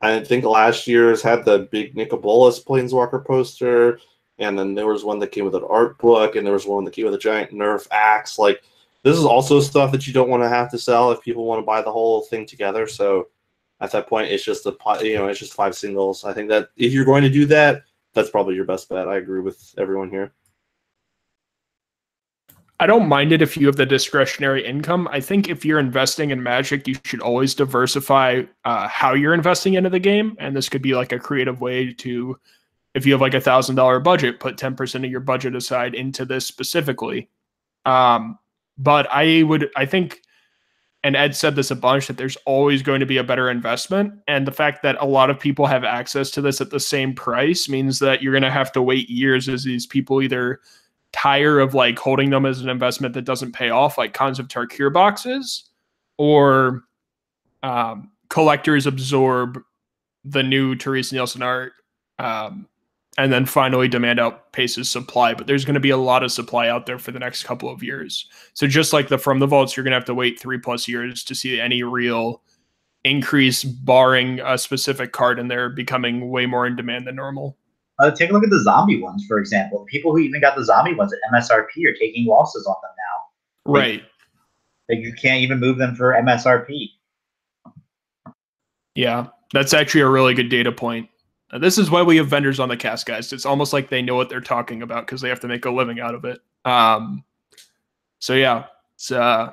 I 0.00 0.20
think 0.24 0.44
last 0.44 0.86
year's 0.86 1.22
had 1.22 1.44
the 1.44 1.68
big 1.70 1.94
Nicol 1.96 2.18
Bolas 2.18 2.62
Planeswalker 2.62 3.24
poster, 3.24 4.00
and 4.38 4.58
then 4.58 4.74
there 4.74 4.86
was 4.86 5.04
one 5.04 5.18
that 5.18 5.32
came 5.32 5.44
with 5.44 5.54
an 5.54 5.64
art 5.68 5.98
book, 5.98 6.36
and 6.36 6.46
there 6.46 6.54
was 6.54 6.66
one 6.66 6.84
that 6.84 6.94
came 6.94 7.04
with 7.04 7.14
a 7.14 7.18
giant 7.18 7.52
Nerf 7.52 7.86
axe. 7.90 8.38
Like 8.38 8.62
this 9.02 9.16
is 9.16 9.24
also 9.24 9.60
stuff 9.60 9.92
that 9.92 10.06
you 10.06 10.12
don't 10.12 10.30
want 10.30 10.42
to 10.42 10.48
have 10.48 10.70
to 10.70 10.78
sell 10.78 11.10
if 11.10 11.22
people 11.22 11.44
want 11.44 11.60
to 11.60 11.66
buy 11.66 11.82
the 11.82 11.92
whole 11.92 12.22
thing 12.22 12.46
together. 12.46 12.86
So 12.86 13.28
at 13.80 13.92
that 13.92 14.08
point, 14.08 14.30
it's 14.30 14.44
just 14.44 14.66
a 14.66 14.76
you 15.02 15.16
know 15.16 15.28
it's 15.28 15.40
just 15.40 15.54
five 15.54 15.74
singles. 15.74 16.24
I 16.24 16.32
think 16.32 16.48
that 16.48 16.68
if 16.76 16.92
you're 16.92 17.04
going 17.04 17.22
to 17.22 17.30
do 17.30 17.46
that, 17.46 17.82
that's 18.14 18.30
probably 18.30 18.54
your 18.54 18.64
best 18.64 18.88
bet. 18.88 19.08
I 19.08 19.16
agree 19.16 19.40
with 19.40 19.74
everyone 19.78 20.10
here. 20.10 20.32
I 22.80 22.86
don't 22.86 23.08
mind 23.08 23.30
it 23.32 23.42
if 23.42 23.58
you 23.58 23.66
have 23.66 23.76
the 23.76 23.84
discretionary 23.84 24.64
income. 24.64 25.06
I 25.12 25.20
think 25.20 25.50
if 25.50 25.66
you're 25.66 25.78
investing 25.78 26.30
in 26.30 26.42
Magic, 26.42 26.88
you 26.88 26.96
should 27.04 27.20
always 27.20 27.54
diversify 27.54 28.44
uh, 28.64 28.88
how 28.88 29.12
you're 29.12 29.34
investing 29.34 29.74
into 29.74 29.90
the 29.90 29.98
game. 29.98 30.34
And 30.38 30.56
this 30.56 30.70
could 30.70 30.80
be 30.80 30.94
like 30.94 31.12
a 31.12 31.18
creative 31.18 31.60
way 31.60 31.92
to, 31.92 32.38
if 32.94 33.04
you 33.04 33.12
have 33.12 33.20
like 33.20 33.34
a 33.34 33.40
thousand 33.40 33.76
dollar 33.76 34.00
budget, 34.00 34.40
put 34.40 34.56
10% 34.56 35.04
of 35.04 35.10
your 35.10 35.20
budget 35.20 35.54
aside 35.54 35.94
into 35.94 36.24
this 36.24 36.46
specifically. 36.46 37.28
Um, 37.84 38.38
but 38.78 39.06
I 39.10 39.42
would, 39.42 39.68
I 39.76 39.84
think, 39.84 40.22
and 41.04 41.14
Ed 41.14 41.36
said 41.36 41.56
this 41.56 41.70
a 41.70 41.76
bunch, 41.76 42.06
that 42.06 42.16
there's 42.16 42.36
always 42.46 42.80
going 42.80 43.00
to 43.00 43.06
be 43.06 43.18
a 43.18 43.24
better 43.24 43.50
investment. 43.50 44.14
And 44.26 44.46
the 44.46 44.52
fact 44.52 44.82
that 44.84 44.96
a 45.00 45.06
lot 45.06 45.28
of 45.28 45.38
people 45.38 45.66
have 45.66 45.84
access 45.84 46.30
to 46.30 46.40
this 46.40 46.62
at 46.62 46.70
the 46.70 46.80
same 46.80 47.14
price 47.14 47.68
means 47.68 47.98
that 47.98 48.22
you're 48.22 48.32
going 48.32 48.42
to 48.42 48.50
have 48.50 48.72
to 48.72 48.80
wait 48.80 49.10
years 49.10 49.50
as 49.50 49.64
these 49.64 49.86
people 49.86 50.22
either 50.22 50.60
tire 51.12 51.58
of 51.58 51.74
like 51.74 51.98
holding 51.98 52.30
them 52.30 52.46
as 52.46 52.60
an 52.60 52.68
investment 52.68 53.14
that 53.14 53.24
doesn't 53.24 53.52
pay 53.52 53.70
off, 53.70 53.98
like 53.98 54.14
Khans 54.14 54.38
of 54.38 54.48
Tarkir 54.48 54.92
boxes, 54.92 55.70
or 56.18 56.82
um, 57.62 58.10
collectors 58.28 58.86
absorb 58.86 59.60
the 60.24 60.42
new 60.42 60.74
Terese 60.74 61.12
Nielsen 61.12 61.42
art, 61.42 61.72
um, 62.18 62.66
and 63.18 63.32
then 63.32 63.44
finally 63.44 63.88
demand 63.88 64.18
outpaces 64.18 64.86
supply. 64.86 65.34
But 65.34 65.46
there's 65.46 65.64
going 65.64 65.74
to 65.74 65.80
be 65.80 65.90
a 65.90 65.96
lot 65.96 66.22
of 66.22 66.30
supply 66.30 66.68
out 66.68 66.86
there 66.86 66.98
for 66.98 67.10
the 67.10 67.18
next 67.18 67.44
couple 67.44 67.68
of 67.68 67.82
years. 67.82 68.26
So 68.54 68.66
just 68.66 68.92
like 68.92 69.08
the 69.08 69.18
from 69.18 69.40
the 69.40 69.46
vaults, 69.46 69.76
you're 69.76 69.84
going 69.84 69.92
to 69.92 69.96
have 69.96 70.04
to 70.06 70.14
wait 70.14 70.38
three 70.38 70.58
plus 70.58 70.86
years 70.86 71.24
to 71.24 71.34
see 71.34 71.60
any 71.60 71.82
real 71.82 72.42
increase, 73.04 73.64
barring 73.64 74.40
a 74.40 74.58
specific 74.58 75.12
card 75.12 75.38
in 75.38 75.48
there 75.48 75.70
becoming 75.70 76.30
way 76.30 76.46
more 76.46 76.66
in 76.66 76.76
demand 76.76 77.06
than 77.06 77.16
normal. 77.16 77.56
Uh, 78.00 78.10
take 78.10 78.30
a 78.30 78.32
look 78.32 78.42
at 78.42 78.50
the 78.50 78.62
zombie 78.62 79.00
ones, 79.00 79.24
for 79.26 79.38
example. 79.38 79.80
The 79.80 79.84
people 79.84 80.12
who 80.12 80.18
even 80.18 80.40
got 80.40 80.56
the 80.56 80.64
zombie 80.64 80.94
ones 80.94 81.12
at 81.12 81.18
MSRP 81.32 81.86
are 81.86 81.94
taking 81.98 82.26
losses 82.26 82.66
on 82.66 82.76
them 82.82 82.90
now. 82.96 83.72
Right. 83.72 84.02
Like 84.88 85.00
you 85.00 85.12
can't 85.12 85.42
even 85.42 85.60
move 85.60 85.78
them 85.78 85.94
for 85.94 86.14
MSRP. 86.14 86.88
Yeah, 88.94 89.28
that's 89.52 89.74
actually 89.74 90.00
a 90.00 90.08
really 90.08 90.34
good 90.34 90.48
data 90.48 90.72
point. 90.72 91.08
Uh, 91.52 91.58
this 91.58 91.78
is 91.78 91.90
why 91.90 92.02
we 92.02 92.16
have 92.16 92.28
vendors 92.28 92.58
on 92.58 92.68
the 92.68 92.76
cast, 92.76 93.06
guys. 93.06 93.32
It's 93.32 93.46
almost 93.46 93.72
like 93.72 93.88
they 93.88 94.02
know 94.02 94.14
what 94.14 94.28
they're 94.28 94.40
talking 94.40 94.82
about 94.82 95.06
because 95.06 95.20
they 95.20 95.28
have 95.28 95.40
to 95.40 95.48
make 95.48 95.64
a 95.64 95.70
living 95.70 96.00
out 96.00 96.14
of 96.14 96.24
it. 96.24 96.40
Um, 96.64 97.24
so 98.18 98.34
yeah, 98.34 98.66
it's 98.94 99.12
uh, 99.12 99.52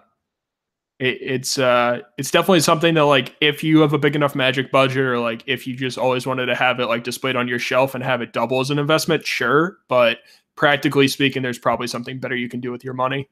it, 1.00 1.18
it's 1.22 1.60
uh, 1.60 2.02
it's 2.18 2.32
definitely 2.32 2.62
something 2.62 2.96
that 2.96 3.06
like 3.06 3.36
if 3.40 3.64
you 3.64 3.80
have 3.82 3.94
a 3.94 3.98
big 3.98 4.16
enough 4.16 4.36
magic 4.36 4.72
budget 4.72 4.98
or 4.98 5.20
like 5.20 5.44
if 5.46 5.68
you 5.68 5.76
just 5.76 5.98
always 5.98 6.26
wanted 6.26 6.48
to 6.48 6.56
have 6.56 6.80
it 6.80 6.88
like 6.88 7.04
displayed 7.04 7.36
on 7.36 7.48
your 7.48 7.60
shelf 7.60 7.94
and 7.94 8.04
have 8.04 8.22
it 8.22 8.34
double 8.34 8.60
as 8.60 8.72
an 8.72 8.80
investment, 8.80 9.26
sure. 9.26 9.78
But 9.88 10.20
practically 10.56 11.08
speaking, 11.08 11.44
there's 11.44 11.60
probably 11.60 11.88
something 11.88 12.20
better 12.20 12.36
you 12.36 12.50
can 12.50 12.60
do 12.60 12.72
with 12.72 12.84
your 12.84 12.96
money. 12.96 13.30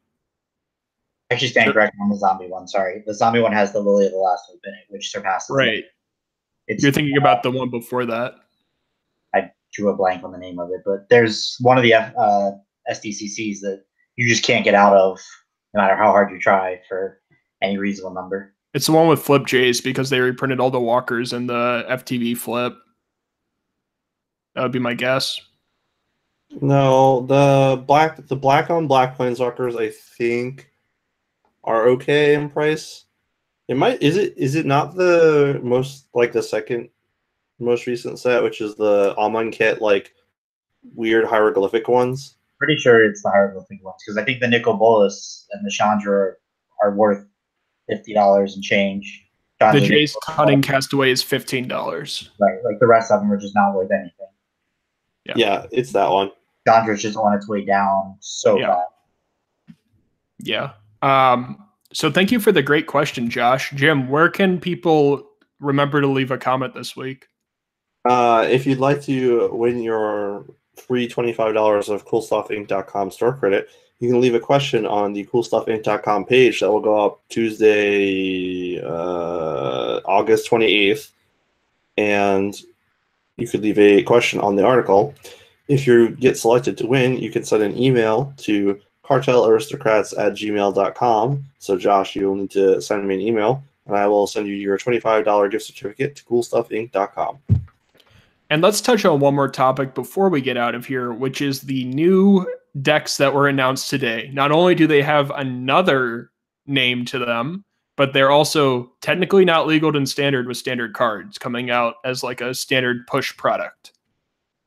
Actually, 1.32 1.48
stand 1.48 1.74
corrected 1.74 2.00
on 2.02 2.10
the 2.10 2.18
zombie 2.18 2.48
one. 2.48 2.68
Sorry, 2.68 3.04
the 3.06 3.14
zombie 3.14 3.42
one 3.42 3.52
has 3.52 3.74
the 3.74 3.80
Lily 3.80 4.06
of 4.06 4.12
the 4.12 4.18
Last 4.20 4.46
Hope 4.48 4.60
in 4.64 4.74
it, 4.74 4.86
which 4.90 5.10
surpasses. 5.10 5.50
it. 5.50 5.54
Right. 5.54 5.84
It's 6.68 6.84
You're 6.84 6.92
thinking 6.92 7.18
about 7.18 7.42
the 7.42 7.50
one 7.50 7.72
before 7.72 8.06
that. 8.06 8.36
I 9.34 9.52
drew 9.74 9.90
a 9.90 9.96
blank 9.96 10.24
on 10.24 10.32
the 10.32 10.38
name 10.38 10.60
of 10.60 10.70
it, 10.70 10.82
but 10.86 11.10
there's 11.10 11.58
one 11.62 11.78
of 11.78 11.84
the 11.84 11.96
uh, 11.96 12.52
SDCCs 12.92 13.60
that 13.62 13.84
you 14.16 14.30
just 14.30 14.44
can't 14.44 14.64
get 14.64 14.76
out 14.76 14.96
of, 14.96 15.20
no 15.74 15.82
matter 15.82 15.96
how 15.96 16.12
hard 16.12 16.32
you 16.32 16.40
try 16.40 16.80
for 16.88 17.20
any 17.66 17.78
reasonable 17.78 18.14
number. 18.14 18.54
It's 18.74 18.88
the 18.88 18.92
one 18.92 19.08
with 19.08 19.22
Flip 19.22 19.44
Jace 19.44 19.84
because 19.84 20.10
they 20.10 20.20
reprinted 20.20 20.60
all 20.60 20.72
the 20.72 20.80
walkers 20.80 21.34
in 21.34 21.48
the 21.48 21.86
FTV 21.90 22.38
flip. 22.38 22.76
That 24.54 24.64
would 24.64 24.72
be 24.72 24.80
my 24.80 24.94
guess. 24.94 25.40
No, 26.62 27.26
the 27.26 27.84
black 27.86 28.28
the 28.28 28.36
black 28.36 28.70
on 28.70 28.88
black 28.88 29.18
planeswalkers 29.18 29.80
I 29.80 29.92
think 30.18 30.70
are 31.64 31.88
okay 31.90 32.36
in 32.36 32.50
price. 32.50 33.06
It 33.68 33.78
might 33.78 34.02
is 34.02 34.16
it 34.16 34.38
is 34.38 34.56
it 34.56 34.66
not 34.66 34.96
the 34.96 35.60
most 35.64 36.08
like 36.14 36.32
the 36.32 36.44
second 36.44 36.90
most 37.60 37.88
recent 37.88 38.20
set, 38.20 38.44
which 38.44 38.62
is 38.62 38.76
the 38.76 39.16
Amonkhet 39.18 39.82
like 39.82 40.14
weird 40.94 41.26
hieroglyphic 41.26 41.88
ones? 41.88 42.38
Pretty 42.58 42.78
sure 42.78 43.04
it's 43.04 43.24
the 43.24 43.32
hieroglyphic 43.32 43.84
ones 43.84 44.02
because 44.06 44.18
I 44.18 44.24
think 44.24 44.40
the 44.40 44.48
Nicol 44.48 44.76
Bolas 44.76 45.48
and 45.52 45.66
the 45.66 45.72
Chandra 45.72 46.34
are 46.82 46.96
worth 46.96 47.26
fifty 47.88 48.14
dollars 48.14 48.56
and 48.56 48.64
change. 48.64 49.22
The 49.60 49.72
Chandra 49.80 49.88
Jace, 49.98 50.16
Cunning 50.24 50.62
Castaway 50.62 51.12
is 51.12 51.22
fifteen 51.24 51.68
dollars. 51.68 52.30
right? 52.40 52.58
Like 52.66 52.80
the 52.80 52.88
rest 52.88 53.12
of 53.12 53.22
them 53.22 53.32
are 53.32 53.38
just 53.38 53.56
not 53.56 53.74
worth 53.74 53.92
anything. 53.92 54.12
Yeah. 55.26 55.34
Yeah, 55.38 55.66
it's 55.72 55.92
that 55.94 56.10
one. 56.12 56.32
Chandra's 56.68 57.02
just 57.02 57.16
on 57.18 57.34
its 57.34 57.48
way 57.48 57.64
down 57.64 58.18
so 58.20 58.58
Yeah. 58.60 58.68
bad. 59.68 59.76
Yeah. 60.40 60.72
Um, 61.02 61.64
so 61.94 62.12
thank 62.12 62.32
you 62.32 62.40
for 62.40 62.52
the 62.52 62.62
great 62.62 62.88
question, 62.88 63.30
Josh. 63.30 63.72
Jim, 63.72 64.10
where 64.10 64.30
can 64.30 64.60
people 64.60 65.28
remember 65.60 66.02
to 66.02 66.08
leave 66.08 66.32
a 66.32 66.38
comment 66.38 66.74
this 66.74 66.96
week? 66.96 67.28
Uh, 68.08 68.46
if 68.50 68.66
you'd 68.68 68.80
like 68.80 69.02
to 69.04 69.50
win 69.54 69.82
your 69.82 70.46
free 70.76 71.08
$25 71.08 71.90
of 71.90 72.06
coolstuffinc.com 72.06 73.10
store 73.12 73.34
credit, 73.38 73.70
you 74.00 74.10
can 74.10 74.20
leave 74.20 74.36
a 74.36 74.40
question 74.40 74.86
on 74.86 75.14
the 75.14 75.26
coolstuffinc.com 75.26 76.26
page 76.26 76.60
that 76.60 76.72
will 76.72 76.82
go 76.82 77.06
up 77.06 77.22
Tuesday, 77.30 78.82
uh, 78.82 80.02
August 80.06 80.50
28th. 80.50 81.12
And 81.98 82.56
you 83.38 83.48
could 83.48 83.62
leave 83.62 83.80
a 83.80 84.04
question 84.04 84.40
on 84.42 84.56
the 84.56 84.66
article. 84.66 85.16
If 85.68 85.88
you 85.88 86.10
get 86.10 86.38
selected 86.38 86.78
to 86.80 86.88
win, 86.88 87.18
you 87.18 87.32
can 87.32 87.44
send 87.44 87.64
an 87.64 87.78
email 87.78 88.34
to 88.38 88.80
cartelaristocrats 89.04 90.18
at 90.18 90.34
gmail.com. 90.34 91.46
So, 91.60 91.78
Josh, 91.78 92.16
you'll 92.16 92.36
need 92.36 92.52
to 92.52 92.82
send 92.82 93.08
me 93.08 93.16
an 93.16 93.22
email, 93.22 93.64
and 93.86 93.96
I 93.96 94.08
will 94.08 94.28
send 94.28 94.48
you 94.48 94.56
your 94.56 94.78
$25 94.78 95.52
gift 95.52 95.66
certificate 95.66 96.16
to 96.18 96.24
coolstuffinc.com. 96.26 97.40
And 98.50 98.62
let's 98.62 98.82
touch 98.82 99.06
on 99.06 99.20
one 99.20 99.36
more 99.36 99.50
topic 99.50 99.96
before 99.96 100.30
we 100.30 100.42
get 100.42 100.58
out 100.58 100.76
of 100.76 100.86
here, 100.86 101.12
which 101.12 101.42
is 101.42 101.62
the 101.62 101.86
new 101.86 102.46
decks 102.82 103.18
that 103.18 103.34
were 103.34 103.48
announced 103.48 103.90
today. 103.90 104.30
Not 104.34 104.52
only 104.52 104.76
do 104.76 104.88
they 104.88 105.02
have 105.02 105.32
another 105.32 106.32
name 106.68 107.06
to 107.06 107.20
them, 107.20 107.64
but 107.96 108.14
they're 108.14 108.32
also 108.32 108.92
technically 109.02 109.46
not 109.46 109.68
legal 109.68 109.96
in 109.96 110.06
standard 110.06 110.48
with 110.48 110.58
standard 110.58 110.94
cards 110.94 111.38
coming 111.38 111.70
out 111.70 111.96
as 112.04 112.24
like 112.24 112.42
a 112.42 112.54
standard 112.54 113.08
push 113.08 113.36
product. 113.38 113.94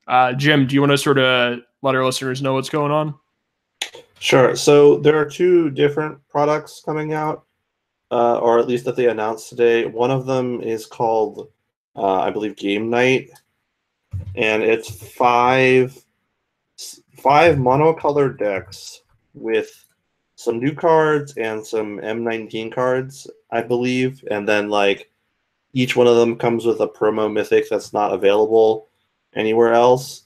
Uh, 0.07 0.33
Jim, 0.33 0.67
do 0.67 0.75
you 0.75 0.81
want 0.81 0.93
to 0.93 0.99
sort 0.99 1.19
of 1.19 1.61
let 1.83 1.95
our 1.95 2.05
listeners 2.05 2.41
know 2.41 2.55
what's 2.55 2.71
going 2.71 2.91
on? 2.91 3.15
Sure. 4.21 4.57
So 4.57 4.99
there 4.99 5.17
are 5.17 5.29
two 5.29 5.71
different 5.71 6.19
products 6.29 6.83
coming 6.85 7.13
out, 7.13 7.45
uh, 8.11 8.39
or 8.39 8.59
at 8.59 8.67
least 8.67 8.85
that 8.87 8.97
they 8.97 9.09
announced 9.09 9.51
today. 9.51 9.85
One 9.85 10.11
of 10.11 10.27
them 10.27 10.63
is 10.63 10.87
called, 10.87 11.49
uh, 11.95 12.21
I 12.21 12.31
believe, 12.31 12.57
Game 12.57 12.89
Night, 12.89 13.31
and 14.35 14.63
it's 14.63 14.91
five 15.13 16.03
five 17.19 17.57
monocolored 17.57 18.39
decks 18.39 19.03
with 19.35 19.85
some 20.37 20.59
new 20.61 20.73
cards 20.75 21.35
and 21.37 21.65
some 21.67 21.99
M19 21.99 22.73
cards, 22.73 23.29
I 23.51 23.63
believe, 23.63 24.25
and 24.31 24.49
then 24.49 24.69
like 24.71 25.11
each 25.73 25.97
one 25.97 26.07
of 26.07 26.17
them 26.17 26.37
comes 26.37 26.65
with 26.65 26.81
a 26.81 26.89
promo 26.89 27.31
mythic 27.33 27.69
that's 27.69 27.93
not 27.93 28.13
available 28.13 28.89
anywhere 29.35 29.73
else, 29.75 30.25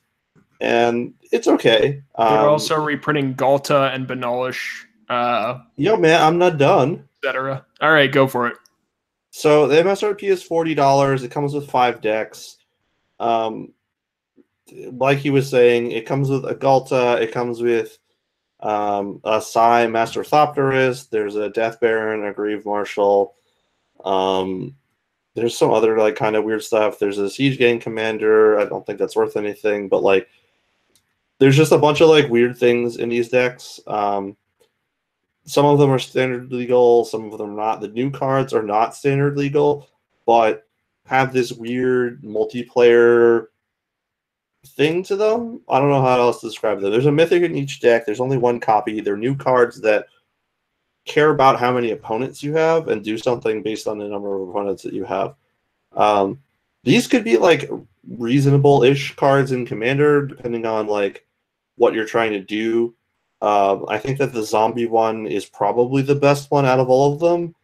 and 0.60 1.14
it's 1.32 1.48
okay. 1.48 2.02
They're 2.16 2.26
Um, 2.26 2.48
also 2.48 2.76
reprinting 2.76 3.34
Ghalta 3.34 3.92
and 3.94 4.06
Benalish, 4.06 4.84
uh, 5.08 5.58
Yo, 5.76 5.96
man, 5.96 6.22
I'm 6.22 6.38
not 6.38 6.58
done. 6.58 7.08
etc. 7.24 7.64
All 7.80 7.92
right, 7.92 8.10
go 8.12 8.26
for 8.26 8.46
it. 8.48 8.56
So 9.30 9.66
the 9.66 9.76
MSRP 9.82 10.24
is 10.24 10.42
forty 10.42 10.74
dollars. 10.74 11.22
It 11.24 11.30
comes 11.30 11.54
with 11.54 11.70
five 11.70 12.00
decks. 12.02 12.58
Um, 13.18 13.72
like 14.70 15.18
he 15.18 15.30
was 15.30 15.48
saying, 15.48 15.92
it 15.92 16.06
comes 16.06 16.28
with 16.28 16.44
a 16.44 16.54
Ghalta. 16.54 17.20
It 17.20 17.32
comes 17.32 17.60
with 17.60 17.98
um, 18.60 19.20
a 19.24 19.40
Sai 19.40 19.86
Master 19.86 20.22
Thopterist. 20.22 21.10
There's 21.10 21.36
a 21.36 21.50
Death 21.50 21.80
Baron, 21.80 22.24
a 22.24 22.32
Grieve 22.32 22.64
Marshal. 22.64 23.34
Um, 24.04 24.76
there's 25.34 25.56
some 25.56 25.70
other 25.70 25.98
like 25.98 26.16
kind 26.16 26.36
of 26.36 26.44
weird 26.44 26.62
stuff. 26.62 26.98
There's 26.98 27.18
a 27.18 27.30
Siege 27.30 27.58
Gang 27.58 27.80
Commander. 27.80 28.58
I 28.58 28.64
don't 28.66 28.84
think 28.84 28.98
that's 28.98 29.16
worth 29.16 29.36
anything, 29.36 29.88
but 29.88 30.02
like, 30.02 30.28
there's 31.38 31.56
just 31.56 31.72
a 31.72 31.78
bunch 31.78 32.00
of 32.00 32.08
like 32.08 32.28
weird 32.28 32.56
things 32.56 32.98
in 32.98 33.08
these 33.08 33.28
decks. 33.28 33.80
Um, 33.86 34.36
some 35.44 35.66
of 35.66 35.78
them 35.78 35.90
are 35.90 35.98
standard 35.98 36.52
legal, 36.52 37.04
some 37.04 37.32
of 37.32 37.38
them 37.38 37.50
are 37.50 37.56
not. 37.56 37.80
The 37.80 37.88
new 37.88 38.10
cards 38.10 38.54
are 38.54 38.62
not 38.62 38.94
standard 38.94 39.36
legal, 39.36 39.88
but 40.24 40.68
have 41.04 41.32
this 41.32 41.50
weird 41.50 42.22
multiplayer 42.22 43.46
thing 44.66 45.02
to 45.04 45.16
them. 45.16 45.60
I 45.68 45.78
don't 45.78 45.90
know 45.90 46.02
how 46.02 46.20
else 46.20 46.40
to 46.40 46.48
describe 46.48 46.80
them. 46.80 46.90
There's 46.90 47.06
a 47.06 47.12
mythic 47.12 47.42
in 47.42 47.56
each 47.56 47.80
deck. 47.80 48.06
There's 48.06 48.20
only 48.20 48.36
one 48.38 48.60
copy. 48.60 49.00
They're 49.00 49.16
new 49.16 49.34
cards 49.34 49.80
that 49.80 50.06
care 51.04 51.30
about 51.30 51.58
how 51.58 51.72
many 51.72 51.90
opponents 51.90 52.42
you 52.42 52.54
have 52.54 52.88
and 52.88 53.02
do 53.02 53.18
something 53.18 53.62
based 53.62 53.88
on 53.88 53.98
the 53.98 54.06
number 54.06 54.34
of 54.34 54.48
opponents 54.48 54.82
that 54.84 54.92
you 54.92 55.04
have. 55.04 55.34
Um, 55.96 56.40
these 56.84 57.06
could 57.06 57.24
be 57.24 57.36
like 57.36 57.68
reasonable-ish 58.08 59.16
cards 59.16 59.52
in 59.52 59.66
Commander, 59.66 60.26
depending 60.26 60.66
on 60.66 60.86
like 60.86 61.26
what 61.76 61.94
you're 61.94 62.06
trying 62.06 62.32
to 62.32 62.40
do. 62.40 62.94
Um, 63.40 63.86
I 63.88 63.98
think 63.98 64.18
that 64.18 64.32
the 64.32 64.44
zombie 64.44 64.86
one 64.86 65.26
is 65.26 65.46
probably 65.46 66.02
the 66.02 66.14
best 66.14 66.50
one 66.52 66.64
out 66.64 66.78
of 66.78 66.88
all 66.88 67.12
of 67.12 67.18
them, 67.18 67.54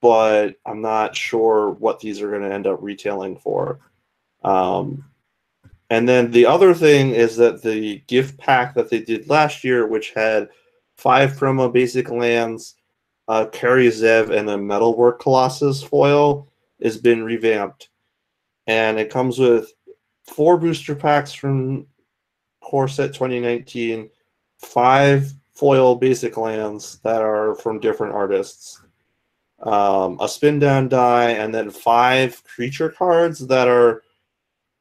but 0.00 0.56
I'm 0.66 0.82
not 0.82 1.14
sure 1.14 1.70
what 1.70 2.00
these 2.00 2.20
are 2.20 2.30
going 2.30 2.42
to 2.42 2.52
end 2.52 2.66
up 2.66 2.82
retailing 2.82 3.36
for. 3.36 3.78
Um, 4.42 5.04
and 5.92 6.08
then 6.08 6.30
the 6.30 6.46
other 6.46 6.72
thing 6.72 7.10
is 7.10 7.36
that 7.36 7.60
the 7.60 7.98
gift 8.06 8.38
pack 8.38 8.74
that 8.76 8.88
they 8.88 9.00
did 9.00 9.28
last 9.28 9.62
year, 9.62 9.86
which 9.86 10.12
had 10.12 10.48
five 10.96 11.32
promo 11.32 11.70
basic 11.70 12.10
lands, 12.10 12.76
uh, 13.28 13.44
Kari 13.52 13.88
Zev, 13.88 14.30
and 14.30 14.48
a 14.48 14.56
Metalwork 14.56 15.20
Colossus 15.20 15.82
foil, 15.82 16.48
has 16.82 16.96
been 16.96 17.22
revamped. 17.22 17.90
And 18.66 18.98
it 18.98 19.10
comes 19.10 19.38
with 19.38 19.70
four 20.24 20.56
booster 20.56 20.94
packs 20.94 21.34
from 21.34 21.86
Core 22.62 22.88
Set 22.88 23.12
2019, 23.12 24.08
five 24.60 25.30
foil 25.52 25.94
basic 25.96 26.38
lands 26.38 27.00
that 27.00 27.20
are 27.20 27.54
from 27.56 27.80
different 27.80 28.14
artists, 28.14 28.80
um, 29.62 30.16
a 30.22 30.26
spin 30.26 30.58
down 30.58 30.88
die, 30.88 31.32
and 31.32 31.54
then 31.54 31.68
five 31.68 32.42
creature 32.44 32.88
cards 32.88 33.46
that 33.48 33.68
are 33.68 34.02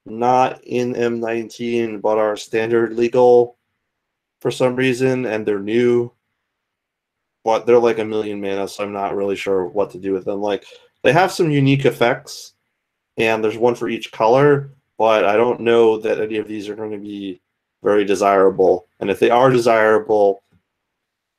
not 0.05 0.63
in 0.63 0.93
M19 0.93 2.01
but 2.01 2.17
are 2.17 2.35
standard 2.35 2.93
legal 2.93 3.57
for 4.39 4.51
some 4.51 4.75
reason, 4.75 5.25
and 5.25 5.45
they're 5.45 5.59
new. 5.59 6.11
But 7.43 7.65
they're 7.65 7.79
like 7.79 7.99
a 7.99 8.05
million 8.05 8.39
mana, 8.41 8.67
so 8.67 8.83
I'm 8.83 8.93
not 8.93 9.15
really 9.15 9.35
sure 9.35 9.65
what 9.65 9.91
to 9.91 9.97
do 9.97 10.13
with 10.13 10.25
them. 10.25 10.41
Like 10.41 10.65
they 11.03 11.13
have 11.13 11.31
some 11.31 11.49
unique 11.49 11.85
effects, 11.85 12.53
and 13.17 13.43
there's 13.43 13.57
one 13.57 13.75
for 13.75 13.89
each 13.89 14.11
color, 14.11 14.71
but 14.97 15.25
I 15.25 15.35
don't 15.37 15.61
know 15.61 15.97
that 15.97 16.19
any 16.19 16.37
of 16.37 16.47
these 16.47 16.69
are 16.69 16.75
going 16.75 16.91
to 16.91 16.99
be 16.99 17.41
very 17.83 18.05
desirable. 18.05 18.87
And 18.99 19.09
if 19.09 19.19
they 19.19 19.31
are 19.31 19.49
desirable, 19.49 20.43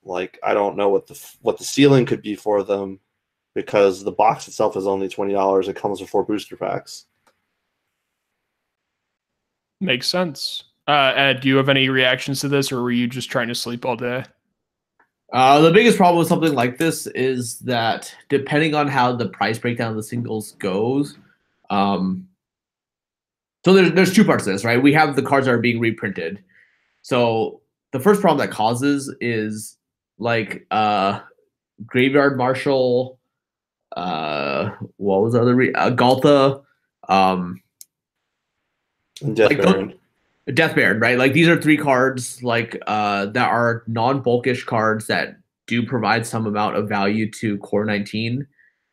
like 0.05 0.39
I 0.43 0.55
don't 0.55 0.77
know 0.77 0.89
what 0.89 1.07
the 1.07 1.19
what 1.43 1.59
the 1.59 1.65
ceiling 1.65 2.07
could 2.07 2.23
be 2.23 2.35
for 2.35 2.65
them, 2.65 2.99
because 3.55 4.03
the 4.03 4.13
box 4.13 4.49
itself 4.49 4.77
is 4.77 4.87
only 4.87 5.09
twenty 5.09 5.33
dollars. 5.33 5.69
It 5.69 5.77
comes 5.77 6.01
with 6.01 6.11
four 6.11 6.25
booster 6.25 6.57
packs. 6.57 7.07
Makes 9.83 10.07
sense. 10.07 10.63
Uh, 10.87 11.13
Ed, 11.17 11.41
do 11.41 11.49
you 11.49 11.57
have 11.57 11.69
any 11.69 11.89
reactions 11.89 12.41
to 12.41 12.49
this, 12.49 12.71
or 12.71 12.83
were 12.83 12.93
you 12.93 13.09
just 13.09 13.29
trying 13.29 13.49
to 13.49 13.55
sleep 13.55 13.85
all 13.85 13.97
day? 13.97 14.25
Uh, 15.33 15.61
the 15.61 15.73
biggest 15.73 15.97
problem 15.97 16.21
with 16.21 16.29
something 16.29 16.55
like 16.55 16.79
this 16.79 17.09
is 17.09 17.59
that 17.61 18.15
depending 18.29 18.77
on 18.77 18.87
how 18.87 19.13
the 19.17 19.29
price 19.29 19.59
breakdown 19.59 19.91
of 19.91 19.97
the 19.97 20.03
singles 20.05 20.53
goes, 20.53 21.19
um, 21.69 22.29
so 23.65 23.73
there's 23.73 23.93
there's 23.93 24.15
two 24.15 24.25
parts 24.25 24.45
to 24.45 24.53
this, 24.53 24.65
right? 24.65 24.81
We 24.81 24.93
have 24.93 25.17
the 25.17 25.23
cards 25.23 25.47
that 25.47 25.53
are 25.53 25.59
being 25.59 25.81
reprinted. 25.81 26.45
So 27.03 27.61
the 27.91 27.99
first 27.99 28.21
problem 28.21 28.47
that 28.47 28.55
causes 28.55 29.13
is 29.21 29.79
like 30.19 30.65
uh, 30.71 31.21
Graveyard 31.85 32.39
Marshal, 32.39 33.19
uh, 33.97 34.71
what 34.99 35.23
was 35.23 35.33
the 35.33 35.43
other 35.43 35.57
re- 35.57 35.75
uh, 35.75 35.91
Ghalta, 35.91 36.63
um, 37.09 37.62
And 39.21 39.37
Death 39.37 39.51
Like, 39.51 39.63
Baron. 39.63 39.95
Death 40.55 40.75
Baron, 40.75 40.99
right? 40.99 41.19
Like 41.19 41.33
these 41.33 41.49
are 41.49 41.61
three 41.61 41.77
cards 41.77 42.43
like 42.43 42.81
uh 42.87 43.27
that 43.27 43.49
are 43.49 43.85
non-bulkish 43.87 44.65
cards 44.65 45.07
that 45.07 45.37
do 45.67 45.87
provide 45.87 46.27
some 46.27 46.47
amount 46.47 46.77
of 46.77 46.89
value 46.89 47.31
to 47.33 47.59
core 47.59 47.85
19. 47.85 48.47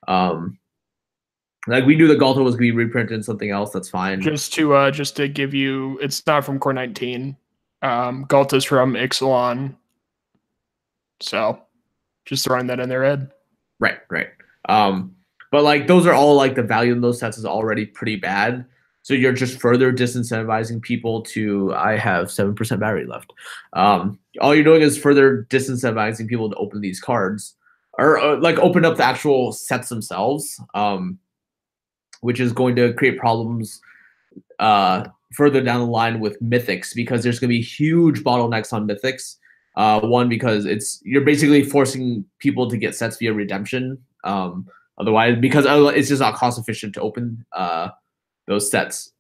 Um 0.08 0.58
like 1.68 1.86
we 1.86 1.96
knew 1.96 2.08
the 2.08 2.16
Ghalta 2.16 2.44
was 2.44 2.56
gonna 2.56 2.62
be 2.62 2.72
reprinted 2.72 3.14
in 3.14 3.24
something 3.24 3.50
else, 3.50 3.72
that's 3.72 3.90
fine. 3.90 4.22
Just 4.22 4.54
to 4.54 4.74
uh 4.74 4.92
just 4.92 5.16
to 5.16 5.28
give 5.28 5.54
you 5.54 5.98
it's 6.00 6.26
not 6.28 6.46
from 6.46 6.60
core 6.60 6.74
19. 6.74 7.36
Um 7.82 8.26
Ghalta's 8.26 8.66
from 8.66 8.94
Ixalan. 8.94 9.76
So 11.22 11.60
just 12.26 12.46
throwing 12.46 12.68
that 12.68 12.80
in 12.80 12.90
there, 12.90 13.04
Ed. 13.04 13.32
Right, 13.80 13.98
right. 14.10 14.28
Um, 14.68 15.16
but 15.52 15.64
like 15.64 15.88
those 15.88 16.06
are 16.06 16.14
all 16.14 16.36
like 16.36 16.56
the 16.56 16.64
value 16.64 16.94
in 16.94 17.02
those 17.02 17.20
sets 17.20 17.38
is 17.38 17.46
already 17.46 17.86
pretty 17.86 18.16
bad. 18.18 18.66
So 19.10 19.16
you're 19.16 19.34
just 19.34 19.60
further 19.60 19.92
disincentivizing 19.92 20.84
people 20.84 21.24
to 21.24 21.74
I 21.74 21.98
have 21.98 22.30
seven 22.30 22.54
percent 22.54 22.80
battery 22.80 23.08
left. 23.08 23.34
Um, 23.74 24.20
all 24.40 24.54
you're 24.54 24.64
doing 24.64 24.84
is 24.84 25.00
further 25.00 25.48
disincentivizing 25.50 26.28
people 26.28 26.48
to 26.48 26.56
open 26.58 26.80
these 26.80 27.00
cards 27.00 27.56
or 27.98 28.20
uh, 28.20 28.38
like 28.38 28.60
open 28.60 28.86
up 28.86 28.98
the 28.98 29.04
actual 29.04 29.52
sets 29.52 29.90
themselves, 29.90 30.62
um, 30.76 31.18
which 32.22 32.40
is 32.40 32.54
going 32.54 32.76
to 32.76 32.94
create 32.94 33.18
problems 33.18 33.82
uh, 34.60 35.06
further 35.34 35.64
down 35.64 35.80
the 35.80 35.88
line 35.88 36.20
with 36.20 36.40
mythics 36.40 36.94
because 36.94 37.24
there's 37.24 37.40
going 37.40 37.50
to 37.50 37.56
be 37.56 37.64
huge 37.64 38.20
bottlenecks 38.20 38.72
on 38.74 38.88
mythics. 38.88 39.38
Uh, 39.76 40.02
one 40.02 40.30
because 40.30 40.68
it's 40.68 41.02
you're 41.04 41.26
basically 41.26 41.64
forcing 41.64 42.24
people 42.38 42.70
to 42.70 42.78
get 42.78 42.94
sets 42.94 43.18
via 43.18 43.34
redemption. 43.34 43.98
Um, 44.24 44.68
otherwise, 45.00 45.40
because 45.42 45.66
otherwise 45.66 45.96
it's 45.96 46.10
just 46.10 46.22
not 46.22 46.36
cost 46.36 46.60
efficient 46.60 46.94
to 46.94 47.02
open 47.02 47.44
uh, 47.54 47.90
those 48.50 48.70
sets. 48.70 49.12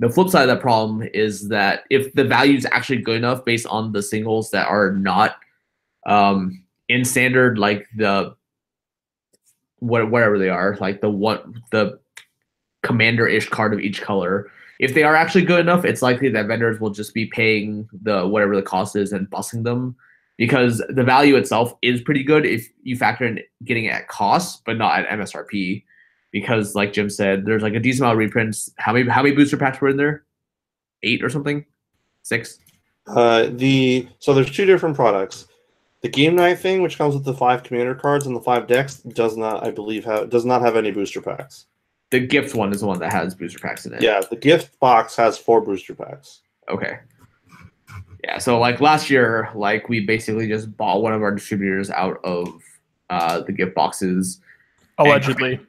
The 0.00 0.10
flip 0.10 0.28
side 0.28 0.42
of 0.42 0.48
that 0.48 0.60
problem 0.60 1.08
is 1.14 1.48
that 1.48 1.84
if 1.88 2.12
the 2.14 2.24
value 2.24 2.56
is 2.56 2.66
actually 2.72 2.98
good 2.98 3.16
enough 3.16 3.44
based 3.44 3.66
on 3.66 3.92
the 3.92 4.02
singles 4.02 4.50
that 4.50 4.66
are 4.66 4.92
not 4.92 5.36
um, 6.06 6.62
in 6.88 7.04
standard, 7.04 7.58
like 7.58 7.86
the 7.96 8.34
what 9.78 10.10
whatever 10.10 10.38
they 10.38 10.50
are, 10.50 10.76
like 10.80 11.00
the 11.00 11.10
one 11.10 11.62
the 11.70 11.98
commander-ish 12.82 13.48
card 13.48 13.72
of 13.72 13.80
each 13.80 14.02
color, 14.02 14.50
if 14.80 14.94
they 14.94 15.02
are 15.02 15.14
actually 15.14 15.44
good 15.44 15.60
enough, 15.60 15.84
it's 15.84 16.02
likely 16.02 16.30
that 16.30 16.46
vendors 16.46 16.80
will 16.80 16.90
just 16.90 17.14
be 17.14 17.26
paying 17.26 17.88
the 18.02 18.26
whatever 18.26 18.56
the 18.56 18.62
cost 18.62 18.96
is 18.96 19.12
and 19.12 19.28
busting 19.30 19.62
them 19.62 19.94
because 20.38 20.82
the 20.88 21.04
value 21.04 21.36
itself 21.36 21.74
is 21.82 22.00
pretty 22.00 22.24
good 22.24 22.46
if 22.46 22.66
you 22.82 22.96
factor 22.96 23.26
in 23.26 23.40
getting 23.64 23.84
it 23.84 23.92
at 23.92 24.08
cost, 24.08 24.62
but 24.64 24.78
not 24.78 24.98
at 24.98 25.08
MSRP. 25.10 25.84
Because 26.32 26.74
like 26.74 26.92
Jim 26.92 27.10
said, 27.10 27.44
there's 27.44 27.62
like 27.62 27.74
a 27.74 27.80
decent 27.80 28.02
amount 28.02 28.14
of 28.14 28.18
reprints. 28.18 28.70
How 28.76 28.92
many 28.92 29.08
how 29.08 29.22
many 29.22 29.34
booster 29.34 29.56
packs 29.56 29.80
were 29.80 29.88
in 29.88 29.96
there? 29.96 30.24
Eight 31.02 31.24
or 31.24 31.28
something? 31.28 31.64
Six? 32.22 32.58
Uh, 33.06 33.48
the 33.50 34.08
so 34.18 34.32
there's 34.34 34.50
two 34.50 34.66
different 34.66 34.94
products. 34.94 35.46
The 36.02 36.08
game 36.08 36.34
night 36.36 36.58
thing, 36.58 36.82
which 36.82 36.96
comes 36.96 37.14
with 37.14 37.24
the 37.24 37.34
five 37.34 37.62
commander 37.62 37.94
cards 37.94 38.26
and 38.26 38.34
the 38.34 38.40
five 38.40 38.66
decks, 38.66 38.96
does 38.96 39.36
not, 39.36 39.66
I 39.66 39.70
believe, 39.70 40.04
have 40.04 40.30
does 40.30 40.44
not 40.44 40.62
have 40.62 40.76
any 40.76 40.90
booster 40.90 41.20
packs. 41.20 41.66
The 42.10 42.20
gift 42.20 42.54
one 42.54 42.72
is 42.72 42.80
the 42.80 42.86
one 42.86 42.98
that 43.00 43.12
has 43.12 43.34
booster 43.34 43.58
packs 43.58 43.86
in 43.86 43.92
it. 43.92 44.02
Yeah, 44.02 44.20
the 44.28 44.36
gift 44.36 44.78
box 44.80 45.14
has 45.16 45.36
four 45.38 45.60
booster 45.60 45.94
packs. 45.94 46.40
Okay. 46.68 46.98
Yeah, 48.24 48.38
so 48.38 48.58
like 48.58 48.80
last 48.80 49.10
year, 49.10 49.48
like 49.54 49.88
we 49.88 50.00
basically 50.00 50.46
just 50.48 50.76
bought 50.76 51.02
one 51.02 51.12
of 51.12 51.22
our 51.22 51.34
distributors 51.34 51.90
out 51.90 52.18
of 52.24 52.48
uh, 53.08 53.40
the 53.40 53.52
gift 53.52 53.74
boxes, 53.74 54.40
Allegedly. 54.98 55.54
and 55.54 55.66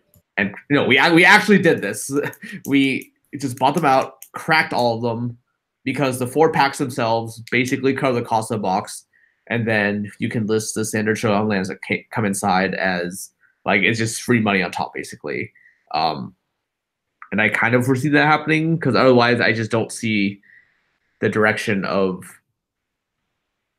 you 0.49 0.75
know 0.75 0.85
we 0.85 0.99
we 1.11 1.25
actually 1.25 1.59
did 1.59 1.81
this. 1.81 2.11
we 2.65 3.11
just 3.39 3.57
bought 3.57 3.75
them 3.75 3.85
out, 3.85 4.15
cracked 4.33 4.73
all 4.73 4.95
of 4.95 5.01
them 5.01 5.37
because 5.83 6.19
the 6.19 6.27
four 6.27 6.51
packs 6.51 6.77
themselves 6.77 7.41
basically 7.51 7.93
cover 7.93 8.19
the 8.19 8.25
cost 8.25 8.51
of 8.51 8.57
the 8.57 8.61
box, 8.61 9.05
and 9.47 9.67
then 9.67 10.11
you 10.19 10.29
can 10.29 10.47
list 10.47 10.75
the 10.75 10.85
standard 10.85 11.17
showdown 11.17 11.47
lands 11.47 11.69
that 11.69 11.79
come 12.11 12.25
inside 12.25 12.73
as 12.75 13.31
like 13.65 13.81
it's 13.81 13.99
just 13.99 14.21
free 14.21 14.39
money 14.39 14.61
on 14.61 14.71
top, 14.71 14.93
basically. 14.93 15.51
Um, 15.93 16.35
and 17.31 17.41
I 17.41 17.49
kind 17.49 17.75
of 17.75 17.85
foresee 17.85 18.09
that 18.09 18.25
happening 18.25 18.75
because 18.75 18.95
otherwise, 18.95 19.39
I 19.39 19.53
just 19.53 19.71
don't 19.71 19.91
see 19.91 20.41
the 21.21 21.29
direction 21.29 21.85
of 21.85 22.23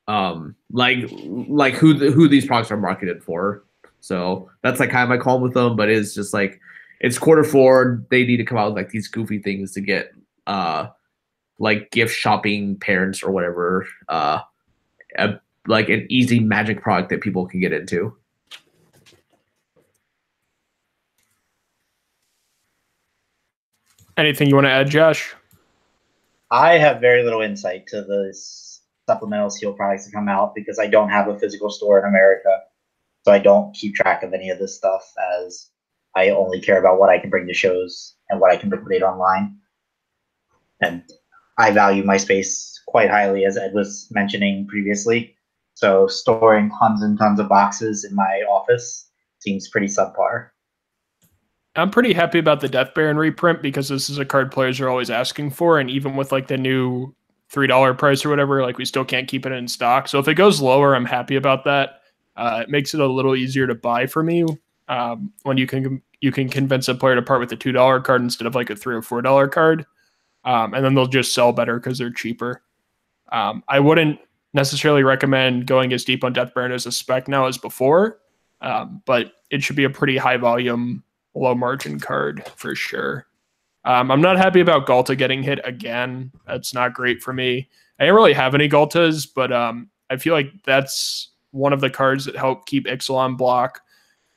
um 0.07 0.53
like 0.69 0.97
like 1.11 1.73
who 1.75 1.93
the, 1.93 2.11
who 2.11 2.27
these 2.27 2.45
products 2.45 2.71
are 2.71 2.77
marketed 2.77 3.23
for. 3.23 3.63
So 4.03 4.49
that's 4.61 4.81
like 4.81 4.89
kind 4.89 5.03
of 5.03 5.07
my 5.07 5.17
call 5.17 5.39
with 5.39 5.53
them, 5.53 5.77
but 5.77 5.87
it's 5.87 6.13
just 6.13 6.33
like 6.33 6.59
it's 6.99 7.17
quarter 7.17 7.45
four. 7.45 8.03
They 8.09 8.25
need 8.25 8.35
to 8.35 8.43
come 8.43 8.57
out 8.57 8.73
with 8.73 8.75
like 8.75 8.89
these 8.89 9.07
goofy 9.07 9.39
things 9.39 9.71
to 9.71 9.81
get 9.81 10.11
uh 10.45 10.87
like 11.57 11.89
gift 11.91 12.13
shopping 12.13 12.77
parents 12.79 13.23
or 13.23 13.31
whatever 13.31 13.87
uh 14.09 14.41
a, 15.17 15.35
like 15.67 15.87
an 15.87 16.05
easy 16.09 16.41
magic 16.41 16.81
product 16.81 17.11
that 17.11 17.21
people 17.21 17.47
can 17.47 17.61
get 17.61 17.71
into. 17.71 18.13
Anything 24.17 24.49
you 24.49 24.55
want 24.55 24.65
to 24.65 24.71
add, 24.71 24.89
Josh? 24.89 25.33
I 26.51 26.73
have 26.77 26.99
very 26.99 27.23
little 27.23 27.41
insight 27.41 27.87
to 27.87 28.01
the 28.01 28.27
s- 28.31 28.81
supplemental 29.07 29.49
seal 29.49 29.71
products 29.71 30.05
that 30.05 30.11
come 30.11 30.27
out 30.27 30.53
because 30.53 30.77
I 30.77 30.87
don't 30.87 31.09
have 31.09 31.29
a 31.29 31.39
physical 31.39 31.69
store 31.69 31.99
in 31.99 32.05
America. 32.05 32.63
So 33.23 33.31
I 33.31 33.39
don't 33.39 33.73
keep 33.73 33.95
track 33.95 34.23
of 34.23 34.33
any 34.33 34.49
of 34.49 34.59
this 34.59 34.75
stuff 34.75 35.03
as 35.41 35.69
I 36.15 36.29
only 36.29 36.61
care 36.61 36.79
about 36.79 36.99
what 36.99 37.09
I 37.09 37.19
can 37.19 37.29
bring 37.29 37.47
to 37.47 37.53
shows 37.53 38.15
and 38.29 38.39
what 38.39 38.51
I 38.51 38.57
can 38.57 38.69
liquidate 38.69 39.01
online. 39.01 39.57
And 40.81 41.03
I 41.57 41.71
value 41.71 42.03
my 42.03 42.17
space 42.17 42.81
quite 42.87 43.09
highly, 43.09 43.45
as 43.45 43.57
Ed 43.57 43.73
was 43.73 44.07
mentioning 44.11 44.67
previously. 44.67 45.35
So 45.75 46.07
storing 46.07 46.69
tons 46.77 47.01
and 47.01 47.17
tons 47.17 47.39
of 47.39 47.49
boxes 47.49 48.03
in 48.03 48.13
my 48.15 48.43
office 48.49 49.09
seems 49.39 49.69
pretty 49.69 49.87
subpar. 49.87 50.49
I'm 51.75 51.89
pretty 51.89 52.13
happy 52.13 52.37
about 52.37 52.61
the 52.61 52.69
Death 52.69 52.93
Baron 52.93 53.17
reprint 53.17 53.61
because 53.61 53.89
this 53.89 54.09
is 54.09 54.19
a 54.19 54.25
card 54.25 54.51
players 54.51 54.79
are 54.79 54.89
always 54.89 55.09
asking 55.09 55.51
for, 55.51 55.79
and 55.79 55.89
even 55.89 56.15
with 56.15 56.31
like 56.31 56.47
the 56.47 56.57
new 56.57 57.15
three 57.49 57.65
dollar 57.67 57.95
price 57.95 58.23
or 58.23 58.29
whatever, 58.29 58.61
like 58.61 58.77
we 58.77 58.85
still 58.85 59.05
can't 59.05 59.27
keep 59.27 59.45
it 59.45 59.51
in 59.51 59.67
stock. 59.67 60.07
So 60.07 60.19
if 60.19 60.27
it 60.27 60.35
goes 60.35 60.61
lower, 60.61 60.95
I'm 60.95 61.05
happy 61.05 61.35
about 61.35 61.63
that. 61.65 62.01
Uh, 62.35 62.61
it 62.63 62.69
makes 62.69 62.93
it 62.93 62.99
a 62.99 63.07
little 63.07 63.35
easier 63.35 63.67
to 63.67 63.75
buy 63.75 64.07
for 64.07 64.23
me 64.23 64.45
um, 64.87 65.31
when 65.43 65.57
you 65.57 65.67
can 65.67 66.01
you 66.21 66.31
can 66.31 66.49
convince 66.49 66.87
a 66.87 66.95
player 66.95 67.15
to 67.15 67.21
part 67.21 67.39
with 67.39 67.51
a 67.51 67.55
two 67.55 67.71
dollar 67.71 67.99
card 67.99 68.21
instead 68.21 68.47
of 68.47 68.55
like 68.55 68.69
a 68.69 68.75
three 68.75 68.95
or 68.95 69.01
four 69.01 69.21
dollar 69.21 69.47
card, 69.47 69.85
um, 70.45 70.73
and 70.73 70.83
then 70.83 70.95
they'll 70.95 71.05
just 71.05 71.33
sell 71.33 71.51
better 71.51 71.79
because 71.79 71.97
they're 71.97 72.11
cheaper. 72.11 72.61
Um, 73.31 73.63
I 73.67 73.79
wouldn't 73.79 74.19
necessarily 74.53 75.03
recommend 75.03 75.65
going 75.65 75.93
as 75.93 76.03
deep 76.03 76.23
on 76.23 76.33
Death 76.33 76.53
Baron 76.53 76.71
as 76.71 76.85
a 76.85 76.91
spec 76.91 77.27
now 77.27 77.45
as 77.45 77.57
before, 77.57 78.19
um, 78.61 79.01
but 79.05 79.33
it 79.49 79.63
should 79.63 79.75
be 79.75 79.83
a 79.83 79.89
pretty 79.89 80.17
high 80.17 80.37
volume 80.37 81.03
low 81.35 81.55
margin 81.55 81.99
card 81.99 82.43
for 82.55 82.75
sure. 82.75 83.27
Um, 83.85 84.11
I'm 84.11 84.21
not 84.21 84.37
happy 84.37 84.61
about 84.61 84.85
Ghalta 84.87 85.17
getting 85.17 85.43
hit 85.43 85.59
again. 85.65 86.31
That's 86.47 86.73
not 86.73 86.93
great 86.93 87.21
for 87.21 87.33
me. 87.33 87.69
I 87.99 88.03
didn't 88.03 88.15
really 88.15 88.33
have 88.33 88.55
any 88.55 88.69
Ghaltas, 88.69 89.27
but 89.33 89.51
um, 89.51 89.89
I 90.09 90.17
feel 90.17 90.33
like 90.33 90.51
that's 90.65 91.31
one 91.53 91.71
of 91.71 91.81
the 91.81 91.89
cards 91.89 92.25
that 92.25 92.35
help 92.35 92.65
keep 92.65 92.85
Ixalan 92.85 93.37
block 93.37 93.81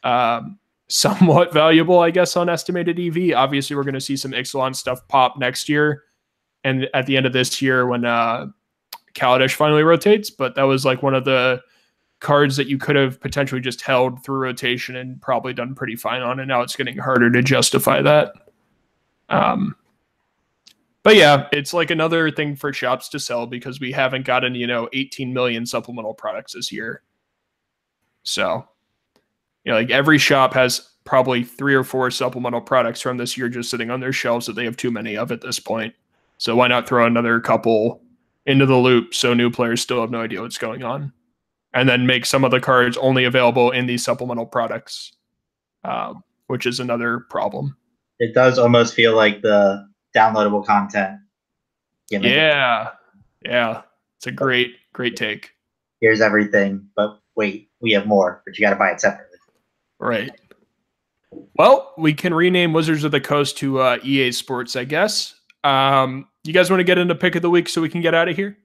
um, 0.04 0.58
somewhat 0.88 1.52
valuable, 1.52 1.98
I 1.98 2.10
guess, 2.10 2.36
on 2.36 2.48
estimated 2.48 3.00
EV. 3.00 3.36
Obviously, 3.36 3.74
we're 3.74 3.82
going 3.82 3.94
to 3.94 4.00
see 4.00 4.16
some 4.16 4.32
Ixalan 4.32 4.76
stuff 4.76 5.06
pop 5.08 5.38
next 5.38 5.68
year 5.68 6.04
and 6.62 6.88
at 6.94 7.06
the 7.06 7.16
end 7.16 7.26
of 7.26 7.32
this 7.32 7.60
year 7.60 7.86
when 7.86 8.04
uh, 8.04 8.46
Kaladesh 9.14 9.54
finally 9.54 9.82
rotates. 9.82 10.30
But 10.30 10.54
that 10.54 10.64
was 10.64 10.84
like 10.84 11.02
one 11.02 11.14
of 11.14 11.24
the 11.24 11.60
cards 12.20 12.56
that 12.56 12.66
you 12.66 12.78
could 12.78 12.96
have 12.96 13.20
potentially 13.20 13.60
just 13.60 13.82
held 13.82 14.22
through 14.24 14.38
rotation 14.38 14.96
and 14.96 15.20
probably 15.20 15.52
done 15.52 15.74
pretty 15.74 15.96
fine 15.96 16.22
on, 16.22 16.40
and 16.40 16.48
now 16.48 16.60
it's 16.60 16.76
getting 16.76 16.98
harder 16.98 17.30
to 17.30 17.42
justify 17.42 18.02
that. 18.02 18.32
Um, 19.28 19.74
but 21.02 21.14
yeah, 21.14 21.46
it's 21.52 21.72
like 21.72 21.90
another 21.90 22.32
thing 22.32 22.56
for 22.56 22.72
shops 22.72 23.08
to 23.10 23.20
sell 23.20 23.46
because 23.46 23.78
we 23.78 23.92
haven't 23.92 24.26
gotten 24.26 24.54
you 24.54 24.66
know 24.66 24.88
18 24.92 25.32
million 25.32 25.64
supplemental 25.66 26.14
products 26.14 26.54
this 26.54 26.72
year. 26.72 27.02
So, 28.26 28.68
you 29.64 29.72
know, 29.72 29.78
like 29.78 29.90
every 29.90 30.18
shop 30.18 30.54
has 30.54 30.90
probably 31.04 31.44
three 31.44 31.74
or 31.74 31.84
four 31.84 32.10
supplemental 32.10 32.60
products 32.60 33.00
from 33.00 33.16
this 33.16 33.36
year 33.36 33.48
just 33.48 33.70
sitting 33.70 33.90
on 33.90 34.00
their 34.00 34.12
shelves 34.12 34.46
that 34.46 34.54
they 34.54 34.64
have 34.64 34.76
too 34.76 34.90
many 34.90 35.16
of 35.16 35.32
at 35.32 35.40
this 35.40 35.58
point. 35.58 35.94
So 36.38 36.56
why 36.56 36.68
not 36.68 36.88
throw 36.88 37.06
another 37.06 37.40
couple 37.40 38.02
into 38.44 38.66
the 38.66 38.76
loop 38.76 39.14
so 39.14 39.32
new 39.32 39.50
players 39.50 39.80
still 39.80 40.00
have 40.00 40.10
no 40.10 40.20
idea 40.20 40.42
what's 40.42 40.58
going 40.58 40.82
on? 40.82 41.12
and 41.76 41.86
then 41.86 42.06
make 42.06 42.24
some 42.24 42.42
of 42.42 42.50
the 42.50 42.58
cards 42.58 42.96
only 42.96 43.24
available 43.24 43.70
in 43.70 43.84
these 43.84 44.02
supplemental 44.02 44.46
products, 44.46 45.12
um, 45.84 46.24
which 46.46 46.64
is 46.64 46.80
another 46.80 47.20
problem. 47.28 47.76
It 48.18 48.34
does 48.34 48.58
almost 48.58 48.94
feel 48.94 49.14
like 49.14 49.42
the 49.42 49.86
downloadable 50.16 50.64
content. 50.64 51.18
Yeah, 52.08 52.92
yeah, 53.44 53.82
it's 54.16 54.26
a 54.26 54.32
great, 54.32 54.76
great 54.94 55.16
take. 55.16 55.50
Here's 56.00 56.22
everything, 56.22 56.88
but 56.96 57.20
wait, 57.36 57.65
we 57.80 57.92
have 57.92 58.06
more, 58.06 58.42
but 58.44 58.58
you 58.58 58.64
got 58.64 58.70
to 58.70 58.76
buy 58.76 58.90
it 58.90 59.00
separately. 59.00 59.38
Right. 59.98 60.30
Well, 61.54 61.92
we 61.98 62.14
can 62.14 62.34
rename 62.34 62.72
Wizards 62.72 63.04
of 63.04 63.12
the 63.12 63.20
Coast 63.20 63.58
to 63.58 63.80
uh, 63.80 63.98
EA 64.02 64.32
Sports, 64.32 64.76
I 64.76 64.84
guess. 64.84 65.34
Um, 65.64 66.28
you 66.44 66.52
guys 66.52 66.70
want 66.70 66.80
to 66.80 66.84
get 66.84 66.98
into 66.98 67.14
pick 67.14 67.34
of 67.34 67.42
the 67.42 67.50
week 67.50 67.68
so 67.68 67.80
we 67.80 67.88
can 67.88 68.00
get 68.00 68.14
out 68.14 68.28
of 68.28 68.36
here? 68.36 68.56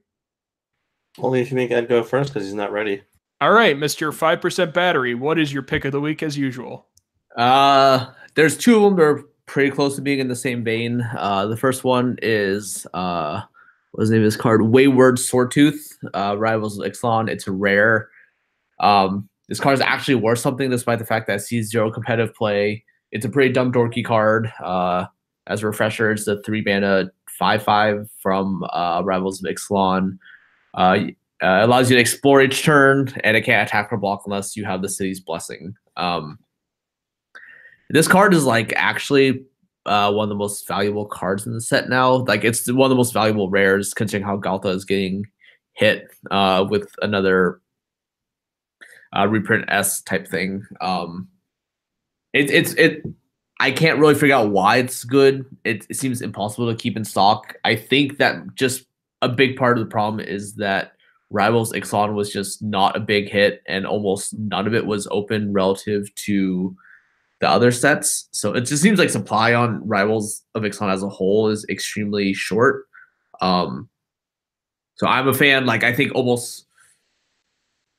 Only 1.18 1.42
if 1.42 1.52
you 1.52 1.56
make 1.56 1.72
Ed 1.72 1.90
go 1.90 2.04
first 2.04 2.34
because 2.34 2.46
he's 2.46 2.54
not 2.54 2.72
ready. 2.72 3.02
All 3.42 3.52
right, 3.52 3.78
Mister 3.78 4.12
Five 4.12 4.40
Percent 4.40 4.74
Battery. 4.74 5.16
What 5.16 5.40
is 5.40 5.52
your 5.52 5.64
pick 5.64 5.84
of 5.84 5.92
the 5.92 6.00
week 6.00 6.22
as 6.22 6.38
usual? 6.38 6.88
Uh, 7.36 8.08
there's 8.36 8.58
two 8.58 8.78
of 8.78 8.84
them 8.84 8.96
that 8.98 9.04
are 9.04 9.24
pretty 9.48 9.72
close 9.72 9.96
to 9.96 10.02
being 10.02 10.20
in 10.20 10.28
the 10.28 10.36
same 10.36 10.64
vein. 10.64 11.02
Uh, 11.18 11.48
the 11.48 11.58
first 11.58 11.84
one 11.84 12.18
is 12.22 12.86
uh, 12.94 13.42
what's 13.92 14.10
the 14.10 14.16
name 14.16 14.24
of 14.24 14.28
this 14.28 14.40
card? 14.40 14.62
Wayward 14.62 15.18
Swordtooth, 15.18 15.98
uh, 16.14 16.36
Rivals 16.38 16.78
of 16.78 16.90
Ixalan. 16.90 17.30
It's 17.30 17.48
rare. 17.48 18.10
Um, 18.82 19.30
this 19.48 19.60
card 19.60 19.76
is 19.76 19.82
actually 19.82 20.16
worth 20.16 20.40
something 20.40 20.70
despite 20.70 21.00
the 21.00 21.06
fact 21.06 21.28
that 21.28 21.38
it 21.38 21.42
sees 21.42 21.70
zero 21.70 21.92
competitive 21.92 22.36
play. 22.36 22.84
It's 23.12 23.26
a 23.26 23.30
pretty 23.30 23.54
dumb 23.54 23.72
dorky 23.72 24.04
card. 24.04 24.52
Uh, 24.64 25.06
as 25.48 25.64
a 25.64 25.68
refresher, 25.68 26.12
it's 26.12 26.26
the 26.26 26.42
three 26.44 26.64
mana 26.66 27.12
five 27.38 27.64
five 27.64 28.10
from 28.22 28.64
uh, 28.72 29.02
Rivals 29.04 29.44
of 29.44 29.54
Ixalan. 29.54 30.18
Uh, 30.74 30.98
uh, 31.44 31.66
allows 31.66 31.90
you 31.90 31.96
to 31.96 32.02
explore 32.02 32.42
each 32.42 32.64
turn, 32.64 33.12
and 33.24 33.36
it 33.36 33.42
can't 33.42 33.68
attack 33.68 33.92
or 33.92 33.98
block 33.98 34.24
unless 34.26 34.56
you 34.56 34.64
have 34.64 34.82
the 34.82 34.90
city's 34.90 35.20
blessing. 35.20 35.74
Um, 35.98 36.38
this 37.90 38.08
card 38.08 38.34
is 38.34 38.46
like 38.46 38.72
actually 38.76 39.44
uh, 39.86 40.14
one 40.14 40.26
of 40.26 40.30
the 40.30 40.36
most 40.36 40.68
valuable 40.68 41.06
cards 41.06 41.46
in 41.46 41.54
the 41.54 41.62
set 41.62 41.90
now. 41.90 42.18
Like 42.18 42.44
it's 42.44 42.72
one 42.72 42.86
of 42.86 42.90
the 42.90 42.96
most 42.96 43.14
valuable 43.14 43.50
rares, 43.50 43.94
considering 43.94 44.24
how 44.24 44.38
Ghalta 44.38 44.74
is 44.74 44.86
getting 44.86 45.26
hit 45.74 46.08
uh, 46.30 46.66
with 46.70 46.94
another 47.02 47.60
uh, 49.16 49.28
reprint 49.28 49.66
S 49.68 50.02
type 50.02 50.28
thing. 50.28 50.66
Um, 50.80 51.28
it, 52.34 52.50
it's 52.50 52.74
it. 52.74 53.04
I 53.60 53.72
can't 53.72 54.00
really 54.00 54.16
figure 54.16 54.36
out 54.36 54.50
why 54.50 54.78
it's 54.78 55.04
good. 55.04 55.46
It, 55.64 55.86
it 55.90 55.96
seems 55.96 56.22
impossible 56.22 56.72
to 56.72 56.78
keep 56.78 56.98
in 56.98 57.06
stock. 57.06 57.56
I 57.64 57.76
think 57.76 58.18
that 58.18 58.56
just 58.56 58.86
a 59.22 59.30
big 59.30 59.56
part 59.56 59.78
of 59.78 59.84
the 59.84 59.90
problem 59.90 60.20
is 60.20 60.56
that 60.56 60.94
Rivals 61.30 61.72
Ixalan 61.72 62.16
was 62.16 62.32
just 62.32 62.64
not 62.64 62.96
a 62.96 63.00
big 63.00 63.30
hit, 63.30 63.62
and 63.68 63.86
almost 63.86 64.38
none 64.38 64.68
of 64.68 64.74
it 64.74 64.86
was 64.86 65.08
open 65.12 65.54
relative 65.54 66.14
to 66.16 66.76
the 67.40 67.50
other 67.50 67.72
sets. 67.72 68.30
So 68.32 68.54
it 68.54 68.62
just 68.62 68.84
seems 68.84 69.00
like 69.00 69.10
supply 69.10 69.54
on 69.54 69.86
Rivals 69.88 70.44
of 70.56 70.64
Ixalan 70.64 70.94
as 70.94 71.04
a 71.04 71.10
whole 71.10 71.50
is 71.50 71.66
extremely 71.70 72.34
short. 72.34 72.86
Um, 73.42 73.90
so 74.96 75.08
I'm 75.08 75.28
a 75.28 75.34
fan. 75.34 75.66
Like 75.66 75.84
I 75.84 75.94
think 75.94 76.14
almost 76.14 76.68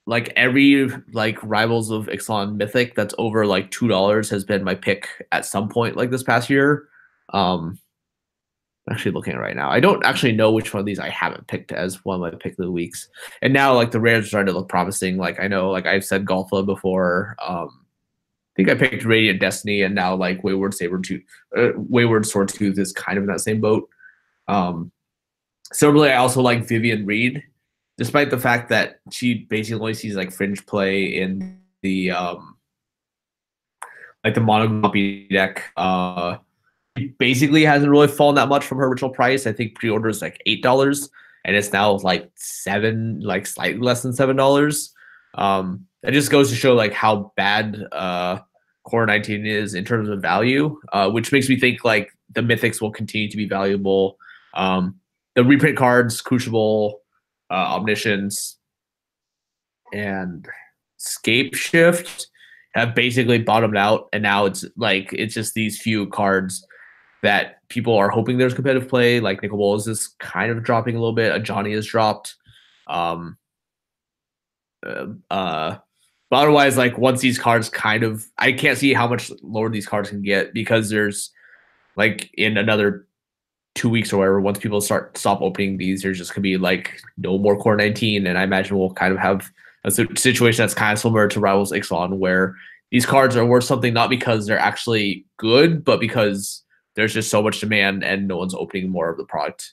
like 0.07 0.33
every 0.37 0.91
like 1.13 1.43
Rivals 1.43 1.91
of 1.91 2.07
Ixalan 2.07 2.57
Mythic 2.57 2.95
that's 2.95 3.15
over 3.19 3.47
like 3.47 3.71
two 3.71 3.89
dollars 3.89 4.29
has 4.31 4.45
been 4.45 4.65
my 4.65 4.75
pick 4.75 5.09
at 5.31 5.47
some 5.47 5.69
point 5.69 5.97
like 5.97 6.11
this 6.11 6.23
past 6.23 6.51
year. 6.51 6.89
Um, 7.33 7.79
actually 8.91 9.13
looking 9.13 9.37
right 9.37 9.55
now. 9.55 9.71
I 9.71 9.81
don't 9.81 10.05
actually 10.05 10.33
know 10.33 10.51
which 10.51 10.75
one 10.75 10.81
of 10.81 10.87
these 10.87 10.99
I 10.99 11.09
haven't 11.09 11.47
picked 11.47 11.73
as 11.73 12.05
one 12.05 12.17
of 12.17 12.21
my 12.21 12.39
pick 12.39 12.53
of 12.53 12.57
the 12.59 12.71
weeks. 12.71 13.09
And 13.41 13.53
now 13.53 13.75
like 13.75 13.93
the 13.93 14.01
rares 14.01 14.25
are 14.25 14.29
starting 14.29 14.53
to 14.53 14.59
look 14.59 14.69
promising. 14.69 15.19
Like 15.19 15.39
I 15.41 15.47
know 15.47 15.71
like 15.71 15.87
I've 15.87 16.05
said 16.05 16.25
Ghalta 16.25 16.67
before. 16.67 17.37
Um, 17.47 17.83
I 18.53 18.55
think 18.57 18.69
I 18.69 18.75
picked 18.75 19.05
Radiant 19.07 19.41
Destiny, 19.41 19.81
and 19.81 19.95
now 19.95 20.15
like 20.15 20.45
Wayward 20.45 20.75
Saber 20.75 21.01
Tooth, 21.01 21.23
uh, 21.57 21.71
Wayward 21.75 22.25
Swordtooth 22.25 22.79
is 22.79 22.93
kind 22.93 23.17
of 23.17 23.25
in 23.25 23.29
that 23.29 23.41
same 23.41 23.63
boat. 23.63 23.89
Um, 24.47 24.93
similarly, 25.73 26.11
I 26.11 26.17
also 26.17 26.43
like 26.43 26.69
Vivien 26.69 27.07
Reid, 27.07 27.43
despite 27.99 28.31
the 28.31 28.39
fact 28.39 28.69
that 28.71 29.01
she 29.11 29.47
basically 29.49 29.81
only 29.81 29.95
sees 29.95 30.17
like 30.17 30.33
fringe 30.33 30.65
play 30.67 31.05
in 31.05 31.61
the 31.83 32.11
um, 32.11 32.57
like 34.25 34.35
the 34.35 34.41
mono 34.41 34.81
copy 34.81 35.29
deck. 35.29 35.65
Uh, 35.77 36.39
basically 37.19 37.65
hasn't 37.65 37.91
really 37.91 38.09
fallen 38.09 38.35
that 38.35 38.49
much 38.49 38.65
from 38.65 38.79
her 38.79 38.87
original 38.87 39.11
price. 39.11 39.47
I 39.47 39.53
think 39.53 39.75
pre-order 39.75 40.09
is 40.09 40.23
like 40.23 40.43
eight 40.47 40.63
dollars, 40.63 41.11
and 41.45 41.57
it's 41.57 41.73
now 41.73 41.93
like 41.99 42.31
seven, 42.35 43.21
like 43.21 43.47
slightly 43.47 43.81
less 43.81 44.03
than 44.03 44.13
seven 44.13 44.37
dollars. 44.37 44.93
Um, 45.35 45.87
it 46.03 46.13
just 46.13 46.31
goes 46.31 46.51
to 46.51 46.57
show 46.57 46.75
like 46.75 46.93
how 46.93 47.33
bad 47.37 47.85
uh 47.93 48.41
Core 48.85 49.07
19 49.07 49.47
is 49.47 49.75
in 49.75 49.85
terms 49.85 50.09
of 50.09 50.21
value, 50.21 50.79
uh, 50.93 51.09
which 51.09 51.31
makes 51.31 51.49
me 51.49 51.59
think 51.59 51.85
like 51.85 52.11
the 52.35 52.41
mythics 52.41 52.81
will 52.81 52.91
continue 52.91 53.31
to 53.31 53.37
be 53.37 53.49
valuable. 53.49 54.19
Um, 54.55 54.97
the 55.35 55.45
reprint 55.45 55.79
cards, 55.79 56.21
Crucible, 56.21 57.02
uh, 57.53 57.77
Omniscience, 57.77 58.57
and 59.93 60.49
Scape 60.97 61.55
Shift 61.55 62.29
have 62.75 62.95
basically 62.95 63.39
bottomed 63.39 63.77
out, 63.77 64.09
and 64.13 64.23
now 64.23 64.47
it's 64.47 64.65
like 64.77 65.13
it's 65.13 65.35
just 65.35 65.55
these 65.55 65.81
few 65.81 66.07
cards 66.09 66.67
that 67.23 67.57
people 67.69 67.95
are 67.97 68.09
hoping 68.09 68.39
there's 68.39 68.55
competitive 68.55 68.89
play. 68.89 69.21
Like 69.21 69.43
Nicol 69.43 69.59
Bolas 69.59 69.87
is 69.87 70.15
kind 70.19 70.51
of 70.51 70.63
dropping 70.63 70.97
a 70.97 70.99
little 70.99 71.15
bit. 71.15 71.43
Johnny 71.43 71.73
has 71.73 71.87
dropped. 71.87 72.35
Um, 72.87 73.37
uh, 74.85 75.07
uh, 75.31 75.77
but 76.31 76.37
otherwise, 76.37 76.79
like 76.79 76.97
once 76.97 77.21
these 77.21 77.39
cards 77.39 77.69
kind 77.69 78.03
of, 78.03 78.25
I 78.39 78.53
can't 78.53 78.79
see 78.79 78.95
how 78.95 79.07
much 79.07 79.31
lower 79.43 79.69
these 79.69 79.87
cards 79.87 80.09
can 80.09 80.23
get 80.23 80.55
because 80.55 80.89
there's 80.89 81.31
like 81.97 82.31
in 82.35 82.57
another 82.57 83.07
two 83.75 83.89
weeks 83.89 84.13
or 84.13 84.19
whatever, 84.19 84.41
once 84.41 84.59
people 84.59 84.81
start 84.81 85.17
stop 85.17 85.41
opening 85.41 85.77
these, 85.79 86.03
there's 86.03 86.19
just 86.19 86.35
gonna 86.35 86.43
be 86.43 86.57
like 86.57 87.01
no 87.17 87.39
more 87.39 87.57
core 87.57 87.77
19, 87.77 88.27
and 88.27 88.39
I 88.39 88.43
imagine 88.43 88.79
we'll 88.79 88.93
kind 88.93 89.13
of 89.13 89.19
have 89.19 89.51
a 89.85 89.91
situation 89.91 90.63
that's 90.63 90.75
kind 90.75 90.93
of 90.93 90.99
similar 90.99 91.29
to 91.29 91.41
Rivals 91.41 91.73
Ixalan, 91.73 92.19
where 92.19 92.55
these 92.91 93.07
cards 93.07 93.37
are 93.37 93.45
worth 93.45 93.65
something 93.65 93.95
not 93.95 94.11
because 94.11 94.47
they're 94.47 94.59
actually 94.59 95.25
good, 95.39 95.85
but 95.85 95.99
because 95.99 96.63
there's 96.95 97.15
just 97.15 97.31
so 97.31 97.43
much 97.43 97.61
demand 97.61 98.05
and 98.05 98.29
no 98.29 98.37
one's 98.37 98.55
opening 98.55 98.91
more 98.91 99.09
of 99.09 99.17
the 99.17 99.25
product. 99.25 99.73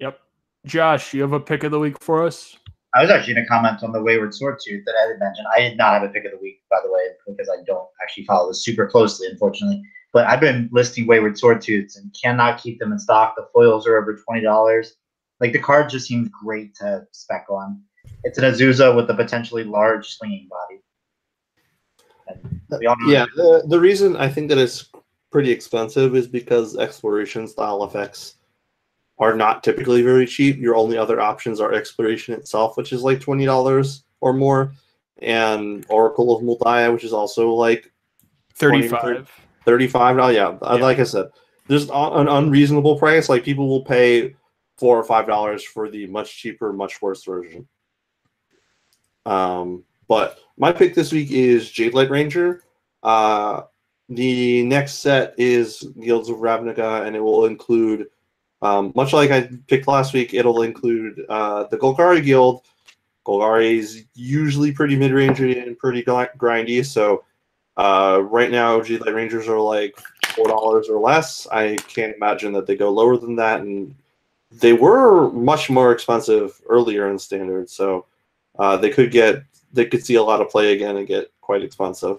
Yep. 0.00 0.18
Josh, 0.66 1.14
you 1.14 1.22
have 1.22 1.32
a 1.32 1.40
pick 1.40 1.62
of 1.62 1.70
the 1.70 1.78
week 1.78 2.02
for 2.02 2.26
us? 2.26 2.56
I 2.94 3.02
was 3.02 3.10
actually 3.10 3.34
going 3.34 3.46
to 3.46 3.48
comment 3.48 3.82
on 3.82 3.92
the 3.92 4.02
Wayward 4.02 4.32
Swordtooth 4.32 4.84
that 4.84 4.94
I 5.02 5.08
had 5.08 5.18
mentioned. 5.18 5.46
I 5.56 5.60
did 5.60 5.78
not 5.78 5.94
have 5.94 6.02
a 6.02 6.12
pick 6.12 6.26
of 6.26 6.32
the 6.32 6.38
week, 6.38 6.60
by 6.70 6.78
the 6.84 6.92
way, 6.92 7.00
because 7.26 7.48
I 7.48 7.62
don't 7.64 7.88
actually 8.02 8.24
follow 8.24 8.48
this 8.48 8.64
super 8.64 8.86
closely, 8.86 9.28
unfortunately. 9.28 9.80
But 10.12 10.26
I've 10.26 10.40
been 10.40 10.68
listing 10.72 11.06
Wayward 11.06 11.34
Swordtooths 11.34 11.96
and 11.96 12.14
cannot 12.20 12.62
keep 12.62 12.78
them 12.78 12.92
in 12.92 12.98
stock. 12.98 13.34
The 13.36 13.48
foils 13.52 13.86
are 13.86 13.96
over 13.96 14.16
twenty 14.16 14.42
dollars. 14.42 14.96
Like 15.40 15.52
the 15.52 15.58
card 15.58 15.90
just 15.90 16.06
seems 16.06 16.28
great 16.28 16.74
to 16.76 17.06
spec 17.12 17.46
on. 17.50 17.80
It's 18.24 18.38
an 18.38 18.44
Azusa 18.44 18.94
with 18.94 19.10
a 19.10 19.14
potentially 19.14 19.64
large 19.64 20.16
slinging 20.16 20.48
body. 20.48 20.80
Uh, 22.72 22.78
yeah, 23.06 23.26
the, 23.36 23.64
the 23.66 23.80
reason 23.80 24.16
I 24.16 24.28
think 24.28 24.48
that 24.48 24.58
it's 24.58 24.88
pretty 25.30 25.50
expensive 25.50 26.14
is 26.14 26.28
because 26.28 26.76
exploration 26.76 27.48
style 27.48 27.84
effects 27.84 28.36
are 29.18 29.34
not 29.34 29.64
typically 29.64 30.02
very 30.02 30.26
cheap. 30.26 30.58
Your 30.58 30.76
only 30.76 30.96
other 30.96 31.20
options 31.20 31.60
are 31.60 31.72
exploration 31.72 32.34
itself, 32.34 32.76
which 32.76 32.92
is 32.92 33.02
like 33.02 33.20
twenty 33.20 33.44
dollars 33.44 34.04
or 34.20 34.32
more, 34.32 34.72
and 35.18 35.84
Oracle 35.88 36.36
of 36.36 36.42
Mul 36.42 36.58
which 36.92 37.04
is 37.04 37.12
also 37.12 37.52
like 37.52 37.90
35 38.54 39.30
35 39.64 40.18
oh 40.18 40.28
yeah. 40.28 40.56
yeah 40.62 40.68
like 40.74 40.98
i 40.98 41.04
said 41.04 41.26
there's 41.68 41.88
an 41.90 42.28
unreasonable 42.28 42.98
price 42.98 43.28
like 43.28 43.44
people 43.44 43.68
will 43.68 43.84
pay 43.84 44.34
four 44.76 44.98
or 44.98 45.04
five 45.04 45.26
dollars 45.26 45.62
for 45.62 45.88
the 45.88 46.06
much 46.06 46.36
cheaper 46.36 46.72
much 46.72 47.00
worse 47.00 47.24
version 47.24 47.66
um 49.26 49.84
but 50.08 50.38
my 50.56 50.72
pick 50.72 50.94
this 50.94 51.12
week 51.12 51.30
is 51.30 51.70
Jadelight 51.70 52.10
Ranger 52.10 52.62
uh 53.02 53.62
the 54.08 54.64
next 54.64 54.94
set 54.94 55.34
is 55.38 55.80
guilds 56.02 56.28
of 56.28 56.38
ravnica 56.38 57.06
and 57.06 57.14
it 57.16 57.20
will 57.20 57.46
include 57.46 58.08
um, 58.62 58.92
much 58.94 59.12
like 59.12 59.32
I 59.32 59.50
picked 59.66 59.88
last 59.88 60.14
week, 60.14 60.32
it'll 60.34 60.62
include 60.62 61.26
uh, 61.28 61.64
the 61.64 61.76
Golgari 61.76 62.24
Guild. 62.24 62.62
Golgari 63.26 63.76
is 63.76 64.04
usually 64.14 64.72
pretty 64.72 64.94
mid-range 64.96 65.40
and 65.40 65.76
pretty 65.78 66.02
grindy, 66.04 66.86
so 66.86 67.24
uh, 67.76 68.22
right 68.24 68.50
now 68.50 68.80
Jadelight 68.80 69.14
Rangers 69.14 69.48
are 69.48 69.58
like 69.58 69.98
four 70.34 70.46
dollars 70.46 70.88
or 70.88 71.00
less. 71.00 71.46
I 71.50 71.76
can't 71.76 72.14
imagine 72.14 72.52
that 72.52 72.66
they 72.66 72.76
go 72.76 72.90
lower 72.90 73.16
than 73.16 73.36
that, 73.36 73.60
and 73.60 73.94
they 74.50 74.72
were 74.72 75.30
much 75.32 75.70
more 75.70 75.92
expensive 75.92 76.60
earlier 76.68 77.10
in 77.10 77.18
standard, 77.18 77.70
so 77.70 78.06
uh, 78.58 78.76
they 78.76 78.90
could 78.90 79.10
get 79.10 79.42
they 79.72 79.86
could 79.86 80.04
see 80.04 80.16
a 80.16 80.22
lot 80.22 80.40
of 80.40 80.50
play 80.50 80.74
again 80.74 80.96
and 80.96 81.06
get 81.06 81.32
quite 81.40 81.62
expensive. 81.62 82.18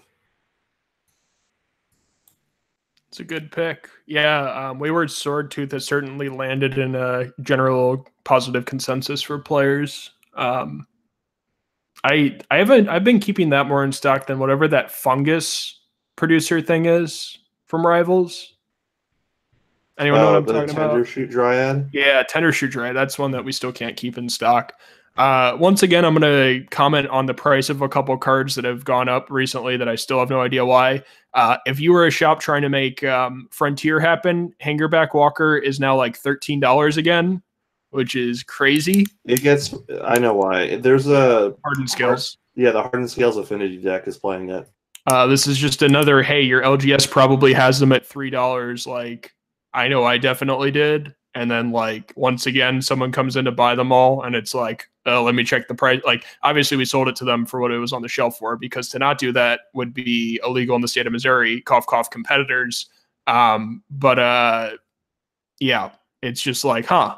It's 3.09 3.19
a 3.19 3.23
good 3.23 3.51
pick. 3.51 3.89
Yeah, 4.07 4.69
um, 4.69 4.79
Wayward 4.79 5.09
Swordtooth 5.09 5.71
has 5.73 5.85
certainly 5.85 6.29
landed 6.29 6.79
in 6.79 6.95
a 6.95 7.31
general 7.43 8.07
positive 8.23 8.65
consensus 8.65 9.21
for 9.21 9.37
players. 9.37 10.09
Um, 10.33 10.87
I 12.03 12.39
I 12.51 12.57
haven't 12.57 12.89
I've 12.89 13.03
been 13.03 13.19
keeping 13.19 13.49
that 13.49 13.67
more 13.67 13.83
in 13.83 13.91
stock 13.91 14.27
than 14.27 14.39
whatever 14.39 14.67
that 14.67 14.91
fungus 14.91 15.79
producer 16.15 16.61
thing 16.61 16.85
is 16.85 17.37
from 17.65 17.85
Rivals. 17.85 18.53
Anyone 19.97 20.19
uh, 20.19 20.23
know 20.23 20.41
what 20.41 20.55
I'm 20.55 20.67
talking 20.67 20.75
about? 20.75 20.95
Tendershoot 20.95 21.29
Dryad. 21.29 21.89
Yeah, 21.93 22.23
Tendershoot 22.23 22.71
Dryad. 22.71 22.95
That's 22.95 23.19
one 23.19 23.31
that 23.31 23.45
we 23.45 23.51
still 23.51 23.71
can't 23.71 23.95
keep 23.95 24.17
in 24.17 24.27
stock. 24.27 24.73
Uh, 25.15 25.55
once 25.59 25.83
again, 25.83 26.03
I'm 26.05 26.15
going 26.15 26.61
to 26.61 26.65
comment 26.69 27.07
on 27.09 27.27
the 27.27 27.35
price 27.35 27.69
of 27.69 27.83
a 27.83 27.89
couple 27.89 28.17
cards 28.17 28.55
that 28.55 28.65
have 28.65 28.83
gone 28.83 29.07
up 29.07 29.29
recently 29.29 29.77
that 29.77 29.87
I 29.87 29.95
still 29.95 30.17
have 30.19 30.31
no 30.31 30.41
idea 30.41 30.65
why. 30.65 31.03
Uh, 31.35 31.57
if 31.67 31.79
you 31.79 31.93
were 31.93 32.07
a 32.07 32.11
shop 32.11 32.39
trying 32.39 32.63
to 32.63 32.69
make 32.69 33.03
um, 33.03 33.47
Frontier 33.51 33.99
happen, 33.99 34.53
Hangerback 34.63 35.13
Walker 35.13 35.55
is 35.55 35.79
now 35.79 35.95
like 35.95 36.19
$13 36.19 36.97
again, 36.97 37.43
which 37.93 38.15
is 38.15 38.43
crazy. 38.43 39.05
It 39.25 39.41
gets. 39.41 39.73
I 40.03 40.19
know 40.19 40.33
why. 40.33 40.77
There's 40.77 41.07
a 41.07 41.55
Hardened 41.63 41.89
Scales. 41.89 42.37
yeah. 42.55 42.71
The 42.71 42.81
Hardened 42.81 43.09
Scales 43.09 43.37
Affinity 43.37 43.77
deck 43.77 44.07
is 44.07 44.17
playing 44.17 44.49
it. 44.49 44.69
Uh, 45.07 45.27
this 45.27 45.47
is 45.47 45.57
just 45.57 45.81
another, 45.81 46.23
hey, 46.23 46.41
your 46.41 46.61
LGS 46.61 47.09
probably 47.09 47.51
has 47.53 47.79
them 47.79 47.91
at 47.91 48.07
$3. 48.07 48.87
Like, 48.87 49.33
I 49.73 49.87
know 49.89 50.05
I 50.05 50.17
definitely 50.17 50.71
did. 50.71 51.13
And 51.35 51.49
then, 51.49 51.71
like, 51.71 52.13
once 52.15 52.45
again, 52.45 52.81
someone 52.81 53.11
comes 53.11 53.35
in 53.35 53.45
to 53.45 53.51
buy 53.51 53.73
them 53.75 53.91
all, 53.91 54.21
and 54.23 54.35
it's 54.35 54.53
like, 54.53 54.87
uh, 55.05 55.21
let 55.21 55.33
me 55.35 55.43
check 55.43 55.67
the 55.67 55.73
price. 55.73 55.99
Like, 56.05 56.25
obviously, 56.43 56.77
we 56.77 56.85
sold 56.85 57.07
it 57.07 57.15
to 57.17 57.25
them 57.25 57.45
for 57.45 57.59
what 57.59 57.71
it 57.71 57.79
was 57.79 57.91
on 57.91 58.03
the 58.03 58.07
shelf 58.07 58.37
for, 58.37 58.55
because 58.55 58.87
to 58.89 58.99
not 58.99 59.17
do 59.17 59.31
that 59.33 59.61
would 59.73 59.93
be 59.93 60.39
illegal 60.45 60.75
in 60.75 60.81
the 60.81 60.87
state 60.87 61.07
of 61.07 61.11
Missouri. 61.11 61.59
Cough, 61.61 61.87
cough, 61.87 62.09
competitors. 62.11 62.87
Um, 63.25 63.83
but 63.89 64.19
uh, 64.19 64.71
yeah, 65.59 65.89
it's 66.21 66.41
just 66.41 66.63
like, 66.63 66.85
huh. 66.85 67.17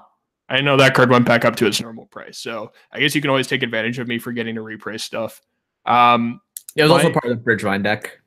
I 0.49 0.61
know 0.61 0.77
that 0.77 0.93
card 0.93 1.09
went 1.09 1.25
back 1.25 1.43
up 1.43 1.55
to 1.57 1.65
its 1.65 1.81
normal 1.81 2.05
price. 2.05 2.37
So 2.37 2.71
I 2.91 2.99
guess 2.99 3.15
you 3.15 3.21
can 3.21 3.29
always 3.29 3.47
take 3.47 3.63
advantage 3.63 3.97
of 3.99 4.07
me 4.07 4.19
for 4.19 4.31
getting 4.31 4.55
to 4.55 4.61
reprice 4.61 5.01
stuff. 5.01 5.41
Um, 5.85 6.39
It 6.75 6.83
was 6.83 6.91
also 6.91 7.11
part 7.11 7.25
of 7.25 7.31
the 7.31 7.43
Bridgevine 7.43 7.83
deck, 7.83 8.19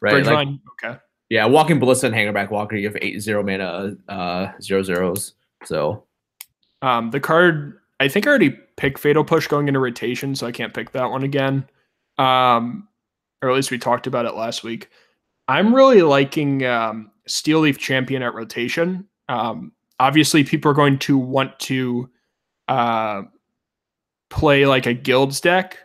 right? 0.00 0.24
Like, 0.24 0.48
okay. 0.84 0.98
yeah, 1.30 1.46
Walking 1.46 1.78
Ballista 1.78 2.06
and 2.06 2.14
Hangerback 2.14 2.50
Walker, 2.50 2.76
you 2.76 2.86
have 2.88 2.98
eight 3.00 3.20
zero 3.20 3.42
mana, 3.42 3.96
uh, 4.08 4.52
zero 4.60 4.82
zeros. 4.82 5.34
So 5.64 6.04
Um, 6.82 7.10
the 7.10 7.20
card, 7.20 7.78
I 8.00 8.08
think 8.08 8.26
I 8.26 8.30
already 8.30 8.50
picked 8.76 8.98
Fatal 8.98 9.24
Push 9.24 9.46
going 9.46 9.68
into 9.68 9.80
rotation, 9.80 10.34
so 10.34 10.46
I 10.46 10.52
can't 10.52 10.74
pick 10.74 10.90
that 10.92 11.10
one 11.10 11.22
again. 11.22 11.68
Um, 12.18 12.88
or 13.40 13.50
at 13.50 13.56
least 13.56 13.70
we 13.70 13.78
talked 13.78 14.06
about 14.06 14.26
it 14.26 14.34
last 14.34 14.62
week. 14.62 14.90
I'm 15.48 15.74
really 15.74 16.02
liking 16.02 16.64
um, 16.66 17.10
Steel 17.26 17.60
Leaf 17.60 17.78
Champion 17.78 18.22
at 18.22 18.34
rotation. 18.34 19.06
Um, 19.28 19.72
obviously, 19.98 20.44
people 20.44 20.70
are 20.70 20.74
going 20.74 20.98
to 21.00 21.18
want 21.18 21.58
to 21.60 22.10
uh, 22.68 23.22
play 24.30 24.66
like 24.66 24.86
a 24.86 24.94
guilds 24.94 25.40
deck 25.40 25.78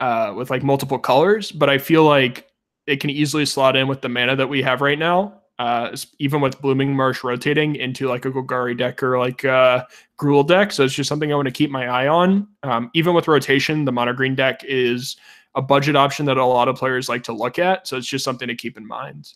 uh, 0.00 0.32
with 0.36 0.50
like 0.50 0.62
multiple 0.62 0.98
colors, 0.98 1.52
but 1.52 1.68
I 1.70 1.78
feel 1.78 2.04
like 2.04 2.48
it 2.86 3.00
can 3.00 3.10
easily 3.10 3.46
slot 3.46 3.76
in 3.76 3.86
with 3.86 4.00
the 4.00 4.08
mana 4.08 4.34
that 4.36 4.48
we 4.48 4.62
have 4.62 4.80
right 4.80 4.98
now. 4.98 5.38
Uh, 5.58 5.94
even 6.18 6.40
with 6.40 6.60
Blooming 6.60 6.96
Marsh 6.96 7.22
rotating 7.22 7.76
into 7.76 8.08
like 8.08 8.24
a 8.24 8.32
Golgari 8.32 8.76
deck 8.76 9.00
or 9.00 9.18
like 9.18 9.44
a 9.44 9.86
Gruul 10.18 10.44
deck. 10.44 10.72
So 10.72 10.82
it's 10.82 10.94
just 10.94 11.08
something 11.08 11.30
I 11.30 11.36
want 11.36 11.46
to 11.46 11.52
keep 11.52 11.70
my 11.70 11.86
eye 11.86 12.08
on. 12.08 12.48
Um, 12.64 12.90
even 12.94 13.14
with 13.14 13.28
rotation, 13.28 13.84
the 13.84 13.92
mono 13.92 14.12
green 14.12 14.34
deck 14.34 14.64
is 14.64 15.16
a 15.54 15.62
budget 15.62 15.94
option 15.94 16.26
that 16.26 16.36
a 16.36 16.44
lot 16.44 16.66
of 16.66 16.76
players 16.76 17.08
like 17.08 17.22
to 17.24 17.32
look 17.32 17.60
at. 17.60 17.86
So 17.86 17.96
it's 17.96 18.08
just 18.08 18.24
something 18.24 18.48
to 18.48 18.56
keep 18.56 18.76
in 18.76 18.84
mind. 18.84 19.34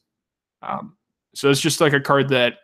Um, 0.63 0.97
so 1.35 1.49
it's 1.49 1.61
just 1.61 1.81
like 1.81 1.93
a 1.93 2.01
card 2.01 2.31
that 2.31 2.55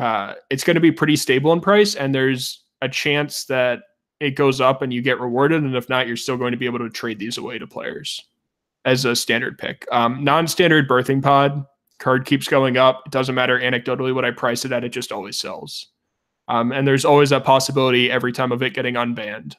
uh, 0.00 0.34
it's 0.48 0.64
going 0.64 0.76
to 0.76 0.80
be 0.80 0.90
pretty 0.90 1.14
stable 1.14 1.52
in 1.52 1.60
price, 1.60 1.94
and 1.94 2.14
there's 2.14 2.64
a 2.80 2.88
chance 2.88 3.44
that 3.44 3.82
it 4.18 4.30
goes 4.30 4.58
up 4.58 4.80
and 4.80 4.94
you 4.94 5.02
get 5.02 5.20
rewarded. 5.20 5.62
And 5.62 5.76
if 5.76 5.90
not, 5.90 6.06
you're 6.06 6.16
still 6.16 6.38
going 6.38 6.52
to 6.52 6.56
be 6.56 6.64
able 6.64 6.78
to 6.78 6.88
trade 6.88 7.18
these 7.18 7.36
away 7.36 7.58
to 7.58 7.66
players 7.66 8.18
as 8.86 9.04
a 9.04 9.14
standard 9.14 9.58
pick. 9.58 9.86
Um, 9.92 10.24
non-standard 10.24 10.88
birthing 10.88 11.22
pod 11.22 11.66
card 11.98 12.24
keeps 12.24 12.48
going 12.48 12.78
up. 12.78 13.02
It 13.04 13.12
doesn't 13.12 13.34
matter 13.34 13.60
anecdotally 13.60 14.14
what 14.14 14.24
I 14.24 14.30
price 14.30 14.64
it 14.64 14.72
at; 14.72 14.84
it 14.84 14.88
just 14.88 15.12
always 15.12 15.38
sells. 15.38 15.88
Um, 16.48 16.72
and 16.72 16.88
there's 16.88 17.04
always 17.04 17.28
that 17.28 17.44
possibility 17.44 18.10
every 18.10 18.32
time 18.32 18.52
of 18.52 18.62
it 18.62 18.72
getting 18.72 18.94
unbanned, 18.94 19.54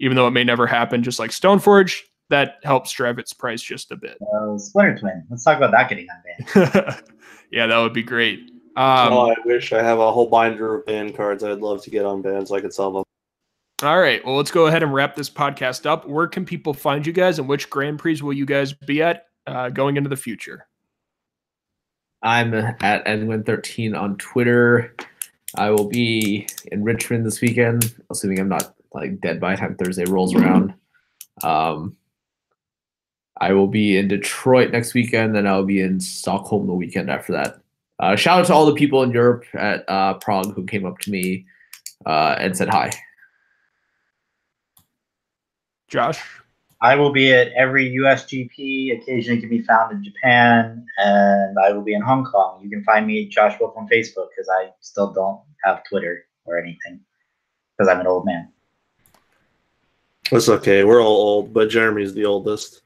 even 0.00 0.16
though 0.16 0.26
it 0.26 0.32
may 0.32 0.42
never 0.42 0.66
happen. 0.66 1.04
Just 1.04 1.20
like 1.20 1.30
Stoneforge, 1.30 2.00
that 2.28 2.56
helps 2.64 2.90
drive 2.90 3.20
its 3.20 3.32
price 3.32 3.62
just 3.62 3.92
a 3.92 3.96
bit. 3.96 4.18
Uh, 4.34 4.58
Splinter 4.58 4.98
Twin. 4.98 5.24
Let's 5.30 5.44
talk 5.44 5.56
about 5.56 5.70
that 5.70 5.88
getting 5.88 6.08
unbanned. 6.08 7.02
yeah, 7.52 7.68
that 7.68 7.78
would 7.78 7.94
be 7.94 8.02
great. 8.02 8.50
Um, 8.76 9.12
oh, 9.12 9.30
I 9.30 9.34
wish 9.46 9.72
I 9.72 9.82
have 9.82 9.98
a 9.98 10.12
whole 10.12 10.28
binder 10.28 10.74
of 10.74 10.86
banned 10.86 11.16
cards. 11.16 11.42
I'd 11.42 11.60
love 11.60 11.82
to 11.84 11.90
get 11.90 12.04
on 12.04 12.20
band 12.20 12.48
so 12.48 12.56
I 12.56 12.60
could 12.60 12.74
sell 12.74 12.92
them. 12.92 13.04
All 13.82 13.98
right. 13.98 14.24
Well, 14.24 14.36
let's 14.36 14.50
go 14.50 14.66
ahead 14.66 14.82
and 14.82 14.92
wrap 14.92 15.16
this 15.16 15.30
podcast 15.30 15.86
up. 15.86 16.06
Where 16.06 16.26
can 16.26 16.44
people 16.44 16.74
find 16.74 17.06
you 17.06 17.12
guys, 17.12 17.38
and 17.38 17.48
which 17.48 17.70
Grand 17.70 17.98
Prix 17.98 18.20
will 18.20 18.34
you 18.34 18.46
guys 18.46 18.74
be 18.74 19.02
at 19.02 19.26
uh, 19.46 19.70
going 19.70 19.96
into 19.96 20.10
the 20.10 20.16
future? 20.16 20.66
I'm 22.22 22.52
at 22.54 22.78
Edwin13 22.80 23.98
on 23.98 24.16
Twitter. 24.18 24.94
I 25.54 25.70
will 25.70 25.88
be 25.88 26.46
in 26.72 26.84
Richmond 26.84 27.24
this 27.24 27.40
weekend, 27.40 27.94
assuming 28.10 28.40
I'm 28.40 28.48
not 28.48 28.74
like 28.92 29.20
dead 29.20 29.40
by 29.40 29.54
the 29.54 29.60
time 29.60 29.76
Thursday 29.76 30.04
rolls 30.04 30.34
around. 30.34 30.74
Um, 31.42 31.96
I 33.38 33.52
will 33.52 33.68
be 33.68 33.96
in 33.96 34.08
Detroit 34.08 34.70
next 34.70 34.94
weekend, 34.94 35.34
then 35.34 35.46
I'll 35.46 35.64
be 35.64 35.80
in 35.80 36.00
Stockholm 36.00 36.66
the 36.66 36.74
weekend 36.74 37.10
after 37.10 37.32
that. 37.32 37.60
Uh, 37.98 38.14
shout 38.14 38.40
out 38.40 38.46
to 38.46 38.54
all 38.54 38.66
the 38.66 38.74
people 38.74 39.02
in 39.02 39.10
Europe 39.10 39.44
at 39.54 39.88
uh, 39.88 40.14
Prague 40.14 40.54
who 40.54 40.64
came 40.66 40.84
up 40.84 40.98
to 40.98 41.10
me 41.10 41.46
uh, 42.04 42.36
and 42.38 42.56
said 42.56 42.68
hi. 42.68 42.90
Josh. 45.88 46.20
I 46.82 46.94
will 46.94 47.10
be 47.10 47.32
at 47.32 47.52
every 47.52 47.90
USGP. 47.92 49.00
Occasionally, 49.00 49.40
can 49.40 49.48
be 49.48 49.62
found 49.62 49.92
in 49.92 50.04
Japan, 50.04 50.86
and 50.98 51.56
I 51.58 51.72
will 51.72 51.82
be 51.82 51.94
in 51.94 52.02
Hong 52.02 52.24
Kong. 52.24 52.60
You 52.62 52.68
can 52.68 52.84
find 52.84 53.06
me 53.06 53.24
at 53.24 53.30
Josh 53.30 53.58
Wolf 53.58 53.74
on 53.76 53.88
Facebook 53.88 54.28
because 54.30 54.48
I 54.60 54.70
still 54.80 55.10
don't 55.12 55.40
have 55.64 55.82
Twitter 55.88 56.26
or 56.44 56.58
anything 56.58 57.00
because 57.76 57.90
I'm 57.90 58.00
an 58.00 58.06
old 58.06 58.26
man. 58.26 58.52
That's 60.30 60.48
okay. 60.48 60.84
We're 60.84 61.02
all 61.02 61.16
old, 61.16 61.54
but 61.54 61.70
Jeremy's 61.70 62.12
the 62.12 62.26
oldest. 62.26 62.82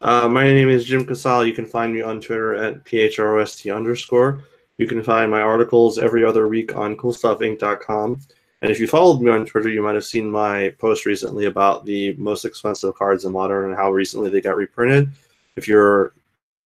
Uh, 0.00 0.28
my 0.28 0.44
name 0.44 0.68
is 0.68 0.84
Jim 0.84 1.06
Casal. 1.06 1.46
You 1.46 1.54
can 1.54 1.64
find 1.64 1.92
me 1.92 2.02
on 2.02 2.20
Twitter 2.20 2.54
at 2.54 2.84
phrost 2.84 3.66
underscore. 3.74 4.44
You 4.78 4.86
can 4.86 5.02
find 5.02 5.30
my 5.30 5.40
articles 5.40 5.98
every 5.98 6.24
other 6.24 6.48
week 6.48 6.76
on 6.76 6.96
coolstuffinc.com. 6.96 8.20
And 8.62 8.70
if 8.70 8.78
you 8.78 8.86
followed 8.86 9.22
me 9.22 9.30
on 9.30 9.46
Twitter, 9.46 9.70
you 9.70 9.82
might 9.82 9.94
have 9.94 10.04
seen 10.04 10.30
my 10.30 10.74
post 10.78 11.06
recently 11.06 11.46
about 11.46 11.86
the 11.86 12.14
most 12.14 12.44
expensive 12.44 12.94
cards 12.94 13.24
in 13.24 13.32
Modern 13.32 13.66
and 13.66 13.76
how 13.76 13.90
recently 13.90 14.28
they 14.28 14.40
got 14.40 14.56
reprinted. 14.56 15.10
If 15.56 15.66
you're 15.66 16.12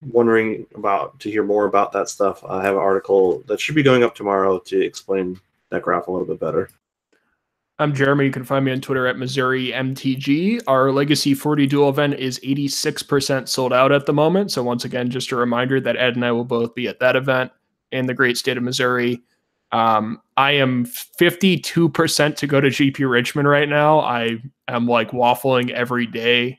wondering 0.03 0.67
about 0.75 1.19
to 1.21 1.31
hear 1.31 1.45
more 1.45 1.67
about 1.67 1.93
that 1.93 2.09
stuff, 2.09 2.43
I 2.45 2.65
have 2.65 2.75
an 2.75 2.81
article 2.81 3.45
that 3.47 3.61
should 3.61 3.75
be 3.75 3.83
going 3.83 4.03
up 4.03 4.15
tomorrow 4.15 4.59
to 4.59 4.81
explain 4.81 5.39
that 5.69 5.83
graph 5.83 6.09
a 6.09 6.11
little 6.11 6.27
bit 6.27 6.41
better. 6.41 6.71
I'm 7.81 7.95
Jeremy. 7.95 8.27
You 8.27 8.31
can 8.31 8.45
find 8.45 8.63
me 8.63 8.73
on 8.73 8.83
Twitter 8.83 9.07
at 9.07 9.17
Missouri 9.17 9.73
MTG. 9.73 10.61
Our 10.67 10.93
Legacy 10.93 11.33
40 11.33 11.67
Duel 11.67 11.89
event 11.89 12.13
is 12.15 12.39
86% 12.41 13.49
sold 13.49 13.73
out 13.73 13.91
at 13.91 14.05
the 14.05 14.13
moment. 14.13 14.53
So, 14.53 14.63
once 14.63 14.85
again, 14.85 15.09
just 15.09 15.33
a 15.33 15.37
reminder 15.37 15.81
that 15.81 15.97
Ed 15.97 16.15
and 16.15 16.25
I 16.25 16.31
will 16.31 16.45
both 16.45 16.75
be 16.75 16.89
at 16.89 17.01
that 17.01 17.17
event 17.17 17.51
in 17.91 18.05
the 18.05 18.13
great 18.13 18.37
state 18.37 18.59
of 18.59 18.63
Missouri. 18.63 19.23
Um, 19.73 20.21
I 20.37 20.53
am 20.53 20.85
52% 20.85 22.37
to 22.37 22.47
go 22.47 22.61
to 22.61 22.69
GP 22.69 23.11
Richmond 23.11 23.49
right 23.49 23.69
now. 23.69 24.01
I 24.01 24.43
am 24.69 24.87
like 24.87 25.13
waffling 25.13 25.71
every 25.71 26.07
day 26.07 26.59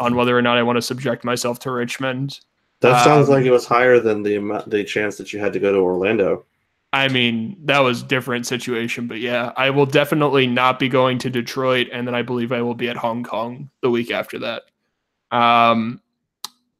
on 0.00 0.16
whether 0.16 0.36
or 0.36 0.42
not 0.42 0.58
I 0.58 0.64
want 0.64 0.78
to 0.78 0.82
subject 0.82 1.22
myself 1.22 1.60
to 1.60 1.70
Richmond. 1.70 2.40
That 2.80 3.04
sounds 3.04 3.28
Um, 3.28 3.34
like 3.34 3.44
it 3.44 3.52
was 3.52 3.66
higher 3.66 4.00
than 4.00 4.24
the 4.24 4.64
the 4.66 4.82
chance 4.82 5.16
that 5.18 5.32
you 5.32 5.38
had 5.38 5.52
to 5.52 5.60
go 5.60 5.70
to 5.70 5.78
Orlando. 5.78 6.44
I 6.92 7.08
mean, 7.08 7.56
that 7.66 7.80
was 7.80 8.02
different 8.02 8.46
situation, 8.46 9.06
but 9.06 9.20
yeah, 9.20 9.52
I 9.56 9.70
will 9.70 9.86
definitely 9.86 10.46
not 10.46 10.80
be 10.80 10.88
going 10.88 11.18
to 11.18 11.30
Detroit, 11.30 11.86
and 11.92 12.06
then 12.06 12.16
I 12.16 12.22
believe 12.22 12.50
I 12.50 12.62
will 12.62 12.74
be 12.74 12.88
at 12.88 12.96
Hong 12.96 13.22
Kong 13.22 13.70
the 13.80 13.90
week 13.90 14.10
after 14.10 14.40
that. 14.40 14.62
Um, 15.30 16.00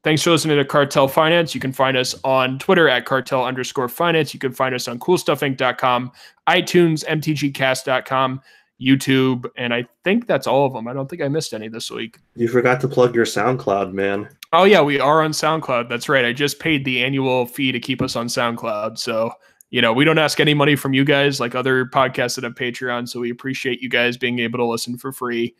thanks 0.02 0.22
for 0.22 0.30
listening 0.30 0.56
to 0.56 0.64
Cartel 0.64 1.06
Finance. 1.06 1.54
You 1.54 1.60
can 1.60 1.72
find 1.72 1.96
us 1.96 2.16
on 2.24 2.58
Twitter 2.58 2.88
at 2.88 3.04
cartel 3.04 3.44
underscore 3.44 3.88
finance. 3.88 4.34
You 4.34 4.40
can 4.40 4.52
find 4.52 4.74
us 4.74 4.88
on 4.88 4.98
coolstuffinc.com, 4.98 6.10
iTunes, 6.48 7.04
mtgcast.com, 7.06 8.40
YouTube, 8.80 9.46
and 9.56 9.74
I 9.74 9.86
think 10.02 10.26
that's 10.26 10.46
all 10.46 10.66
of 10.66 10.72
them. 10.72 10.88
I 10.88 10.92
don't 10.92 11.08
think 11.08 11.22
I 11.22 11.28
missed 11.28 11.52
any 11.52 11.68
this 11.68 11.90
week. 11.90 12.18
You 12.34 12.48
forgot 12.48 12.80
to 12.80 12.88
plug 12.88 13.14
your 13.14 13.26
SoundCloud, 13.26 13.92
man. 13.92 14.28
Oh 14.52 14.64
yeah, 14.64 14.80
we 14.80 14.98
are 14.98 15.22
on 15.22 15.32
SoundCloud. 15.32 15.88
That's 15.88 16.08
right. 16.08 16.24
I 16.24 16.32
just 16.32 16.58
paid 16.58 16.84
the 16.84 17.04
annual 17.04 17.46
fee 17.46 17.70
to 17.72 17.78
keep 17.78 18.02
us 18.02 18.16
on 18.16 18.26
SoundCloud. 18.26 18.98
So, 18.98 19.32
you 19.70 19.80
know, 19.80 19.92
we 19.92 20.04
don't 20.04 20.18
ask 20.18 20.40
any 20.40 20.54
money 20.54 20.76
from 20.76 20.92
you 20.92 21.04
guys 21.04 21.40
like 21.40 21.54
other 21.54 21.86
podcasts 21.86 22.34
that 22.34 22.44
have 22.44 22.54
Patreon. 22.54 23.08
So 23.08 23.20
we 23.20 23.30
appreciate 23.30 23.80
you 23.80 23.88
guys 23.88 24.16
being 24.16 24.40
able 24.40 24.58
to 24.58 24.64
listen 24.64 24.98
for 24.98 25.12
free. 25.12 25.54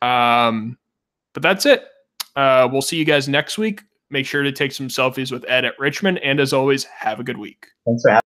Um, 0.00 0.78
but 1.32 1.42
that's 1.42 1.66
it. 1.66 1.84
Uh, 2.36 2.68
we'll 2.70 2.82
see 2.82 2.96
you 2.96 3.04
guys 3.04 3.28
next 3.28 3.58
week. 3.58 3.82
Make 4.10 4.26
sure 4.26 4.42
to 4.42 4.52
take 4.52 4.72
some 4.72 4.88
selfies 4.88 5.32
with 5.32 5.44
Ed 5.48 5.64
at 5.64 5.78
Richmond. 5.78 6.18
And 6.18 6.40
as 6.40 6.52
always, 6.52 6.84
have 6.84 7.20
a 7.20 7.24
good 7.24 7.36
week. 7.36 7.66
Thanks 7.84 8.02
for 8.02 8.10
having 8.10 8.27